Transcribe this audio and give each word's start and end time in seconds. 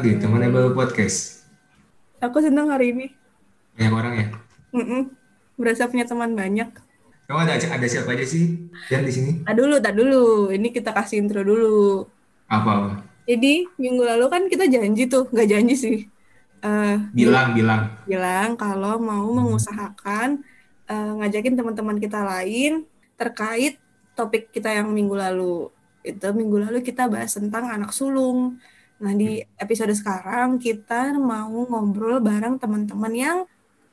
datang 0.00 0.16
di 0.16 0.24
Temanable 0.24 0.72
Podcast. 0.72 1.44
Aku 2.24 2.40
senang 2.40 2.72
hari 2.72 2.96
ini. 2.96 3.06
Banyak 3.76 3.92
orang 3.92 4.14
ya. 4.16 4.26
Mm-mm. 4.72 5.12
Berasa 5.60 5.92
punya 5.92 6.08
teman 6.08 6.32
banyak. 6.32 6.72
Kamu 7.28 7.44
ada 7.44 7.52
ada 7.60 7.84
siapa 7.84 8.16
aja 8.16 8.24
sih 8.24 8.64
yang 8.88 9.04
di 9.04 9.12
sini? 9.12 9.30
Ah 9.44 9.52
dulu, 9.52 9.76
tak 9.76 9.92
dulu. 9.92 10.48
Ini 10.56 10.72
kita 10.72 10.96
kasih 10.96 11.20
intro 11.20 11.44
dulu. 11.44 12.08
Apa? 12.48 12.70
apa? 12.80 12.88
Jadi 13.28 13.68
minggu 13.76 14.00
lalu 14.00 14.26
kan 14.32 14.42
kita 14.48 14.72
janji 14.72 15.04
tuh, 15.04 15.28
nggak 15.28 15.48
janji 15.52 15.74
sih. 15.76 15.98
Eh, 16.64 16.96
Bilang, 17.12 17.52
bilang. 17.52 18.00
bilang 18.08 18.56
kalau 18.56 18.96
mau 18.96 19.28
mengusahakan 19.36 20.40
eh, 20.88 21.12
ngajakin 21.20 21.60
teman-teman 21.60 22.00
kita 22.00 22.24
lain 22.24 22.88
terkait 23.20 23.76
topik 24.16 24.48
kita 24.48 24.72
yang 24.72 24.88
minggu 24.96 25.12
lalu. 25.12 25.68
Itu 26.00 26.32
minggu 26.32 26.72
lalu 26.72 26.80
kita 26.80 27.04
bahas 27.12 27.36
tentang 27.36 27.68
anak 27.68 27.92
sulung. 27.92 28.56
Nah, 29.00 29.16
di 29.16 29.40
episode 29.56 29.96
sekarang 29.96 30.60
kita 30.60 31.16
mau 31.16 31.48
ngobrol 31.48 32.20
bareng 32.20 32.60
teman-teman 32.60 33.12
yang 33.16 33.38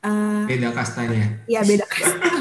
eh, 0.03 0.43
Beda 0.51 0.75
kastanya. 0.75 1.47
ya 1.47 1.63
beda 1.63 1.85
kasta. 1.87 2.27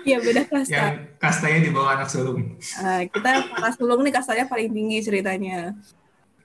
Iya 0.00 0.16
beda 0.16 0.42
kasta. 0.48 0.72
Yang 0.72 0.96
kastanya 1.20 1.60
di 1.60 1.70
bawah 1.70 1.92
anak 1.92 2.08
sulung. 2.08 2.56
Nah, 2.56 3.04
kita 3.04 3.30
para 3.52 3.68
sulung 3.76 4.00
nih 4.00 4.16
kastanya 4.16 4.48
paling 4.48 4.72
tinggi 4.72 4.98
ceritanya. 5.04 5.76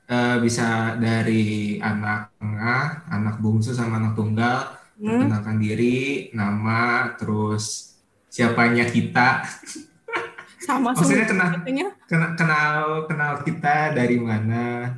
Eh, 0.06 0.38
bisa 0.44 1.00
dari 1.00 1.80
anak 1.80 2.36
tengah, 2.36 3.08
anak 3.10 3.40
bungsu 3.40 3.72
sama 3.72 3.98
anak 3.98 4.14
tunggal. 4.14 4.76
Hmm? 5.00 5.08
Perkenalkan 5.08 5.58
diri, 5.58 6.30
nama, 6.36 7.16
terus 7.16 7.96
siapanya 8.28 8.86
kita. 8.92 9.48
Sama 10.66 10.98
Maksudnya 10.98 11.30
kenal, 11.30 11.50
kenal 12.10 12.32
kenal 12.34 12.78
kenal 13.06 13.32
kita 13.46 13.94
dari 13.94 14.18
mana 14.18 14.98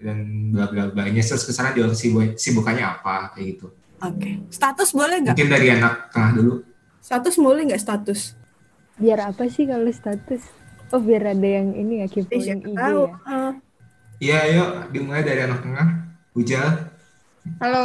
dan 0.00 0.48
bla 0.48 0.64
bla 0.72 0.88
bla. 0.88 1.02
Ini 1.04 1.20
terus 1.20 1.44
ke 1.44 1.52
sana 1.52 1.76
juga 1.76 1.92
sibuk, 1.92 2.40
sibukannya 2.40 2.84
apa 2.88 3.36
kayak 3.36 3.46
gitu. 3.56 3.66
Oke. 4.00 4.48
Status 4.48 4.96
boleh 4.96 5.20
nggak? 5.20 5.36
Mungkin 5.36 5.52
dari 5.52 5.68
anak 5.76 6.08
tengah 6.08 6.30
dulu. 6.40 6.54
Status 7.04 7.34
boleh 7.36 7.62
nggak 7.68 7.82
status? 7.84 8.20
Biar 8.96 9.28
apa 9.28 9.44
sih 9.52 9.68
kalau 9.68 9.92
status? 9.92 10.40
Oh 10.88 11.00
biar 11.02 11.36
ada 11.36 11.48
yang 11.48 11.76
ini 11.76 12.04
ya 12.04 12.06
kepoin 12.08 12.64
IG 12.64 12.72
tahu. 12.72 13.02
ya. 13.10 13.52
Iya, 14.22 14.38
yuk 14.56 14.70
dimulai 14.94 15.26
dari 15.26 15.40
anak 15.44 15.60
tengah. 15.60 15.88
Ujal. 16.32 16.68
Halo. 17.60 17.84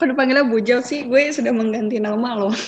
Kok 0.00 0.16
dipanggilnya 0.16 0.48
Bujal 0.48 0.80
sih? 0.80 1.04
Gue 1.04 1.28
sudah 1.28 1.52
mengganti 1.52 2.00
nama 2.00 2.40
loh. 2.40 2.56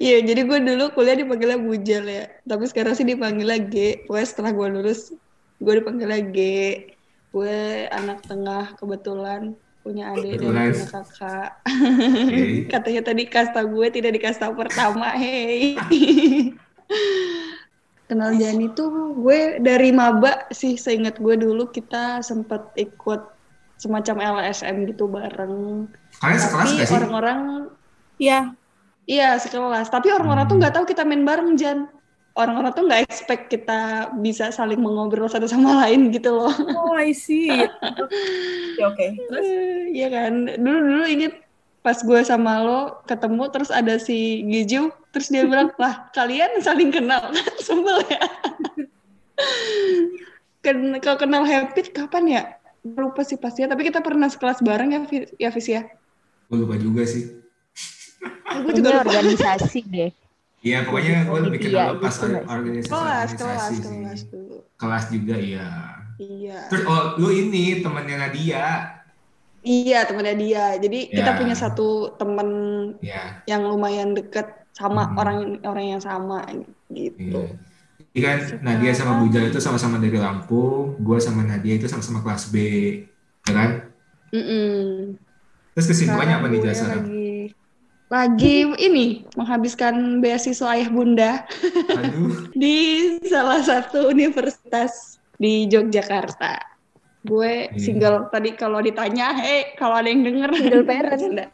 Iya, 0.00 0.24
jadi 0.24 0.48
gue 0.48 0.58
dulu 0.64 0.96
kuliah 0.96 1.20
dipanggilnya 1.20 1.60
Bujal 1.60 2.08
ya. 2.08 2.24
Tapi 2.48 2.64
sekarang 2.72 2.96
sih 2.96 3.04
dipanggilnya 3.04 3.68
G. 3.68 4.00
Pokoknya 4.08 4.28
setelah 4.32 4.50
gue 4.56 4.66
lulus, 4.80 5.12
gue 5.60 5.74
dipanggilnya 5.76 6.24
G. 6.32 6.38
Gue 7.36 7.84
anak 7.92 8.24
tengah 8.24 8.72
kebetulan 8.80 9.52
punya 9.84 10.16
adik 10.16 10.40
dan 10.40 10.40
Kebetulan. 10.40 10.72
punya 10.72 10.88
kakak. 10.88 11.50
Katanya 12.72 13.02
tadi 13.04 13.22
kasta 13.28 13.60
gue 13.68 13.86
tidak 13.92 14.10
di 14.16 14.20
kasta 14.24 14.48
pertama. 14.56 15.12
Hey. 15.12 15.76
Kenal 18.08 18.40
Jani 18.40 18.72
tuh 18.72 19.12
gue 19.20 19.60
dari 19.60 19.92
maba 19.92 20.48
sih 20.48 20.80
seingat 20.80 21.20
gue 21.20 21.36
dulu 21.36 21.68
kita 21.68 22.24
sempet 22.24 22.64
ikut 22.80 23.20
semacam 23.76 24.40
LSM 24.40 24.88
gitu 24.88 25.12
bareng. 25.12 25.84
Kalian 26.18 26.40
sekelas 26.40 26.66
Tapi 26.66 26.78
gak 26.78 26.88
sih? 26.88 26.96
orang-orang 26.98 27.38
ya, 28.18 28.38
iya 29.06 29.38
sekelas. 29.38 29.86
Tapi 29.88 30.10
orang-orang 30.10 30.44
tuh 30.44 30.54
Hmm. 30.54 30.62
nggak 30.62 30.74
tahu 30.74 30.84
kita 30.86 31.02
main 31.02 31.22
bareng 31.22 31.54
Jan. 31.54 31.86
Orang-orang 32.34 32.70
tuh 32.70 32.86
nggak 32.86 33.02
expect 33.02 33.50
kita 33.50 33.80
bisa 34.16 34.50
saling 34.50 34.78
mengobrol 34.78 35.26
satu 35.26 35.46
sama 35.46 35.82
lain 35.82 36.10
gitu 36.10 36.30
loh. 36.30 36.54
oh 36.74 36.94
I 36.94 37.10
see. 37.10 37.50
Oke, 38.78 38.84
oke. 38.84 39.06
Terus 39.26 39.46
Iya 39.90 40.06
kan. 40.08 40.32
Dulu 40.54 40.78
dulu 40.78 41.04
ini 41.06 41.26
pas 41.82 41.98
gue 41.98 42.20
sama 42.22 42.62
lo 42.62 42.80
ketemu 43.06 43.42
terus 43.50 43.70
ada 43.70 43.96
si 43.96 44.42
Giju 44.44 44.90
terus 45.10 45.30
dia 45.30 45.46
bilang 45.46 45.70
lah 45.78 46.10
kalian 46.12 46.58
saling 46.60 46.90
kenal 46.90 47.30
kan 47.30 47.54
sebel 47.66 48.02
ya. 48.06 48.22
Ken 50.62 50.98
kalau 50.98 51.18
kenal 51.18 51.42
Happy 51.42 51.86
kapan 51.90 52.24
ya? 52.28 52.42
Lupa 52.84 53.22
sih 53.22 53.34
pastinya. 53.34 53.74
Tapi 53.74 53.86
kita 53.88 53.98
pernah 53.98 54.26
sekelas 54.26 54.62
bareng 54.62 54.90
ya, 54.90 55.00
ya 55.38 55.50
Vis 55.50 55.66
ya. 55.66 55.86
Gue 56.48 56.58
lupa 56.58 56.76
juga 56.76 57.02
sih. 57.04 57.24
Gue 58.58 58.72
juga 58.74 58.88
lupa. 58.96 59.04
organisasi 59.06 59.80
deh. 59.84 60.10
Iya, 60.58 60.82
pokoknya 60.82 61.22
gue 61.24 61.38
lebih 61.46 61.60
kenal 61.62 61.70
lo 61.70 61.78
Iya, 61.94 62.02
pas 62.02 62.14
gitu 62.16 62.26
organisasi 62.42 62.90
Kelas, 62.90 63.30
kelas, 63.32 63.62
sih. 63.70 63.78
kelas 63.78 64.20
dulu. 64.26 64.56
Kelas 64.74 65.04
juga 65.08 65.34
iya. 65.38 65.68
Iya. 66.18 66.58
Terus 66.66 66.82
oh 66.84 67.14
lu 67.16 67.30
ini 67.30 67.78
temennya 67.78 68.16
Nadia. 68.18 68.64
Iya 69.60 70.02
temennya 70.02 70.34
dia. 70.34 70.64
Jadi 70.76 70.98
kita 71.12 71.30
Ya. 71.30 71.38
punya 71.38 71.54
satu 71.54 71.88
temen 72.16 72.48
Ya, 72.98 73.38
yang 73.44 73.62
lumayan 73.64 74.12
deket 74.12 74.50
sama 74.72 75.06
Hmm. 75.06 75.14
orang 75.16 75.38
orang 75.62 75.86
yang 75.88 76.02
sama 76.02 76.42
gitu. 76.88 77.14
iya. 77.14 77.54
Jadi 78.08 78.18
kan 78.18 78.38
Nadia 78.64 78.90
sama 78.90 79.20
Bujal 79.20 79.46
itu 79.46 79.60
sama-sama 79.60 79.98
dari 79.98 80.16
Lampung, 80.16 80.98
gue 80.98 81.18
sama 81.18 81.44
Nadia 81.44 81.76
itu 81.76 81.86
sama-sama 81.86 82.18
kelas 82.18 82.50
B, 82.50 82.56
ya 83.44 83.52
kan? 83.52 83.70
Mm-mm. 84.32 85.14
Terus 85.78 85.94
kesibukannya 85.94 86.34
apa 86.42 86.46
nih 86.50 86.58
sekarang? 86.74 87.06
lagi 87.06 87.30
lagi 88.10 88.56
ini 88.82 89.06
menghabiskan 89.38 90.18
beasiswa 90.18 90.74
ayah 90.74 90.90
bunda 90.90 91.46
Aduh, 91.94 92.50
di 92.58 93.14
salah 93.22 93.62
satu 93.62 94.10
universitas 94.10 95.22
di 95.38 95.70
Yogyakarta. 95.70 96.58
Gue 97.22 97.70
Iya. 97.70 97.78
single 97.78 98.26
tadi 98.34 98.58
kalau 98.58 98.82
ditanya, 98.82 99.38
hei 99.38 99.78
kalau 99.78 100.02
ada 100.02 100.10
yang 100.10 100.26
denger 100.26 100.50
Single 100.50 100.82
parent. 100.90 101.46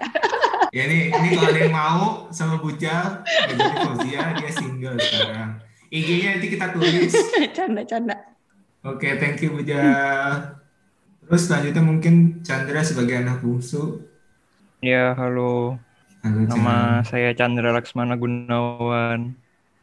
Ya 0.72 0.82
ini 0.88 1.12
ini 1.12 1.28
kalau 1.36 1.48
ada 1.52 1.60
yang 1.60 1.74
mau 1.76 2.04
sama 2.32 2.56
Bujal, 2.64 3.20
ya 3.28 3.52
jadi 3.52 3.76
Fauzia 3.84 4.22
dia 4.40 4.50
single 4.56 4.96
sekarang. 5.04 5.50
IG-nya 5.92 6.40
nanti 6.40 6.48
kita 6.48 6.72
tulis. 6.72 7.12
Canda-canda. 7.56 8.16
Oke, 8.88 9.20
thank 9.20 9.44
you 9.44 9.52
Bujal. 9.52 10.56
Terus 11.24 11.42
selanjutnya 11.44 11.82
mungkin 11.84 12.40
Chandra 12.40 12.80
sebagai 12.80 13.20
anak 13.20 13.44
bungsu. 13.44 14.13
Ya, 14.84 15.16
halo. 15.16 15.80
Halo, 16.20 16.38
Nama 16.44 16.76
saya 17.08 17.32
Chandra 17.32 17.72
Laksmana 17.72 18.20
Gunawan. 18.20 19.32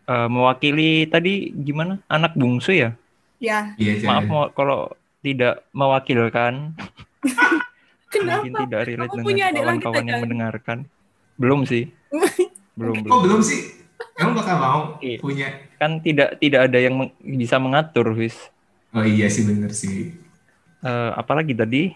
Eh, 0.05 0.27
mewakili 0.29 1.09
tadi 1.09 1.49
gimana? 1.53 1.97
Anak 2.05 2.37
bungsu 2.37 2.69
ya? 2.73 2.89
ya, 3.41 3.73
Iya, 3.81 3.93
Maaf 4.05 4.25
Chandra. 4.25 4.29
mau- 4.29 4.51
kalau 4.53 4.79
tidak 5.25 5.65
mewakilkan. 5.73 6.53
kenapa? 8.13 8.45
Mungkin 8.45 8.53
tidak 8.67 8.81
relate 8.89 9.09
Kamu 9.13 9.25
punya 9.25 9.45
dengan 9.49 9.49
adik 9.49 9.57
lagi, 9.57 9.61
kawan-kawan 9.81 10.05
yang 10.05 10.21
mendengarkan. 10.21 10.77
Belum 11.41 11.61
sih. 11.65 11.89
Belum, 12.77 12.95
Oh, 12.97 13.03
belum. 13.03 13.21
belum 13.25 13.41
sih? 13.45 13.61
Kamu 14.17 14.31
bakal 14.37 14.55
mau 14.57 14.81
Iya. 15.01 15.17
punya? 15.21 15.47
Kan 15.77 16.01
tidak 16.01 16.37
tidak 16.41 16.69
ada 16.69 16.79
yang 16.81 16.93
meng- 16.97 17.13
bisa 17.21 17.57
mengatur, 17.57 18.13
Wis. 18.13 18.37
Oh 18.93 19.01
iya 19.05 19.27
sih, 19.33 19.45
bener 19.49 19.73
sih. 19.73 20.13
Eh, 20.81 21.11
apalagi 21.13 21.53
tadi? 21.53 21.93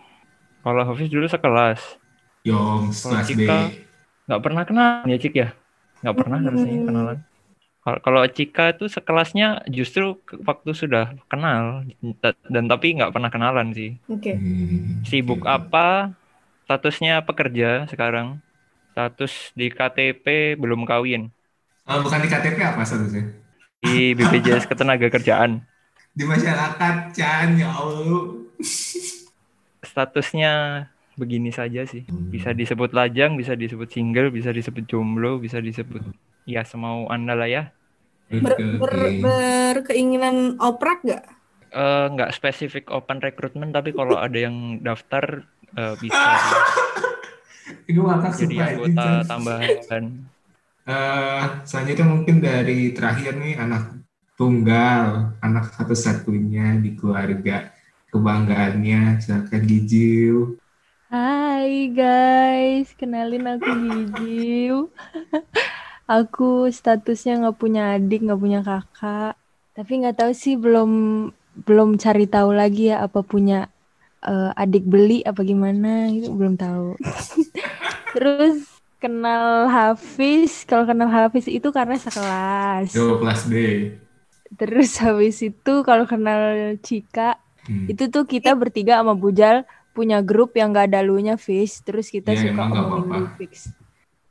Kalau 0.61 0.81
Hafiz 0.85 1.09
dulu 1.09 1.25
sekelas. 1.25 1.81
Yong, 2.45 2.93
kelas 2.93 3.27
B. 3.33 3.41
Nggak 4.25 4.41
pernah 4.41 4.63
kenal 4.65 5.05
ya 5.05 5.17
Cik 5.17 5.33
ya? 5.33 5.49
Nggak 6.01 6.15
pernah 6.17 6.37
harusnya 6.41 6.73
Hmm. 6.77 6.87
kenalan. 6.87 7.17
Kalau- 7.85 8.01
Kalau 8.01 8.21
Cika 8.25 8.73
itu 8.73 8.85
sekelasnya 8.89 9.47
justru 9.69 10.17
waktu 10.41 10.73
sudah 10.73 11.13
kenal 11.29 11.85
dan 12.49 12.65
tapi 12.65 12.97
nggak 12.97 13.13
pernah 13.13 13.29
kenalan 13.29 13.69
sih. 13.77 14.01
Oke. 14.09 14.33
Hmm, 14.33 15.05
Sibuk 15.05 15.45
oke. 15.45 15.49
apa? 15.49 15.87
Statusnya 16.65 17.21
pekerja 17.21 17.85
sekarang. 17.85 18.41
Status 18.89 19.53
di 19.53 19.69
KTP 19.69 20.57
belum 20.57 20.81
kawin. 20.89 21.29
Oh, 21.85 22.01
bukan 22.01 22.25
di 22.25 22.29
KTP 22.31 22.57
apa 22.57 22.81
statusnya? 22.81 23.21
Di 23.85 24.17
BPJS 24.17 24.65
Ketenagakerjaan. 24.71 25.61
Di 26.15 26.23
masyarakat, 26.25 27.13
Chan, 27.13 27.53
ya 27.53 27.69
Allah. 27.69 28.49
Statusnya 29.85 30.53
begini 31.15 31.51
saja 31.51 31.83
sih. 31.87 32.03
Bisa 32.07 32.51
disebut 32.51 32.91
lajang, 32.91 33.35
bisa 33.39 33.55
disebut 33.55 33.91
single, 33.91 34.31
bisa 34.31 34.51
disebut 34.51 34.85
jomblo, 34.87 35.41
bisa 35.41 35.59
disebut 35.63 36.03
ya 36.45 36.61
semau 36.67 37.09
Anda 37.09 37.33
lah 37.33 37.49
ya. 37.49 37.63
Ber, 38.29 38.57
ber, 38.81 38.93
berkeinginan 39.21 40.57
oprak 40.59 41.03
nggak? 41.05 41.23
Eh, 41.75 42.05
nggak 42.15 42.31
spesifik 42.31 42.87
open 42.87 43.19
recruitment 43.19 43.75
tapi 43.75 43.91
kalau 43.91 44.15
ada 44.15 44.39
yang 44.39 44.79
daftar 44.79 45.43
eh, 45.75 45.95
bisa 45.99 46.15
jadi 47.85 48.55
sumpah, 48.55 48.67
anggota 48.71 49.05
tambahan 49.27 50.03
Eh, 50.85 51.43
selanjutnya 51.65 52.05
mungkin 52.05 52.37
dari 52.37 52.93
terakhir 52.93 53.41
nih 53.41 53.57
anak 53.57 54.05
tunggal, 54.37 55.33
anak 55.41 55.73
satu-satunya 55.73 56.77
di 56.77 56.93
keluarga 56.93 57.73
kebanggaannya, 58.13 59.17
silakan 59.17 59.63
Gijiu. 59.65 60.61
Hai 61.11 61.71
guys, 61.97 62.87
kenalin 62.99 63.45
aku 63.53 63.69
Gigiu. 63.81 64.73
aku 66.11 66.43
statusnya 66.77 67.31
nggak 67.41 67.57
punya 67.61 67.81
adik, 67.95 68.19
nggak 68.25 68.41
punya 68.43 68.59
kakak. 68.67 69.31
Tapi 69.75 69.91
nggak 69.99 70.15
tahu 70.19 70.31
sih 70.43 70.53
belum 70.63 70.89
belum 71.65 71.89
cari 72.03 72.25
tahu 72.27 72.49
lagi 72.59 72.91
ya 72.91 72.95
apa 73.07 73.19
punya 73.31 73.55
eh, 74.27 74.49
adik 74.63 74.83
beli 74.93 75.13
apa 75.29 75.41
gimana 75.51 75.87
itu 76.15 76.27
belum 76.39 76.55
tahu. 76.63 76.85
Terus 78.13 78.57
kenal 79.01 79.67
Hafiz, 79.69 80.63
kalau 80.69 80.85
kenal 80.89 81.09
Hafiz 81.11 81.45
itu 81.51 81.69
karena 81.77 81.95
sekelas. 81.99 82.91
Yo 82.93 83.19
kelas 83.19 83.45
B. 83.49 83.53
Terus 84.59 84.89
habis 85.03 85.35
itu 85.47 85.71
kalau 85.87 86.05
kenal 86.11 86.41
Cika 86.87 87.21
Hmm. 87.67 87.89
itu 87.91 88.03
tuh 88.13 88.23
kita 88.33 88.49
bertiga 88.61 89.01
sama 89.01 89.13
Bujal 89.17 89.65
punya 89.95 90.19
grup 90.19 90.51
yang 90.59 90.75
gak 90.75 90.91
ada 90.91 91.01
lunya 91.01 91.39
Fis. 91.39 91.79
Terus 91.79 92.11
kita 92.11 92.35
Iya, 92.35 92.51
suka 92.51 92.63
ngomongin 92.67 93.23
lu, 93.23 93.27
Fix. 93.39 93.71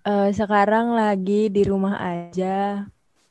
Eh, 0.04 0.30
sekarang 0.36 0.92
lagi 0.92 1.48
di 1.48 1.64
rumah 1.64 1.96
aja 1.96 2.84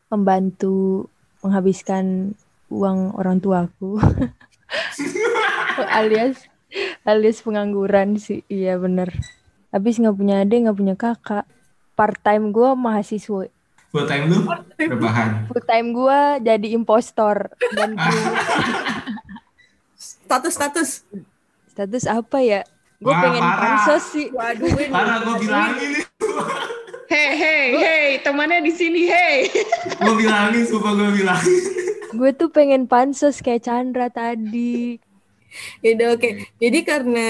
membantu 0.09 1.05
menghabiskan 1.45 2.33
uang 2.73 3.13
orang 3.13 3.37
tuaku. 3.37 4.01
Alias 6.01 6.49
alias 7.05 7.45
pengangguran 7.45 8.17
sih. 8.17 8.41
Iya 8.49 8.81
bener. 8.81 9.13
Habis 9.69 10.01
nggak 10.01 10.17
punya 10.17 10.41
adik 10.41 10.65
nggak 10.65 10.77
punya 10.77 10.95
kakak. 10.97 11.45
Part 11.93 12.17
time 12.25 12.49
gue 12.49 12.73
mahasiswa. 12.73 13.45
Full 13.93 14.05
time 14.09 14.25
lu? 14.25 14.49
Rebahan. 14.81 15.45
full 15.45 15.61
time 15.61 15.93
gue 15.93 16.19
jadi 16.41 16.67
impostor. 16.73 17.53
Dan 17.77 17.93
Status 20.25 20.53
status. 20.57 20.89
Status 21.73 22.05
apa 22.05 22.37
ya 22.39 22.61
gue 22.97 23.11
pengen 23.11 23.41
parah. 23.41 23.59
pansos 23.59 24.03
sih 24.09 24.27
Waduh. 24.29 24.69
Karena 24.69 25.15
gue 25.19 25.35
bilangin 25.41 25.89
nih, 25.91 26.05
Hei, 27.05 27.29
hei, 27.35 27.65
hei, 27.75 28.07
temannya 28.19 28.63
di 28.63 28.71
sini, 28.71 29.05
hei. 29.05 29.45
gue 29.93 30.13
bilangin, 30.15 30.63
sumpah 30.63 30.93
gue 30.93 31.09
bilangin. 31.13 31.61
gue 32.11 32.31
tuh 32.31 32.47
pengen 32.47 32.85
pansos 32.85 33.37
kayak 33.37 33.63
Chandra 33.63 34.07
tadi 34.07 34.97
Ya 35.79 35.93
udah 35.93 36.07
oke. 36.13 36.29
Jadi 36.57 36.79
karena 36.81 37.29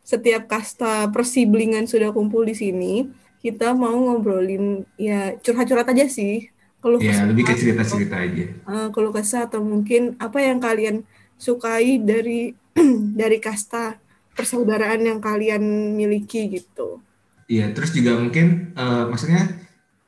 setiap 0.00 0.46
kasta 0.46 1.10
persiblingan 1.10 1.82
sudah 1.84 2.10
kumpul 2.10 2.42
di 2.42 2.54
sini, 2.54 3.10
kita 3.40 3.74
mau 3.74 3.90
ngobrolin 3.90 4.86
ya 4.94 5.34
curhat-curhat 5.36 5.88
aja 5.88 6.06
sih. 6.06 6.46
Kalau 6.78 7.02
Ya, 7.02 7.26
lebih 7.26 7.42
ke 7.42 7.58
cerita-cerita 7.58 8.14
aja. 8.16 8.44
eh, 8.54 8.88
keluh 8.92 9.10
kesah 9.10 9.50
atau 9.50 9.58
mungkin 9.58 10.14
apa 10.18 10.38
yang 10.38 10.62
kalian 10.62 11.02
sukai 11.34 11.98
dari 11.98 12.54
dari 13.20 13.40
kasta 13.40 13.96
persaudaraan 14.36 15.00
yang 15.00 15.18
kalian 15.18 15.96
miliki 15.96 16.46
gitu. 16.52 17.00
Iya, 17.48 17.72
terus 17.72 17.94
juga 17.96 18.20
mungkin 18.20 18.76
eh, 18.76 19.04
maksudnya 19.08 19.48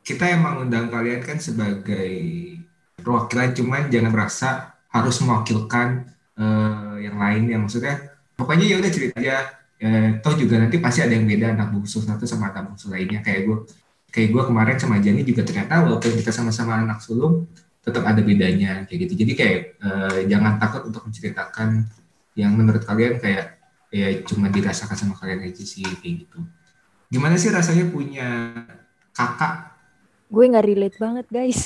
kita 0.05 0.25
emang 0.29 0.69
undang 0.69 0.89
kalian 0.89 1.21
kan 1.25 1.39
sebagai 1.41 2.09
perwakilan, 3.01 3.57
cuman 3.57 3.83
jangan 3.89 4.13
merasa 4.13 4.49
harus 4.93 5.17
mewakilkan 5.25 6.09
eh, 6.37 6.95
yang 7.09 7.17
lain 7.17 7.43
ya 7.49 7.57
maksudnya. 7.61 7.95
Pokoknya 8.37 8.67
ya 8.69 8.77
udah 8.79 8.91
cerita 8.93 9.17
aja. 9.19 9.37
Eh, 9.79 10.19
toh 10.19 10.35
juga 10.35 10.59
nanti 10.59 10.83
pasti 10.83 11.07
ada 11.07 11.15
yang 11.15 11.23
beda 11.23 11.55
anak 11.55 11.71
bungsu 11.71 12.03
satu 12.03 12.27
sama 12.27 12.51
anak 12.51 12.75
bungsu 12.75 12.91
lainnya 12.91 13.23
kayak 13.23 13.47
gue. 13.47 13.59
Kayak 14.11 14.29
gue 14.35 14.43
kemarin 14.51 14.77
sama 14.81 14.97
Jani 14.99 15.23
juga 15.23 15.45
ternyata 15.47 15.85
walaupun 15.85 16.17
kita 16.19 16.33
sama-sama 16.35 16.83
anak 16.83 16.99
sulung, 17.05 17.47
tetap 17.85 18.03
ada 18.03 18.19
bedanya 18.25 18.83
kayak 18.91 19.07
gitu. 19.07 19.15
Jadi 19.23 19.33
kayak 19.39 19.61
eh, 19.79 20.19
jangan 20.27 20.59
takut 20.59 20.91
untuk 20.91 21.07
menceritakan 21.07 21.87
yang 22.41 22.53
menurut 22.59 22.83
kalian 22.89 23.19
kayak 23.23 23.47
ya 23.91 24.09
cuma 24.29 24.47
dirasakan 24.53 24.97
sama 25.01 25.15
kalian 25.21 25.41
aja 25.49 25.65
sih 25.65 25.83
kayak 26.01 26.15
gitu. 26.29 26.39
Gimana 27.13 27.37
sih 27.41 27.51
rasanya 27.53 27.85
punya 27.95 28.29
kakak? 29.17 29.55
gue 30.29 30.45
nggak 30.51 30.67
relate 30.69 30.97
banget 31.01 31.27
guys 31.33 31.61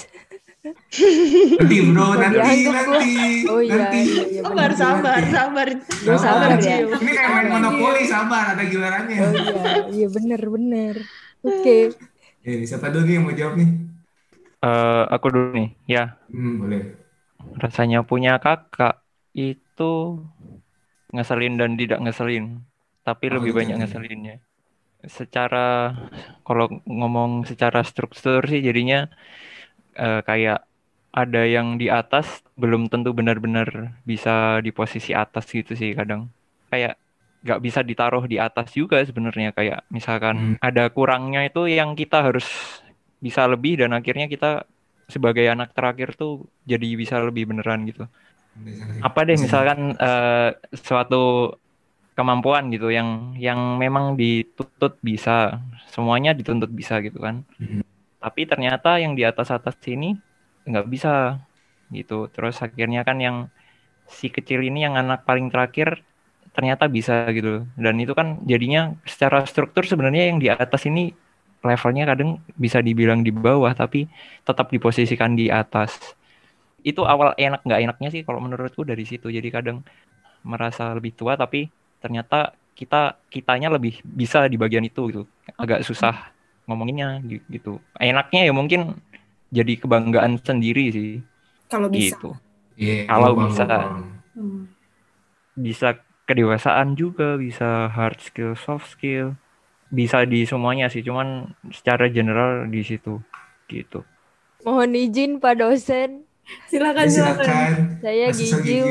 Nanti 1.58 1.76
bro, 1.90 2.06
nanti, 2.22 2.38
dianggap 2.38 2.86
gua. 2.86 3.02
nanti, 3.02 3.12
oh 3.50 3.60
iya 3.62 3.74
nanti. 3.82 3.98
iya, 4.06 4.22
iya 4.30 4.42
Sabar, 4.46 4.70
bener. 4.70 4.78
sabar, 4.78 5.20
sabar. 5.34 5.68
Gue 6.02 6.16
sabar 6.18 6.50
ya. 6.62 6.76
Ini 7.02 7.10
kayak 7.18 7.30
main 7.34 7.48
monopoli, 7.50 8.02
sabar, 8.06 8.44
ada 8.54 8.62
gilirannya. 8.70 9.18
oh 9.22 9.34
iya 9.34 9.62
iya 9.90 10.06
bener 10.16 10.40
bener 10.54 10.94
oke 11.42 11.76
Ya, 12.42 12.58
siapa 12.66 12.90
dulu 12.90 13.06
nih 13.06 13.14
yang 13.18 13.24
mau 13.26 13.34
jawab 13.34 13.54
nih? 13.58 13.68
Eh, 14.62 15.02
aku 15.14 15.26
dulu 15.34 15.48
nih, 15.58 15.68
ya 15.90 16.02
Hmm, 16.32 16.58
boleh. 16.62 16.82
rasanya 17.62 17.98
punya 18.10 18.32
kakak 18.44 18.94
itu 19.36 19.84
ngeselin 21.14 21.54
dan 21.60 21.70
tidak 21.80 21.98
ngeselin, 22.04 22.44
tapi 23.06 23.26
Oh, 23.30 23.36
lebih 23.36 23.52
gitu 23.54 23.58
banyak 23.58 23.76
ya. 23.78 23.78
ngeselinnya. 23.78 24.34
Secara 25.18 25.58
kalau 26.46 26.66
ngomong 26.86 27.30
secara 27.50 27.80
struktur 27.90 28.40
sih 28.50 28.60
jadinya 28.68 28.96
eh, 30.02 30.20
kayak 30.28 30.58
ada 31.20 31.40
yang 31.54 31.68
di 31.80 31.86
atas 32.00 32.26
belum 32.62 32.82
tentu 32.92 33.10
benar-benar 33.18 33.68
bisa 34.10 34.30
di 34.66 34.70
posisi 34.78 35.12
atas 35.22 35.44
gitu 35.58 35.72
sih 35.80 35.90
kadang. 35.98 36.22
Kayak 36.72 36.92
nggak 37.44 37.60
bisa 37.66 37.80
ditaruh 37.90 38.24
di 38.32 38.36
atas 38.46 38.66
juga 38.78 38.96
sebenarnya 39.08 39.48
kayak 39.58 39.78
misalkan 39.96 40.36
Hmm. 40.36 40.54
ada 40.66 40.82
kurangnya 40.96 41.40
itu 41.48 41.60
yang 41.78 41.90
kita 42.00 42.16
harus 42.26 42.46
bisa 43.26 43.42
lebih 43.52 43.72
dan 43.80 43.90
akhirnya 43.98 44.26
kita 44.34 44.46
sebagai 45.14 45.44
anak 45.54 45.68
terakhir 45.76 46.08
tuh 46.20 46.30
jadi 46.70 46.86
bisa 47.02 47.16
lebih 47.28 47.44
beneran 47.50 47.80
gitu 47.90 48.02
apa 49.02 49.20
deh 49.26 49.36
misalkan 49.40 49.96
eh, 49.96 50.50
suatu 50.76 51.56
kemampuan 52.12 52.68
gitu 52.68 52.92
yang 52.92 53.32
yang 53.40 53.80
memang 53.80 54.14
dituntut 54.14 55.00
bisa 55.00 55.58
semuanya 55.88 56.36
dituntut 56.36 56.68
bisa 56.72 57.00
gitu 57.00 57.20
kan. 57.20 57.44
Mhm. 57.60 57.82
tapi 58.22 58.46
ternyata 58.46 59.02
yang 59.02 59.18
di 59.18 59.26
atas 59.26 59.50
atas 59.50 59.74
sini 59.82 60.14
nggak 60.62 60.86
bisa 60.86 61.42
gitu. 61.90 62.30
Terus 62.30 62.54
akhirnya 62.62 63.02
kan 63.02 63.18
yang 63.18 63.50
si 64.06 64.30
kecil 64.30 64.62
ini 64.62 64.86
yang 64.86 64.94
anak 64.94 65.26
paling 65.26 65.50
terakhir 65.50 66.06
ternyata 66.54 66.86
bisa 66.86 67.26
gitu. 67.34 67.66
Dan 67.74 67.98
itu 67.98 68.14
kan 68.14 68.38
jadinya 68.46 68.94
secara 69.02 69.42
struktur 69.42 69.82
sebenarnya 69.90 70.30
yang 70.30 70.38
di 70.38 70.46
atas 70.54 70.86
ini 70.86 71.10
levelnya 71.66 72.04
kadang 72.06 72.38
bisa 72.58 72.78
dibilang 72.78 73.22
di 73.26 73.30
bawah 73.34 73.74
tapi 73.74 74.06
tetap 74.46 74.70
diposisikan 74.70 75.38
di 75.38 75.50
atas 75.50 76.14
itu 76.82 77.02
awal 77.06 77.34
enak 77.38 77.62
nggak 77.66 77.80
enaknya 77.86 78.08
sih 78.14 78.22
kalau 78.26 78.38
menurutku 78.42 78.82
dari 78.82 79.06
situ. 79.06 79.30
Jadi 79.30 79.48
kadang 79.50 79.82
merasa 80.42 80.90
lebih 80.94 81.14
tua 81.14 81.38
tapi 81.38 81.70
ternyata 82.02 82.54
kita 82.74 83.14
kitanya 83.30 83.68
lebih 83.70 84.00
bisa 84.02 84.46
di 84.50 84.56
bagian 84.58 84.82
itu 84.86 85.02
gitu. 85.10 85.22
Agak 85.58 85.86
susah 85.86 86.32
ngomonginnya 86.66 87.22
gi- 87.22 87.44
gitu. 87.50 87.78
Enaknya 87.98 88.48
ya 88.48 88.52
mungkin 88.54 88.96
jadi 89.52 89.76
kebanggaan 89.78 90.40
sendiri 90.42 90.84
sih. 90.90 91.10
Kalau 91.68 91.88
bisa. 91.92 92.16
gitu. 92.18 92.30
Iya, 92.76 93.06
Kalau 93.06 93.32
bisa. 93.36 93.64
Hmm. 94.32 94.64
bisa 95.52 96.00
kedewasaan 96.24 96.96
juga 96.96 97.36
bisa 97.36 97.92
hard 97.92 98.18
skill 98.24 98.56
soft 98.56 98.88
skill. 98.96 99.36
Bisa 99.92 100.24
di 100.24 100.48
semuanya 100.48 100.88
sih 100.88 101.04
cuman 101.04 101.52
secara 101.68 102.08
general 102.08 102.64
di 102.72 102.80
situ. 102.80 103.20
Gitu. 103.68 104.00
Mohon 104.64 104.96
izin 104.96 105.30
pak 105.42 105.60
dosen 105.60 106.24
Silakan 106.68 107.06
Ya, 107.06 107.12
silakan. 107.12 107.44
silakan. 107.44 107.72
saya 108.00 108.26
Gigil. 108.32 108.86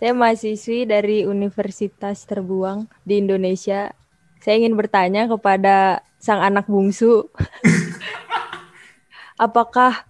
Saya 0.00 0.12
mahasiswi 0.16 0.88
dari 0.88 1.28
Universitas 1.28 2.24
Terbuang 2.24 2.88
di 3.04 3.20
Indonesia. 3.20 3.92
Saya 4.40 4.56
ingin 4.56 4.72
bertanya 4.72 5.28
kepada 5.28 6.00
sang 6.16 6.40
anak 6.40 6.64
bungsu. 6.64 7.28
Apakah 9.36 10.08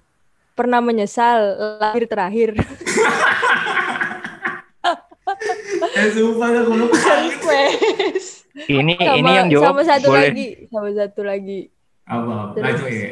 pernah 0.55 0.79
menyesal 0.79 1.59
lahir 1.83 2.07
terakhir? 2.07 2.55
Eh, 5.81 6.11
sumpah 6.13 6.51
lupa. 6.67 6.99
Ini 8.69 8.95
sama, 8.99 9.15
ini 9.17 9.31
yang 9.31 9.49
jawab 9.49 9.67
sama 9.73 9.83
satu 9.87 10.09
boleh 10.13 10.29
lagi, 10.29 10.49
sama 10.69 10.91
satu 10.93 11.21
lagi. 11.23 11.61
Apa? 12.05 12.37
Terus. 12.53 12.81
Ya. 12.91 13.11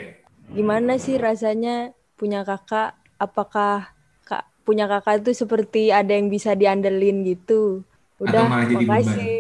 Gimana 0.53 0.93
sih 1.01 1.17
rasanya 1.17 1.95
punya 2.19 2.43
kakak? 2.43 2.99
Apakah 3.19 3.91
kak 4.23 4.47
punya 4.63 4.87
kakak 4.87 5.27
itu 5.27 5.45
seperti 5.45 5.91
ada 5.91 6.15
yang 6.15 6.31
bisa 6.31 6.55
diandelin 6.55 7.27
gitu? 7.27 7.83
Udah, 8.23 8.47
malah 8.47 8.67
jadi 8.67 8.87
makasih. 8.87 9.35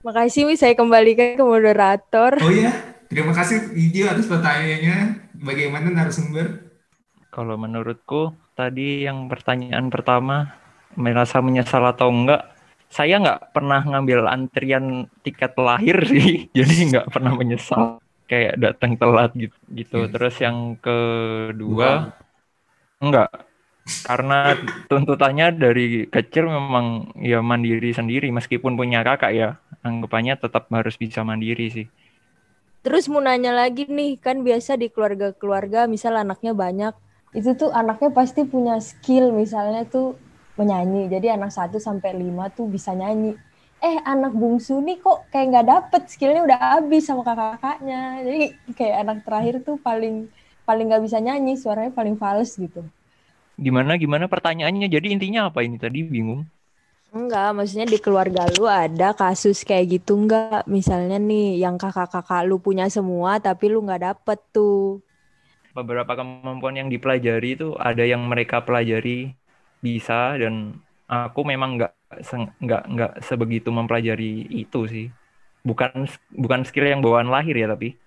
Makasih, 0.00 0.42
Wi. 0.48 0.54
Saya 0.56 0.74
kembalikan 0.78 1.36
ke 1.36 1.44
moderator. 1.44 2.40
Oh 2.40 2.48
iya, 2.48 2.72
terima 3.12 3.36
kasih 3.36 3.74
Gigil 3.74 4.08
atas 4.08 4.26
pertanyaannya. 4.26 5.28
Bagaimana 5.36 5.92
narasumber? 5.92 6.72
Kalau 7.30 7.54
menurutku 7.60 8.34
tadi 8.58 9.06
yang 9.06 9.30
pertanyaan 9.30 9.92
pertama 9.92 10.56
merasa 10.98 11.38
menyesal 11.38 11.86
atau 11.86 12.10
enggak, 12.10 12.50
saya 12.90 13.22
nggak 13.22 13.54
pernah 13.54 13.84
ngambil 13.86 14.26
antrian 14.26 15.06
tiket 15.22 15.54
lahir 15.54 16.02
sih, 16.10 16.50
jadi 16.50 16.74
nggak 16.90 17.08
pernah 17.14 17.32
menyesal 17.38 18.02
kayak 18.26 18.58
datang 18.58 18.98
telat 18.98 19.30
gitu. 19.34 19.56
gitu. 19.70 19.98
Yes. 20.06 20.10
Terus 20.14 20.34
yang 20.42 20.58
kedua 20.78 22.14
enggak, 23.00 23.32
karena 24.04 24.54
tuntutannya 24.86 25.56
dari 25.56 26.06
kecil 26.06 26.46
memang 26.46 27.16
ya 27.18 27.40
mandiri 27.40 27.90
sendiri 27.90 28.28
meskipun 28.30 28.76
punya 28.76 29.00
kakak 29.02 29.32
ya, 29.32 29.56
anggapannya 29.82 30.36
tetap 30.36 30.68
harus 30.70 30.94
bisa 31.00 31.24
mandiri 31.24 31.66
sih. 31.72 31.86
Terus 32.80 33.12
mau 33.12 33.20
nanya 33.20 33.52
lagi 33.52 33.84
nih, 33.88 34.16
kan 34.16 34.40
biasa 34.40 34.80
di 34.80 34.88
keluarga-keluarga 34.88 35.84
misal 35.84 36.16
anaknya 36.16 36.56
banyak, 36.56 36.94
itu 37.36 37.52
tuh 37.52 37.68
anaknya 37.72 38.08
pasti 38.08 38.48
punya 38.48 38.80
skill 38.80 39.36
misalnya 39.36 39.84
tuh 39.84 40.16
menyanyi. 40.56 41.12
Jadi 41.12 41.28
anak 41.28 41.52
1 41.52 41.76
sampai 41.76 42.16
5 42.16 42.48
tuh 42.52 42.68
bisa 42.68 42.96
nyanyi. 42.96 43.36
Eh 43.80 43.96
anak 44.04 44.36
bungsu 44.36 44.80
nih 44.84 45.00
kok 45.00 45.28
kayak 45.32 45.46
nggak 45.52 45.68
dapet 45.68 46.02
skillnya 46.08 46.44
udah 46.44 46.60
habis 46.60 47.04
sama 47.08 47.24
kakak-kakaknya. 47.24 48.00
Jadi 48.24 48.44
kayak 48.76 48.96
anak 49.08 49.18
terakhir 49.24 49.54
tuh 49.64 49.76
paling 49.80 50.28
paling 50.70 50.86
nggak 50.88 51.04
bisa 51.06 51.18
nyanyi, 51.26 51.54
suaranya 51.62 51.92
paling 51.98 52.16
fals 52.22 52.50
gitu. 52.64 52.80
Gimana 53.66 53.92
gimana 54.02 54.24
pertanyaannya? 54.30 54.88
Jadi 54.94 55.06
intinya 55.14 55.40
apa 55.50 55.60
ini 55.66 55.76
tadi 55.76 56.00
bingung. 56.06 56.46
Enggak, 57.10 57.48
maksudnya 57.58 57.86
di 57.90 57.98
keluarga 57.98 58.46
lu 58.54 58.70
ada 58.70 59.10
kasus 59.10 59.66
kayak 59.66 59.98
gitu 59.98 60.14
enggak? 60.14 60.62
Misalnya 60.70 61.18
nih 61.18 61.58
yang 61.58 61.74
kakak-kakak 61.74 62.46
lu 62.46 62.62
punya 62.62 62.86
semua 62.86 63.42
tapi 63.42 63.66
lu 63.66 63.82
nggak 63.82 64.02
dapet 64.14 64.38
tuh. 64.54 65.02
Beberapa 65.74 66.12
kemampuan 66.18 66.78
yang 66.78 66.88
dipelajari 66.90 67.58
itu 67.58 67.74
ada 67.78 68.02
yang 68.06 68.22
mereka 68.30 68.62
pelajari 68.62 69.34
bisa 69.82 70.38
dan 70.38 70.78
aku 71.10 71.40
memang 71.42 71.82
nggak 71.82 71.92
nggak 72.62 72.82
nggak 72.94 73.12
sebegitu 73.26 73.74
mempelajari 73.74 74.46
itu 74.54 74.80
sih. 74.86 75.06
Bukan 75.66 76.06
bukan 76.30 76.62
skill 76.62 76.86
yang 76.86 77.02
bawaan 77.02 77.28
lahir 77.28 77.58
ya 77.58 77.66
tapi 77.66 77.98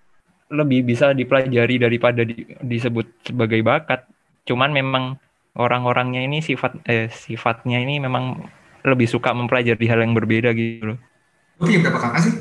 lebih 0.53 0.85
bisa 0.85 1.11
dipelajari 1.11 1.81
daripada 1.81 2.21
di- 2.21 2.45
disebut 2.61 3.25
sebagai 3.25 3.59
bakat. 3.65 4.05
Cuman 4.45 4.69
memang 4.69 5.17
orang-orangnya 5.57 6.21
ini 6.21 6.39
sifat 6.39 6.81
eh 6.85 7.09
sifatnya 7.09 7.81
ini 7.81 7.97
memang 7.97 8.45
lebih 8.83 9.07
suka 9.09 9.33
mempelajari 9.33 9.85
hal 9.89 10.03
yang 10.05 10.13
berbeda 10.13 10.53
gitu 10.53 10.93
loh. 10.93 10.99
Lu 11.61 11.65
punya 11.69 11.79
berapa 11.87 11.99
kakak 11.99 12.21
sih? 12.21 12.33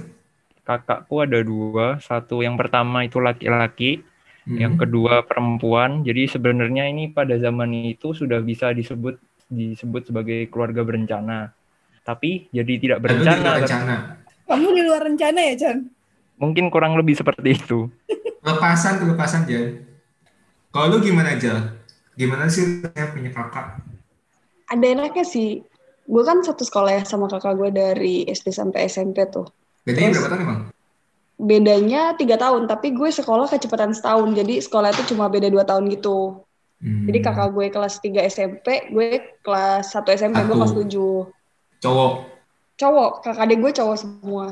Kakakku 0.63 1.15
ada 1.27 1.43
dua, 1.43 1.99
satu 1.99 2.39
yang 2.43 2.55
pertama 2.55 3.03
itu 3.03 3.19
laki-laki, 3.19 4.03
Hmm. 4.43 4.59
yang 4.59 4.75
kedua 4.75 5.23
perempuan. 5.23 6.03
Jadi 6.03 6.27
sebenarnya 6.27 6.91
ini 6.91 7.07
pada 7.15 7.39
zaman 7.39 7.71
itu 7.95 8.11
sudah 8.11 8.43
bisa 8.43 8.75
disebut 8.75 9.19
disebut 9.47 10.11
sebagai 10.11 10.51
keluarga 10.51 10.83
berencana. 10.83 11.55
Tapi 12.03 12.51
jadi 12.51 12.73
tidak 12.83 12.99
berencana. 13.07 13.63
rencana. 13.63 13.97
Kamu 14.51 14.69
di 14.75 14.83
luar 14.83 15.07
rencana 15.07 15.39
ya, 15.39 15.55
Chan? 15.55 15.79
Mungkin 16.43 16.75
kurang 16.75 16.99
lebih 16.99 17.15
seperti 17.15 17.55
itu. 17.55 17.87
Lepasan 18.43 18.99
tuh 18.99 19.15
lepasan 19.15 19.47
Jan. 19.47 19.79
Kalau 20.75 20.91
lu 20.91 20.99
gimana 20.99 21.39
Jal? 21.39 21.79
Gimana 22.19 22.51
sih 22.51 22.83
punya 23.15 23.31
kakak? 23.31 23.79
Ada 24.67 24.87
enaknya 24.91 25.23
sih. 25.23 25.63
Gue 26.03 26.23
kan 26.27 26.43
satu 26.43 26.67
sekolah 26.67 26.99
ya 26.99 27.03
sama 27.07 27.31
kakak 27.31 27.55
gue 27.55 27.71
dari 27.71 28.27
SD 28.27 28.51
sampai 28.51 28.91
SMP 28.91 29.23
tuh. 29.31 29.47
Bedanya 29.87 30.11
Terus- 30.11 30.19
berapa 30.19 30.31
tahun 30.35 30.43
emang? 30.43 30.61
Bedanya 31.43 32.03
tiga 32.15 32.39
tahun, 32.39 32.67
tapi 32.67 32.95
gue 32.95 33.11
sekolah 33.11 33.47
kecepatan 33.47 33.95
setahun. 33.95 34.31
Jadi 34.35 34.59
sekolah 34.63 34.91
itu 34.91 35.15
cuma 35.15 35.31
beda 35.31 35.47
dua 35.47 35.63
tahun 35.63 35.91
gitu. 35.91 36.43
Hmm. 36.83 37.07
Jadi 37.07 37.19
kakak 37.23 37.55
gue 37.55 37.67
kelas 37.71 38.03
3 38.03 38.27
SMP, 38.27 38.91
gue 38.91 39.39
kelas 39.47 39.95
1 39.95 40.03
SMP, 40.19 40.43
gue 40.43 40.51
Satu. 40.51 40.59
kelas 40.59 40.75
7. 40.75 41.83
Cowok. 41.83 42.13
Cowok, 42.75 43.11
kakak 43.23 43.43
adik 43.47 43.59
gue 43.63 43.71
cowok 43.71 43.97
semua. 44.03 44.47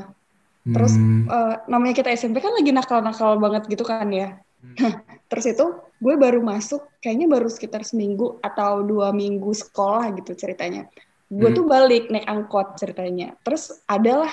Terus 0.61 0.93
Hmm. 0.93 1.25
eh, 1.25 1.55
namanya 1.65 1.97
kita 1.97 2.13
SMP 2.13 2.37
kan 2.37 2.53
lagi 2.53 2.69
nakal-nakal 2.69 3.41
banget 3.41 3.65
gitu 3.65 3.81
kan 3.81 4.05
ya. 4.13 4.37
Terus 5.31 5.45
itu 5.49 5.65
gue 5.97 6.15
baru 6.17 6.37
masuk, 6.41 6.85
kayaknya 7.01 7.25
baru 7.25 7.49
sekitar 7.49 7.81
seminggu 7.81 8.37
atau 8.45 8.85
dua 8.85 9.09
minggu 9.09 9.49
sekolah 9.49 10.13
gitu 10.21 10.37
ceritanya. 10.37 10.85
Gue 11.31 11.49
Hmm. 11.49 11.57
tuh 11.57 11.65
balik 11.65 12.13
naik 12.13 12.27
angkot 12.29 12.77
ceritanya. 12.77 13.33
Terus 13.41 13.73
adalah 13.89 14.29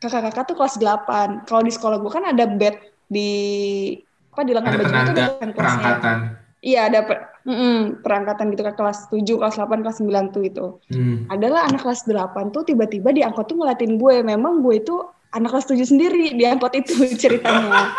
kakak-kakak 0.00 0.44
tuh 0.48 0.56
kelas 0.56 0.76
8. 0.80 1.44
Kalau 1.44 1.60
di 1.60 1.72
sekolah 1.72 2.00
gue 2.00 2.12
kan 2.12 2.24
ada 2.24 2.44
bed 2.46 2.76
di 3.06 3.30
apa 4.32 4.44
di 4.44 4.52
lengan 4.52 4.72
baju 4.76 4.84
itu 4.84 5.12
ada 5.12 5.24
kan 5.40 5.48
perangkatan. 5.56 6.16
Iya 6.60 6.80
ada 6.90 7.00
per- 7.04 7.24
mm-mm, 7.46 8.02
perangkatan 8.02 8.52
gitu 8.52 8.62
kan 8.66 8.74
kelas 8.74 8.98
7, 9.08 9.38
kelas 9.38 9.56
8, 9.56 9.80
kelas 9.80 9.98
9 10.02 10.24
tuh 10.32 10.42
itu. 10.44 10.66
Hmm. 10.92 11.24
Adalah 11.30 11.68
anak 11.68 11.84
kelas 11.84 12.04
8 12.04 12.52
tuh 12.52 12.64
tiba-tiba 12.64 13.12
di 13.12 13.22
angkot 13.22 13.48
tuh 13.48 13.56
ngeliatin 13.60 13.96
gue. 13.96 14.14
Memang 14.22 14.60
gue 14.60 14.76
itu 14.76 14.96
anak 15.32 15.50
kelas 15.50 15.66
7 15.66 15.82
sendiri 15.82 16.34
di 16.34 16.44
angkot 16.44 16.72
itu 16.74 16.94
ceritanya. 17.22 17.90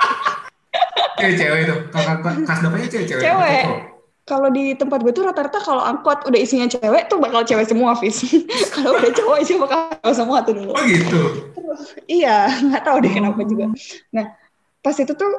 Cewek-cewek 1.18 1.62
kakak- 1.90 2.22
kelas 2.22 2.60
berapanya 2.62 2.88
cewek-cewek? 2.88 3.24
Cewek. 3.24 3.64
Kalau 4.28 4.52
di 4.52 4.76
tempat 4.76 5.00
gue 5.08 5.16
tuh 5.16 5.24
rata-rata 5.24 5.56
kalau 5.64 5.80
angkot 5.80 6.28
udah 6.28 6.36
isinya 6.36 6.68
cewek 6.68 7.08
tuh 7.08 7.16
bakal 7.18 7.48
cewek 7.48 7.64
semua, 7.64 7.96
Fis. 7.96 8.28
kalau 8.76 9.00
udah 9.00 9.12
cowok 9.16 9.38
isinya 9.40 9.60
bakal 9.66 9.80
cowok 10.04 10.16
semua 10.16 10.38
tuh 10.44 10.54
dulu. 10.54 10.72
Oh 10.76 10.84
gitu. 10.84 11.22
Iya, 12.06 12.52
nggak 12.68 12.84
tahu 12.84 12.98
deh 13.02 13.12
kenapa 13.12 13.40
Oh. 13.40 13.48
juga. 13.48 13.66
Nah, 14.12 14.26
pas 14.84 14.94
itu 14.94 15.16
tuh 15.16 15.32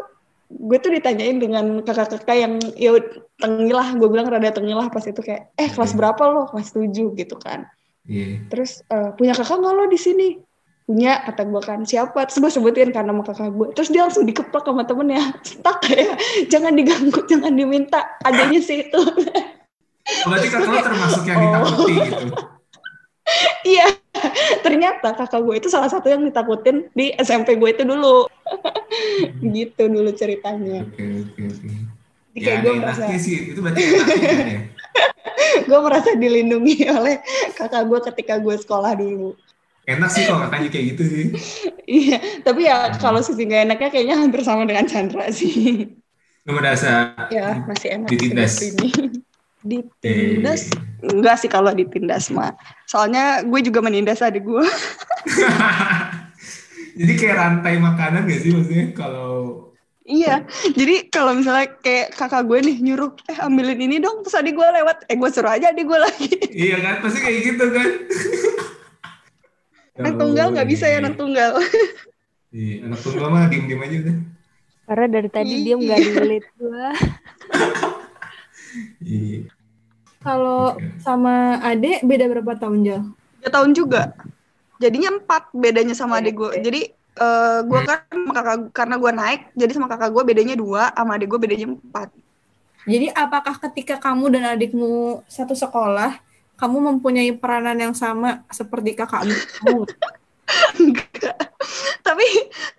gue 0.49 0.79
tuh 0.81 0.89
ditanyain 0.89 1.37
dengan 1.37 1.85
kakak-kakak 1.85 2.33
yang 2.33 2.57
ya 2.81 2.97
tengilah, 3.37 3.93
gue 3.93 4.09
bilang 4.09 4.25
rada 4.27 4.49
tengilah 4.49 4.89
pas 4.89 5.05
itu 5.05 5.21
kayak, 5.21 5.53
eh 5.55 5.69
kelas 5.69 5.93
berapa 5.93 6.23
lo? 6.25 6.49
Kelas 6.49 6.73
7 6.73 6.89
gitu 7.13 7.37
kan. 7.37 7.69
Iya. 8.09 8.49
Terus 8.49 8.81
eh, 8.89 9.13
punya 9.15 9.37
kakak 9.37 9.61
nggak 9.61 9.75
lo 9.77 9.85
di 9.87 10.01
sini? 10.01 10.29
Punya 10.89 11.21
kata 11.21 11.45
gue 11.45 11.61
kan 11.61 11.85
siapa? 11.85 12.25
Terus 12.25 12.41
gue 12.41 12.53
sebutin 12.57 12.89
kan 12.91 13.05
nama 13.05 13.21
kakak 13.21 13.53
gue. 13.53 13.77
Terus 13.77 13.93
dia 13.93 14.09
langsung 14.09 14.25
dikeplak 14.25 14.65
sama 14.65 14.89
temennya. 14.89 15.37
Stuck 15.45 15.85
kayak 15.85 16.17
jangan 16.49 16.73
diganggu, 16.73 17.21
jangan 17.29 17.53
diminta. 17.53 18.17
Adanya 18.25 18.57
sih 18.57 18.89
itu. 18.89 18.97
Oh, 18.97 20.33
Berarti 20.33 20.49
kakak 20.49 20.73
lo 20.73 20.81
termasuk 20.81 21.23
yang 21.29 21.39
Oh. 21.39 21.45
ditakuti 21.45 21.93
gitu. 22.09 22.27
Iya. 23.61 23.85
Ternyata 24.65 25.13
kakak 25.13 25.45
gue 25.45 25.61
itu 25.61 25.69
salah 25.69 25.93
satu 25.93 26.09
yang 26.09 26.25
ditakutin 26.25 26.89
di 26.97 27.13
SMP 27.21 27.61
gue 27.61 27.69
itu 27.69 27.85
dulu. 27.85 28.25
gitu 29.45 29.83
dulu 29.85 30.09
ceritanya. 30.17 30.89
Oke 30.89 31.05
oke 31.29 31.43
oke. 31.45 31.69
Jadi 32.33 32.41
Ya 32.41 32.41
kayak 32.41 32.57
ada 32.57 32.65
gue 32.65 32.75
merasa 32.81 33.03
sih. 33.21 33.53
Itu 33.53 33.61
berarti 33.61 33.83
kan 33.85 34.49
ya. 34.49 34.61
gue 35.69 35.79
merasa 35.85 36.11
dilindungi 36.17 36.89
oleh 36.89 37.21
kakak 37.53 37.85
gue 37.85 37.99
ketika 38.09 38.41
gue 38.41 38.57
sekolah 38.57 38.97
dulu. 38.97 39.37
Enak 39.89 40.11
sih 40.13 40.29
kalau 40.29 40.45
kakaknya 40.45 40.69
kayak 40.69 40.87
gitu 40.95 41.03
sih. 41.09 41.27
Iya, 41.89 42.21
tapi 42.45 42.69
ya 42.69 42.93
kalau 43.01 43.25
sisi 43.25 43.49
enaknya 43.49 43.89
kayaknya 43.89 44.21
hampir 44.21 44.45
sama 44.45 44.69
dengan 44.69 44.85
Chandra 44.85 45.33
sih. 45.33 45.89
Lu 46.45 46.53
merasa 46.53 47.17
ya 47.33 47.65
masih 47.65 47.97
enak 47.97 48.13
Ditindas. 48.13 48.61
ini. 48.61 48.93
Ditindas? 49.73 50.69
Enggak 51.01 51.41
sih 51.41 51.49
kalau 51.49 51.73
ditindas 51.73 52.29
mah. 52.29 52.53
Soalnya 52.85 53.41
gue 53.41 53.61
juga 53.65 53.81
menindas 53.81 54.21
adik 54.21 54.45
gue. 54.45 54.61
Jadi 57.01 57.13
kayak 57.17 57.37
rantai 57.41 57.81
makanan 57.81 58.29
gak 58.29 58.41
sih 58.45 58.53
maksudnya 58.53 58.93
kalau 58.93 59.65
iya, 60.09 60.41
jadi 60.73 61.05
kalau 61.13 61.37
misalnya 61.37 61.69
kayak 61.85 62.17
kakak 62.17 62.49
gue 62.49 62.59
nih 62.65 62.77
nyuruh, 62.81 63.13
eh 63.29 63.39
ambilin 63.45 63.77
ini 63.77 64.01
dong, 64.01 64.25
terus 64.25 64.41
adik 64.41 64.57
gue 64.57 64.65
lewat, 64.65 65.05
eh 65.05 65.21
gue 65.21 65.31
suruh 65.31 65.53
aja 65.53 65.69
adik 65.69 65.85
gue 65.85 66.01
lagi. 66.01 66.33
iya 66.49 66.81
kan 66.81 67.05
pasti 67.05 67.21
kayak 67.21 67.39
gitu 67.45 67.65
kan. 67.77 67.89
Anak 69.99 70.15
tunggal 70.17 70.47
nggak 70.55 70.69
bisa 70.69 70.85
ya 70.87 71.03
anak 71.03 71.19
tunggal. 71.19 71.59
Iya, 72.49 72.89
anak 72.89 73.05
tunggal 73.05 73.29
mah 73.29 73.45
diem-diem 73.53 73.77
aja 73.77 73.97
udah. 74.01 74.17
Karena 74.89 75.07
dari 75.13 75.29
tadi 75.29 75.55
dia 75.61 75.69
Iya. 75.69 75.77
nggak 75.85 75.99
relate 76.17 76.49
gua. 76.57 76.89
Iya. 79.05 79.49
Kalau 80.19 80.77
sama 80.99 81.61
Ade 81.61 82.03
beda 82.03 82.25
berapa 82.27 82.53
tahun, 82.57 82.79
Jal? 82.85 83.01
Tiga 83.39 83.49
tahun 83.53 83.71
juga. 83.73 84.03
Jadinya 84.79 85.19
empat 85.21 85.53
bedanya 85.55 85.93
sama 85.93 86.21
adik 86.21 86.35
gue. 86.37 86.51
Jadi 86.59 86.81
eh, 87.19 87.61
gue 87.65 87.81
kan 87.85 88.03
sama 88.09 88.33
kakak, 88.35 88.59
karena 88.75 88.95
gue 88.97 89.13
naik, 89.13 89.41
jadi 89.53 89.73
sama 89.75 89.87
kakak 89.91 90.11
gue 90.11 90.23
bedanya 90.25 90.55
dua, 90.55 90.91
sama 90.95 91.19
adik 91.19 91.29
gue 91.29 91.41
bedanya 91.41 91.67
empat. 91.75 92.09
Jadi 92.89 93.13
apakah 93.13 93.55
ketika 93.69 94.01
kamu 94.01 94.33
dan 94.33 94.45
adikmu 94.55 95.21
satu 95.27 95.53
sekolah, 95.53 96.17
kamu 96.59 96.77
mempunyai 96.93 97.31
peranan 97.39 97.79
yang 97.79 97.95
sama 97.95 98.43
seperti 98.51 98.99
kakakmu? 98.99 99.87
tapi 102.07 102.25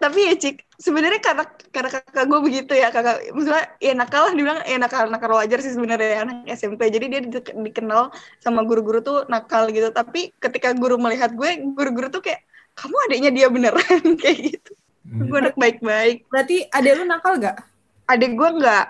tapi 0.02 0.20
ya 0.26 0.34
cik 0.34 0.56
sebenarnya 0.82 1.22
karena 1.22 1.46
karena 1.70 1.90
kakak 2.02 2.26
gue 2.26 2.40
begitu 2.42 2.74
ya 2.74 2.90
kakak 2.90 3.30
maksudnya 3.30 3.70
ya 3.78 3.94
nakal 3.94 4.26
lah 4.26 4.34
dibilang 4.34 4.60
ya 4.66 4.78
nakal 4.82 5.06
nakal 5.06 5.38
wajar 5.38 5.62
sih 5.62 5.78
sebenarnya 5.78 6.26
anak 6.26 6.50
SMP 6.50 6.90
jadi 6.90 7.06
dia 7.06 7.22
di- 7.22 7.56
dikenal 7.70 8.10
sama 8.42 8.66
guru-guru 8.66 9.06
tuh 9.06 9.18
nakal 9.30 9.70
gitu. 9.70 9.94
Tapi 9.94 10.34
ketika 10.42 10.74
guru 10.74 10.98
melihat 10.98 11.30
gue 11.38 11.62
guru-guru 11.78 12.10
tuh 12.10 12.26
kayak 12.26 12.42
kamu 12.74 12.96
adiknya 13.10 13.32
dia 13.32 13.48
beneran? 13.54 14.02
Kayak 14.22 14.38
gitu. 14.56 14.72
Hmm. 15.06 15.30
gue 15.30 15.38
anak 15.42 15.56
baik-baik. 15.58 16.26
Berarti 16.32 16.66
adek 16.74 16.94
lu 16.98 17.06
nakal 17.06 17.38
gak? 17.38 17.70
adik 18.10 18.34
gue 18.34 18.50
enggak 18.50 18.86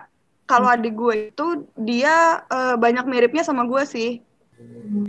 kalau 0.48 0.72
adik 0.72 0.96
gue 0.96 1.16
itu 1.36 1.68
dia 1.76 2.40
eh, 2.48 2.76
banyak 2.80 3.06
miripnya 3.06 3.44
sama 3.44 3.68
gue 3.68 3.84
sih 3.84 4.24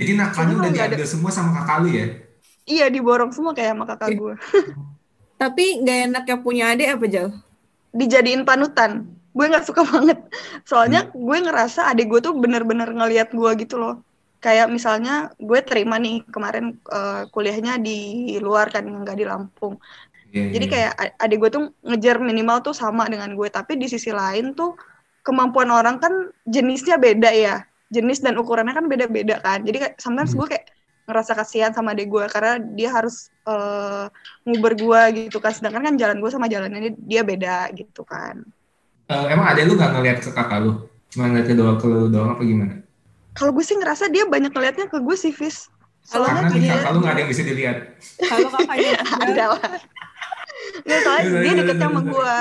Jadi 0.00 0.12
nakalnya 0.14 0.54
udah 0.56 0.70
nggak 0.70 0.86
ada- 0.86 0.96
diambil 0.96 1.08
semua 1.08 1.30
sama 1.32 1.50
kakak 1.60 1.76
lu 1.84 1.90
ya? 1.90 2.06
iya 2.70 2.86
diborong 2.86 3.34
semua 3.34 3.50
kayak 3.50 3.74
sama 3.74 3.84
kakak 3.88 4.14
gue 4.14 4.34
Tapi 5.40 5.80
gak 5.80 5.98
enak 6.12 6.24
yang 6.28 6.40
punya 6.44 6.64
adik 6.76 7.00
apa, 7.00 7.06
Jal? 7.08 7.28
dijadiin 7.96 8.44
panutan. 8.44 9.08
Gue 9.32 9.48
nggak 9.48 9.64
suka 9.64 9.82
banget. 9.92 10.20
Soalnya 10.68 11.08
gue 11.16 11.36
ngerasa 11.40 11.88
adik 11.88 12.12
gue 12.12 12.20
tuh 12.20 12.36
bener-bener 12.36 12.92
ngeliat 12.92 13.32
gue 13.32 13.50
gitu 13.56 13.80
loh. 13.80 14.04
Kayak 14.44 14.68
misalnya 14.68 15.32
gue 15.40 15.60
terima 15.64 15.96
nih 15.96 16.28
kemarin 16.28 16.76
eh, 16.92 17.24
kuliahnya 17.32 17.80
di 17.80 18.36
luar 18.36 18.68
kan, 18.68 18.84
nggak 18.84 19.16
di 19.16 19.24
Lampung. 19.24 19.80
Iya, 20.28 20.60
Jadi 20.60 20.66
iya. 20.68 20.72
kayak 20.76 20.92
adik 21.18 21.38
gue 21.40 21.50
tuh 21.50 21.64
ngejar 21.88 22.20
minimal 22.20 22.60
tuh 22.60 22.76
sama 22.76 23.08
dengan 23.08 23.32
gue. 23.32 23.48
Tapi 23.48 23.80
di 23.80 23.88
sisi 23.88 24.12
lain 24.12 24.52
tuh 24.52 24.76
kemampuan 25.24 25.72
orang 25.72 25.96
kan 25.96 26.12
jenisnya 26.44 27.00
beda 27.00 27.32
ya. 27.32 27.64
Jenis 27.90 28.22
dan 28.22 28.38
ukurannya 28.38 28.72
kan 28.72 28.86
beda-beda 28.86 29.42
kan. 29.42 29.62
Jadi 29.62 29.98
sometimes 29.98 30.32
Hmm. 30.32 30.38
gue 30.40 30.46
kayak 30.54 30.64
ngerasa 31.10 31.32
kasihan 31.34 31.74
sama 31.74 31.90
adik 31.90 32.06
gue 32.06 32.22
karena 32.30 32.62
dia 32.72 32.94
harus 32.94 33.28
eh, 33.42 34.06
nguber 34.46 34.78
gue 34.78 35.00
gitu 35.26 35.42
kan. 35.42 35.50
Sedangkan 35.50 35.82
kan 35.82 35.94
jalan 35.98 36.22
gue 36.22 36.30
sama 36.30 36.46
jalannya 36.46 36.94
dia 36.96 37.26
beda 37.26 37.74
gitu 37.74 38.06
kan. 38.06 38.46
Eh, 39.10 39.26
emang 39.28 39.50
ada 39.50 39.60
lu 39.66 39.74
nggak 39.74 39.90
ngeliat 39.90 40.18
ke 40.22 40.30
kakak 40.30 40.58
lu? 40.62 40.86
Cuma 41.10 41.26
ngeliat 41.26 41.46
ke 41.50 41.54
doang 41.58 41.76
ke 41.76 41.86
lu 41.86 42.06
doang 42.06 42.38
apa 42.38 42.42
gimana? 42.46 42.74
Kalau 43.34 43.50
gue 43.50 43.62
sih 43.62 43.74
ngerasa 43.74 44.06
dia 44.06 44.22
banyak 44.24 44.50
ngeliatnya 44.50 44.86
ke 44.86 44.98
gue 45.02 45.16
sih, 45.18 45.34
Fis. 45.34 45.66
Kalau 46.06 46.26
di 46.46 46.62
dia- 46.62 46.78
kakak 46.78 46.90
lu 46.94 46.98
nggak 47.02 47.14
ada 47.14 47.20
yang 47.20 47.30
bisa 47.30 47.42
dilihat. 47.42 47.76
Kalau 48.22 48.48
kakaknya 48.48 48.90
Ada 49.26 49.44
lah. 49.50 49.62
Nggak, 50.86 51.00
soalnya 51.02 51.28
dia 51.42 51.52
deket 51.58 51.76
sama 51.76 52.00
gue. 52.00 52.38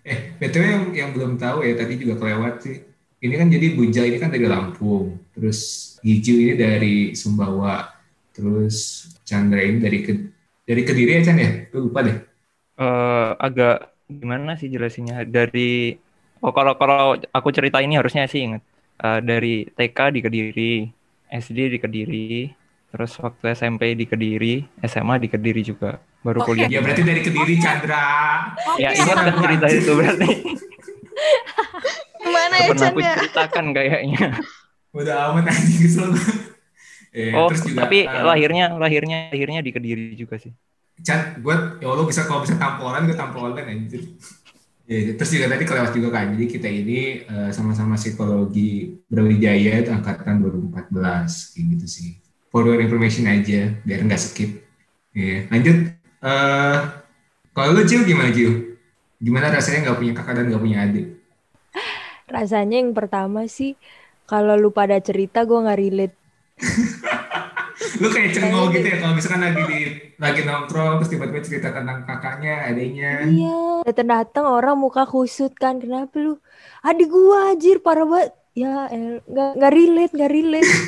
Eh, 0.00 0.18
btw 0.40 0.62
yang, 0.64 0.84
yang 0.90 1.10
belum 1.14 1.36
tahu 1.36 1.62
ya 1.62 1.78
tadi 1.78 1.94
juga 1.94 2.18
kelewat 2.18 2.54
sih. 2.66 2.82
Ini 3.20 3.34
kan 3.36 3.48
jadi 3.52 3.66
Buja 3.76 4.02
ini 4.08 4.16
kan 4.16 4.32
dari 4.32 4.48
Lampung, 4.48 5.20
terus 5.36 5.92
Giju 6.00 6.34
ini 6.40 6.54
dari 6.56 6.94
Sumbawa, 7.12 7.84
terus 8.32 9.08
Chandra 9.28 9.60
ini 9.60 9.76
dari 9.76 9.98
ke, 10.00 10.12
dari 10.64 10.82
Kediri 10.82 11.20
ya 11.20 11.28
Chan 11.28 11.36
ya? 11.36 11.68
Gue 11.68 11.80
lupa 11.84 12.00
deh. 12.00 12.16
Eh, 12.80 13.30
agak 13.36 13.92
gimana 14.08 14.56
sih 14.56 14.72
jelasinnya 14.72 15.28
dari 15.28 15.92
oh 16.40 16.50
kalau 16.50 16.74
kalau 16.80 17.20
aku 17.30 17.48
cerita 17.52 17.78
ini 17.84 18.00
harusnya 18.00 18.24
sih 18.24 18.42
inget 18.48 18.64
Eh, 19.00 19.20
dari 19.24 19.64
TK 19.64 20.12
di 20.12 20.20
Kediri 20.20 20.72
SD 21.32 21.72
di 21.72 21.78
Kediri 21.80 22.52
terus 22.92 23.16
waktu 23.16 23.56
SMP 23.56 23.96
di 23.96 24.04
Kediri 24.04 24.60
SMA 24.84 25.16
di 25.16 25.32
Kediri 25.32 25.64
juga 25.64 25.96
baru 26.20 26.44
Oke. 26.44 26.52
kuliah 26.52 26.68
Ya 26.68 26.84
berarti 26.84 27.00
dari 27.08 27.24
Kediri 27.24 27.56
Chandra. 27.64 28.04
ya 28.76 28.92
Oke. 28.92 29.00
ini 29.00 29.08
kan 29.08 29.40
cerita 29.40 29.66
itu 29.72 29.92
berarti 29.96 30.28
Gimana 32.20 32.54
ya, 32.54 32.68
pernah 32.68 32.80
Chan 32.80 32.92
aku 32.92 33.00
ya? 33.00 33.12
ceritakan 33.16 33.64
kayaknya 33.72 34.26
Udah 34.98 35.16
amat 35.30 35.54
anjing 35.54 35.78
kesel. 35.86 36.10
Eh, 37.10 37.34
oh 37.34 37.50
terus 37.50 37.66
juga 37.66 37.86
tapi 37.86 38.06
eh, 38.06 38.22
lahirnya 38.22 38.78
lahirnya 38.78 39.34
lahirnya 39.34 39.60
di 39.66 39.70
Kediri 39.74 40.14
juga 40.14 40.38
sih 40.38 40.54
Chan, 41.00 41.40
gue 41.40 41.54
ya 41.80 41.86
Allah 41.88 42.06
bisa 42.06 42.28
kalau 42.28 42.44
bisa 42.44 42.60
tampolan 42.60 43.08
gue 43.08 43.16
tampolan 43.16 43.56
anjir. 43.56 44.04
Ya, 44.90 45.14
terus 45.14 45.30
juga 45.30 45.46
tadi 45.54 45.62
kelewat 45.64 45.94
juga 45.94 46.08
kan. 46.10 46.34
Jadi 46.34 46.44
kita 46.50 46.66
ini 46.66 47.22
eh, 47.24 47.50
sama-sama 47.54 47.94
psikologi 47.94 49.00
Brawijaya 49.06 49.80
itu 49.80 49.90
angkatan 49.94 50.42
2014 50.42 50.90
kayak 51.56 51.64
gitu 51.78 51.86
sih. 51.86 52.08
For 52.50 52.66
your 52.66 52.82
information 52.82 53.30
aja 53.30 53.70
biar 53.86 54.02
nggak 54.02 54.18
skip. 54.18 54.50
Iya, 55.14 55.46
lanjut. 55.48 55.76
Eh 56.20 56.78
kalau 57.54 57.70
lu 57.78 57.82
Jiu 57.86 58.02
gimana 58.02 58.34
Jiu? 58.34 58.76
Gimana 59.22 59.52
rasanya 59.54 59.88
nggak 59.88 59.98
punya 60.00 60.12
kakak 60.16 60.34
dan 60.36 60.44
nggak 60.50 60.62
punya 60.62 60.78
adik? 60.84 61.06
Rasanya 62.30 62.78
yang 62.78 62.94
pertama 62.94 63.44
sih 63.46 63.74
kalau 64.24 64.54
lu 64.54 64.70
pada 64.70 64.96
cerita 65.02 65.42
gue 65.42 65.58
nggak 65.58 65.80
relate. 65.80 66.16
Lu 67.98 68.08
kayak 68.08 68.30
cengol 68.32 68.70
gitu 68.70 68.86
ya 68.86 68.96
kalau 68.96 69.12
misalkan 69.12 69.42
lagi 69.42 69.62
di 69.66 69.80
lagi 70.16 70.40
nongkrong 70.44 71.00
terus 71.00 71.10
tiba-tiba 71.10 71.40
cerita 71.40 71.68
tentang 71.72 72.04
kakaknya, 72.04 72.68
adiknya. 72.68 73.10
Iya. 73.26 73.58
Datang-datang 73.82 74.46
orang 74.46 74.76
muka 74.76 75.04
kusut 75.04 75.52
kan. 75.56 75.80
Kenapa 75.80 76.12
lu? 76.16 76.36
Adik 76.80 77.08
gua 77.08 77.52
anjir 77.52 77.80
parah 77.80 78.04
banget. 78.04 78.30
Ya 78.52 78.86
nggak 79.24 79.50
nggak 79.56 79.72
relate 79.72 80.12
nggak 80.14 80.32
relate. 80.32 80.70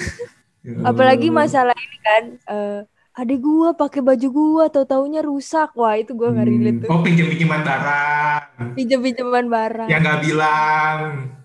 Ya 0.62 0.78
Apalagi 0.86 1.26
Allah. 1.26 1.38
masalah 1.42 1.74
ini 1.74 1.98
kan. 1.98 2.22
eh 2.46 2.80
adik 3.20 3.38
gua 3.46 3.68
pakai 3.80 4.00
baju 4.08 4.26
gua 4.38 4.64
tau 4.74 4.84
taunya 4.92 5.20
rusak. 5.30 5.68
Wah 5.80 5.94
itu 6.00 6.12
gua 6.18 6.28
nggak 6.34 6.48
relate 6.52 6.78
Hmm, 6.78 6.84
tuh. 6.84 6.92
Oh 6.92 7.00
pinjam-pinjaman 7.04 7.60
barang. 7.68 8.42
Pinjam-pinjaman 8.76 9.46
barang. 9.54 9.88
yang 9.90 10.00
nggak 10.04 10.20
bilang. 10.24 10.98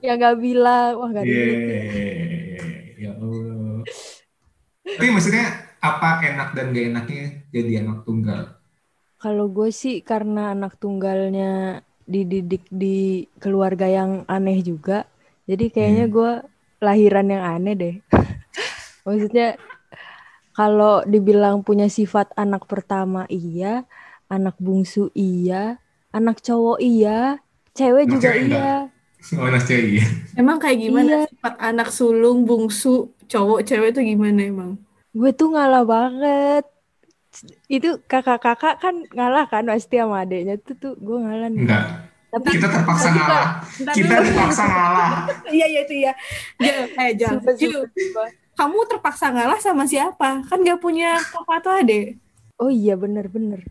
Yang 0.06 0.16
nggak 0.20 0.38
bilang. 0.46 0.92
Wah 1.00 1.08
nggak 1.14 1.26
Iya, 1.26 1.30
relate. 1.30 1.64
ya 2.98 3.12
Allah. 3.22 3.86
Tapi 4.98 5.08
maksudnya 5.14 5.46
apa 5.90 6.10
enak 6.26 6.48
dan 6.58 6.66
gak 6.76 6.86
enaknya 6.92 7.24
jadi 7.54 7.72
anak 7.86 7.98
tunggal? 8.08 8.42
Kalau 9.24 9.46
gue 9.58 9.70
sih 9.82 9.96
karena 10.10 10.54
anak 10.54 10.74
tunggalnya 10.82 11.82
dididik 12.14 12.64
di 12.70 13.26
keluarga 13.42 13.86
yang 13.98 14.12
aneh 14.36 14.60
juga. 14.70 14.98
Jadi 15.50 15.66
kayaknya 15.74 16.06
Hmm. 16.06 16.14
gue 16.16 16.32
lahiran 16.86 17.28
yang 17.34 17.44
aneh 17.56 17.74
deh. 17.82 17.96
Maksudnya 19.06 19.48
kalau 20.58 21.06
dibilang 21.06 21.62
punya 21.62 21.86
sifat 21.86 22.34
anak 22.34 22.66
pertama 22.66 23.30
iya, 23.30 23.86
anak 24.26 24.58
bungsu 24.58 25.14
iya, 25.14 25.78
anak 26.10 26.42
cowok 26.42 26.82
iya, 26.82 27.38
cewek 27.78 28.10
Anak 28.10 28.14
juga 28.18 28.30
cewek 28.34 28.44
iya. 28.50 28.74
Oh, 29.38 29.46
anak 29.46 29.64
cewek 29.70 29.86
iya. 30.02 30.06
Emang 30.34 30.58
kayak 30.58 30.78
Iya. 30.82 30.84
gimana 30.90 31.14
sifat 31.30 31.54
anak 31.62 31.90
sulung, 31.94 32.50
bungsu, 32.50 33.14
cowok, 33.30 33.60
cewek 33.70 33.94
itu 33.94 34.18
gimana 34.18 34.42
emang? 34.50 34.72
Gue 35.14 35.30
tuh 35.30 35.54
ngalah 35.54 35.86
banget. 35.86 36.66
Itu 37.70 38.02
kakak-kakak 38.10 38.82
kan 38.82 39.06
ngalah 39.14 39.46
kan 39.46 39.70
pasti 39.70 40.02
sama 40.02 40.26
adeknya 40.26 40.58
tuh 40.58 40.74
tuh 40.74 40.94
gue 40.98 41.18
ngalah 41.22 41.50
nih. 41.54 41.62
Enggak. 41.70 41.86
Tapi 42.28 42.48
Kita 42.58 42.68
terpaksa 42.70 43.08
Tapi 43.08 43.20
ngalah. 43.22 43.46
Kita 43.94 44.14
terpaksa 44.26 44.64
ngalah. 44.66 45.12
Iya, 45.54 45.66
iya 45.70 45.80
itu 45.86 45.96
ya. 46.02 46.14
Jel, 46.58 46.78
eh 46.98 47.10
Jel, 47.14 47.36
Kamu 48.58 48.90
terpaksa 48.90 49.30
ngalah 49.30 49.62
sama 49.62 49.86
siapa? 49.86 50.42
Kan 50.50 50.66
gak 50.66 50.82
punya 50.82 51.22
kakak 51.22 51.62
atau 51.62 51.72
adik. 51.78 52.18
Oh 52.58 52.74
iya 52.74 52.98
bener-bener. 52.98 53.62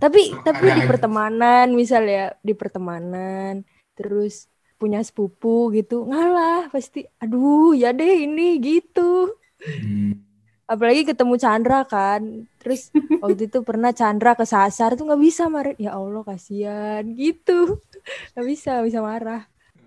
Tapi 0.00 0.32
Oh, 0.32 0.40
tapi 0.40 0.72
di 0.72 0.82
pertemanan 0.90 1.76
misal 1.76 2.08
ya 2.08 2.32
di 2.40 2.56
pertemanan 2.56 3.68
terus 3.92 4.48
punya 4.80 5.04
sepupu 5.04 5.68
gitu 5.76 6.08
ngalah 6.08 6.72
pasti. 6.72 7.04
Aduh 7.20 7.76
ya 7.76 7.92
deh 7.92 8.24
ini 8.24 8.56
gitu. 8.64 9.36
Hmm. 9.60 10.24
Apalagi 10.64 11.04
ketemu 11.04 11.36
Chandra 11.36 11.84
kan. 11.84 12.48
Terus 12.56 12.88
waktu 13.20 13.44
itu 13.44 13.60
pernah 13.60 13.92
Chandra 13.92 14.32
kesasar 14.32 14.96
tuh 14.96 15.04
nggak 15.04 15.20
bisa 15.20 15.52
marah. 15.52 15.76
Ya 15.76 15.92
Allah 15.92 16.24
kasihan 16.24 17.04
gitu. 17.12 17.84
Nggak 18.32 18.46
bisa 18.48 18.68
nggak 18.80 18.88
bisa 18.88 19.00
marah. 19.04 19.42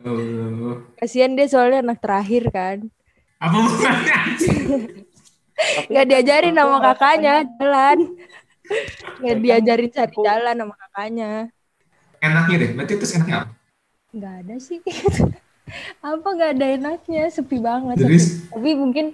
Oh. 0.05 0.77
Kasihan 1.01 1.33
dia 1.33 1.49
soalnya 1.49 1.81
anak 1.81 2.05
terakhir 2.05 2.53
kan. 2.53 2.93
Apa 3.43 3.56
hubungannya? 3.60 4.17
Nggak 5.89 6.06
diajarin 6.10 6.56
sama 6.58 6.77
kakaknya 6.86 7.34
jalan. 7.60 7.97
Nggak 9.19 9.38
diajarin 9.43 9.89
cari 9.95 10.15
jalan 10.27 10.56
sama 10.62 10.75
kakaknya. 10.82 11.29
Enaknya 12.23 12.56
deh. 12.62 12.69
Berarti 12.75 12.93
terus 12.99 13.13
enaknya 13.17 13.36
apa? 13.43 13.53
nggak 14.13 14.34
ada 14.45 14.56
sih 14.67 14.79
apa 16.10 16.27
nggak 16.36 16.51
ada 16.56 16.65
enaknya 16.77 17.21
sepi 17.36 17.58
banget 17.69 17.97
Jadi 17.97 18.17
sepi. 18.19 18.45
tapi 18.51 18.69
mungkin 18.77 19.06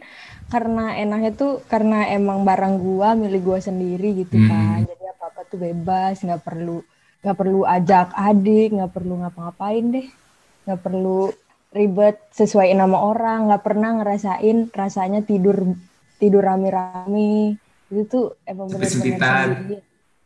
karena 0.52 0.82
enaknya 1.02 1.32
tuh 1.42 1.52
karena 1.72 1.96
emang 2.18 2.40
barang 2.50 2.76
gua 2.86 3.10
milik 3.22 3.42
gua 3.48 3.60
sendiri 3.64 4.08
gitu 4.26 4.36
Hmm. 4.36 4.50
kan 4.50 4.80
jadi 4.90 5.04
apa 5.14 5.24
apa 5.32 5.42
tuh 5.50 5.60
bebas 5.66 6.16
nggak 6.26 6.42
perlu 6.48 6.78
nggak 7.24 7.38
perlu 7.40 7.60
ajak 7.76 8.08
adik 8.28 8.68
nggak 8.76 8.92
perlu 8.96 9.14
ngapa-ngapain 9.22 9.86
deh 9.96 10.08
nggak 10.66 10.80
perlu 10.86 11.32
ribet 11.70 12.18
sesuai 12.34 12.74
nama 12.74 12.98
orang 12.98 13.50
nggak 13.50 13.64
pernah 13.64 14.02
ngerasain 14.02 14.74
rasanya 14.74 15.22
tidur 15.22 15.78
tidur 16.18 16.42
rame-rame 16.42 17.62
itu 17.90 18.02
tuh 18.10 18.26
emang 18.46 18.70
bener-bener 18.74 19.78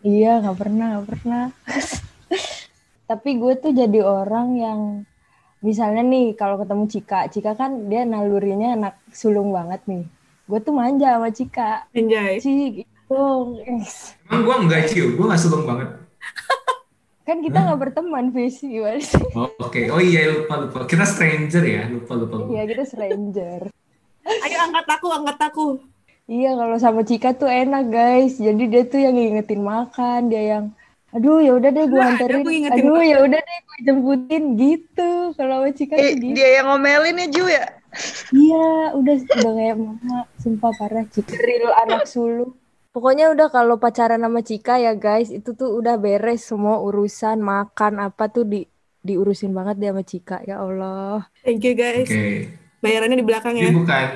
iya 0.03 0.39
nggak 0.39 0.57
pernah 0.57 0.85
nggak 0.97 1.07
pernah 1.07 1.43
tapi 3.09 3.29
gue 3.37 3.53
tuh 3.59 3.71
jadi 3.75 3.99
orang 4.03 4.47
yang 4.55 4.79
misalnya 5.63 6.03
nih 6.03 6.35
kalau 6.35 6.59
ketemu 6.59 6.83
Cika, 6.91 7.31
Cika 7.31 7.55
kan 7.55 7.87
dia 7.87 8.03
nalurinya 8.03 8.75
anak 8.75 8.99
sulung 9.15 9.55
banget 9.55 9.79
nih. 9.87 10.03
Gue 10.43 10.59
tuh 10.59 10.75
manja 10.75 11.15
sama 11.15 11.31
Cika. 11.31 11.87
Anjay. 11.95 12.43
Cik, 12.43 12.83
gitu. 12.83 13.23
Emang 14.27 14.41
gua 14.43 14.55
enggak 14.59 14.91
cium, 14.91 15.15
gua 15.15 15.31
enggak 15.31 15.41
sulung 15.41 15.63
banget. 15.63 15.89
Kan 17.23 17.39
kita 17.39 17.55
nggak 17.55 17.79
berteman, 17.79 18.35
Fis. 18.35 18.59
Gimana 18.59 18.99
sih? 18.99 19.23
Oh, 19.35 19.47
Oke, 19.65 19.87
oh 19.87 19.99
iya 20.03 20.27
lupa 20.27 20.59
lupa. 20.59 20.79
Kita 20.83 21.07
stranger 21.07 21.63
ya, 21.63 21.87
lupa 21.87 22.19
lupa. 22.19 22.35
lupa. 22.43 22.51
Iya, 22.51 22.63
kita 22.67 22.83
stranger. 22.83 23.59
Ayo 24.23 24.57
angkat 24.59 24.87
aku, 24.87 25.07
angkat 25.11 25.39
aku. 25.39 25.67
Iya, 26.27 26.55
kalau 26.55 26.77
sama 26.79 27.01
Cika 27.03 27.35
tuh 27.35 27.51
enak, 27.51 27.91
guys. 27.91 28.39
Jadi 28.39 28.63
dia 28.67 28.83
tuh 28.87 28.99
yang 28.99 29.15
ngingetin 29.15 29.63
makan, 29.63 30.31
dia 30.31 30.43
yang 30.59 30.65
aduh 31.13 31.37
ya 31.45 31.53
udah 31.53 31.69
deh 31.69 31.85
gue 31.85 32.01
Nah, 32.01 32.09
anterin 32.09 32.41
aduh 32.73 32.97
ya 33.05 33.21
udah 33.21 33.37
deh 33.37 33.59
gue 33.61 33.77
jemputin 33.85 34.43
gitu 34.57 35.29
kalau 35.37 35.61
sama 35.61 35.69
Cika 35.69 35.93
Eh, 35.93 36.17
gitu 36.17 36.33
dia 36.33 36.57
yang 36.57 36.73
ngomelin 36.73 37.21
ya 37.21 37.27
Ju 37.29 37.45
ya? 37.45 37.65
Iya, 38.33 38.97
udah 38.97 39.15
udah 39.21 39.51
kayak 39.53 39.77
mama, 39.77 40.25
sumpah 40.41 40.73
parah 40.73 41.05
Cika. 41.13 41.37
Real 41.37 41.69
anak 41.85 42.09
sulung. 42.09 42.57
Pokoknya 42.93 43.33
udah 43.33 43.49
kalau 43.49 43.81
pacaran 43.81 44.21
sama 44.21 44.45
Cika 44.45 44.77
ya 44.77 44.93
guys, 44.93 45.33
itu 45.33 45.57
tuh 45.57 45.81
udah 45.81 45.97
beres 45.97 46.45
semua 46.45 46.77
urusan 46.77 47.41
makan 47.41 47.97
apa 47.97 48.29
tuh 48.29 48.45
di 48.45 48.69
diurusin 49.01 49.49
banget 49.49 49.81
dia 49.81 49.89
sama 49.89 50.05
Cika. 50.05 50.37
Ya 50.45 50.61
Allah. 50.61 51.25
Thank 51.41 51.65
you 51.65 51.73
guys. 51.73 52.05
Oke. 52.05 52.53
Bayarannya 52.85 53.17
di 53.17 53.25
belakang 53.25 53.57
Ini 53.57 53.65
ya. 53.65 53.73
bukan. 53.73 54.07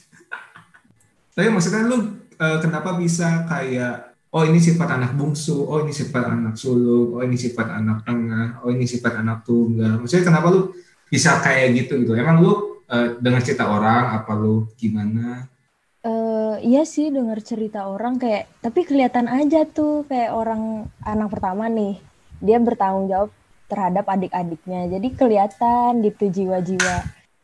Tapi 1.38 1.46
maksudnya 1.46 1.86
lu 1.86 2.26
eh, 2.26 2.58
kenapa 2.58 2.98
bisa 2.98 3.46
kayak 3.46 4.18
oh 4.34 4.42
ini 4.42 4.58
sifat 4.58 4.88
anak 4.90 5.14
bungsu, 5.14 5.54
oh 5.70 5.86
ini 5.86 5.94
sifat 5.94 6.26
anak 6.26 6.58
sulung, 6.58 7.14
oh 7.14 7.22
ini 7.22 7.38
sifat 7.38 7.70
anak 7.70 8.02
tengah, 8.02 8.66
oh 8.66 8.70
ini 8.74 8.82
sifat 8.82 9.22
anak 9.22 9.46
tunggal. 9.46 10.02
Maksudnya 10.02 10.26
kenapa 10.26 10.50
lu 10.50 10.74
bisa 11.06 11.38
kayak 11.38 11.86
gitu 11.86 12.02
gitu? 12.02 12.18
Emang 12.18 12.42
lu 12.42 12.82
eh, 12.90 13.14
dengar 13.22 13.46
cerita 13.46 13.70
orang 13.70 14.10
apa 14.10 14.34
lu 14.34 14.66
gimana? 14.74 15.46
Eh, 16.06 16.54
iya 16.68 16.82
sih 16.94 17.06
dengar 17.16 17.38
cerita 17.50 17.80
orang 17.94 18.14
kayak 18.22 18.44
tapi 18.64 18.80
kelihatan 18.88 19.26
aja 19.38 19.60
tuh 19.78 19.92
kayak 20.10 20.30
orang 20.40 20.62
anak 21.12 21.28
pertama 21.34 21.64
nih. 21.78 21.94
Dia 22.46 22.58
bertanggung 22.66 23.06
jawab 23.12 23.30
terhadap 23.70 24.04
adik-adiknya. 24.14 24.80
Jadi 24.94 25.08
kelihatan 25.20 25.90
gitu 26.06 26.24
jiwa-jiwa 26.36 26.96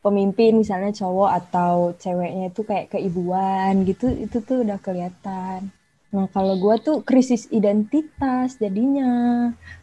pemimpin 0.04 0.52
misalnya 0.62 0.92
cowok 1.00 1.30
atau 1.40 1.74
ceweknya 2.02 2.44
itu 2.52 2.60
kayak 2.70 2.86
keibuan 2.92 3.72
gitu 3.88 4.06
itu 4.24 4.36
tuh 4.48 4.58
udah 4.64 4.78
kelihatan. 4.86 5.58
Nah 6.14 6.26
kalau 6.34 6.54
gua 6.62 6.76
tuh 6.86 6.96
krisis 7.08 7.42
identitas 7.58 8.48
jadinya. 8.62 9.10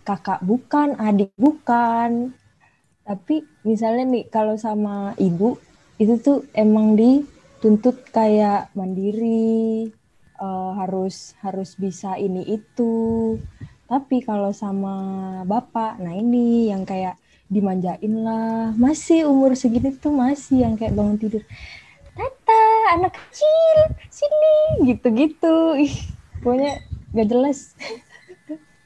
Kakak 0.07 0.39
bukan 0.49 0.95
adik 1.07 1.31
bukan. 1.35 2.31
Tapi 3.07 3.35
misalnya 3.67 4.05
nih 4.13 4.25
kalau 4.35 4.55
sama 4.55 4.95
ibu 5.19 5.57
itu 6.03 6.15
tuh 6.25 6.37
emang 6.55 6.95
dituntut 7.59 8.07
kayak 8.15 8.71
mandiri 8.71 9.91
eh, 10.39 10.71
harus 10.79 11.35
harus 11.43 11.75
bisa 11.75 12.15
ini 12.15 12.55
itu. 12.55 13.35
Tapi 13.83 14.23
kalau 14.23 14.55
sama 14.55 14.95
bapak 15.43 15.99
nah 15.99 16.15
ini 16.15 16.71
yang 16.71 16.87
kayak 16.87 17.19
dimanjain 17.51 18.23
lah. 18.23 18.71
Masih 18.79 19.27
umur 19.27 19.59
segini 19.59 19.91
tuh 19.91 20.15
masih 20.15 20.63
yang 20.63 20.79
kayak 20.79 20.95
bangun 20.95 21.19
tidur. 21.19 21.43
Tata 22.15 22.63
anak 22.95 23.19
kecil 23.19 23.77
sini 24.07 24.55
gitu-gitu. 24.95 25.83
Ih 25.83 25.95
pokoknya 26.39 26.79
gak 27.11 27.27
jelas. 27.27 27.75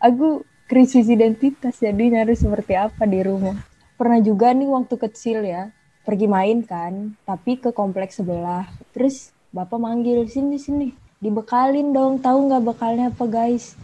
Aku 0.01 0.49
krisis 0.65 1.13
identitas 1.13 1.77
jadi 1.77 2.25
harus 2.25 2.41
seperti 2.41 2.73
apa 2.73 3.05
di 3.05 3.21
rumah. 3.21 3.53
Pernah 4.01 4.17
juga 4.17 4.49
nih 4.49 4.65
waktu 4.65 4.97
kecil 4.97 5.45
ya 5.45 5.69
pergi 6.03 6.27
main 6.27 6.59
kan 6.63 7.15
tapi 7.23 7.57
ke 7.57 7.71
kompleks 7.71 8.19
sebelah. 8.19 8.67
Terus 8.91 9.31
bapak 9.55 9.79
manggil 9.79 10.27
sini 10.27 10.59
sini 10.59 10.87
dibekalin 11.23 11.95
dong. 11.95 12.19
Tahu 12.19 12.51
nggak 12.51 12.63
bekalnya 12.63 13.07
apa 13.09 13.25
guys? 13.25 13.79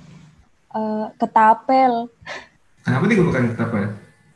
Eh, 0.76 1.06
ketapel. 1.18 2.12
Kenapa 2.84 3.04
dia 3.08 3.24
bukan 3.24 3.44
apa? 3.56 3.80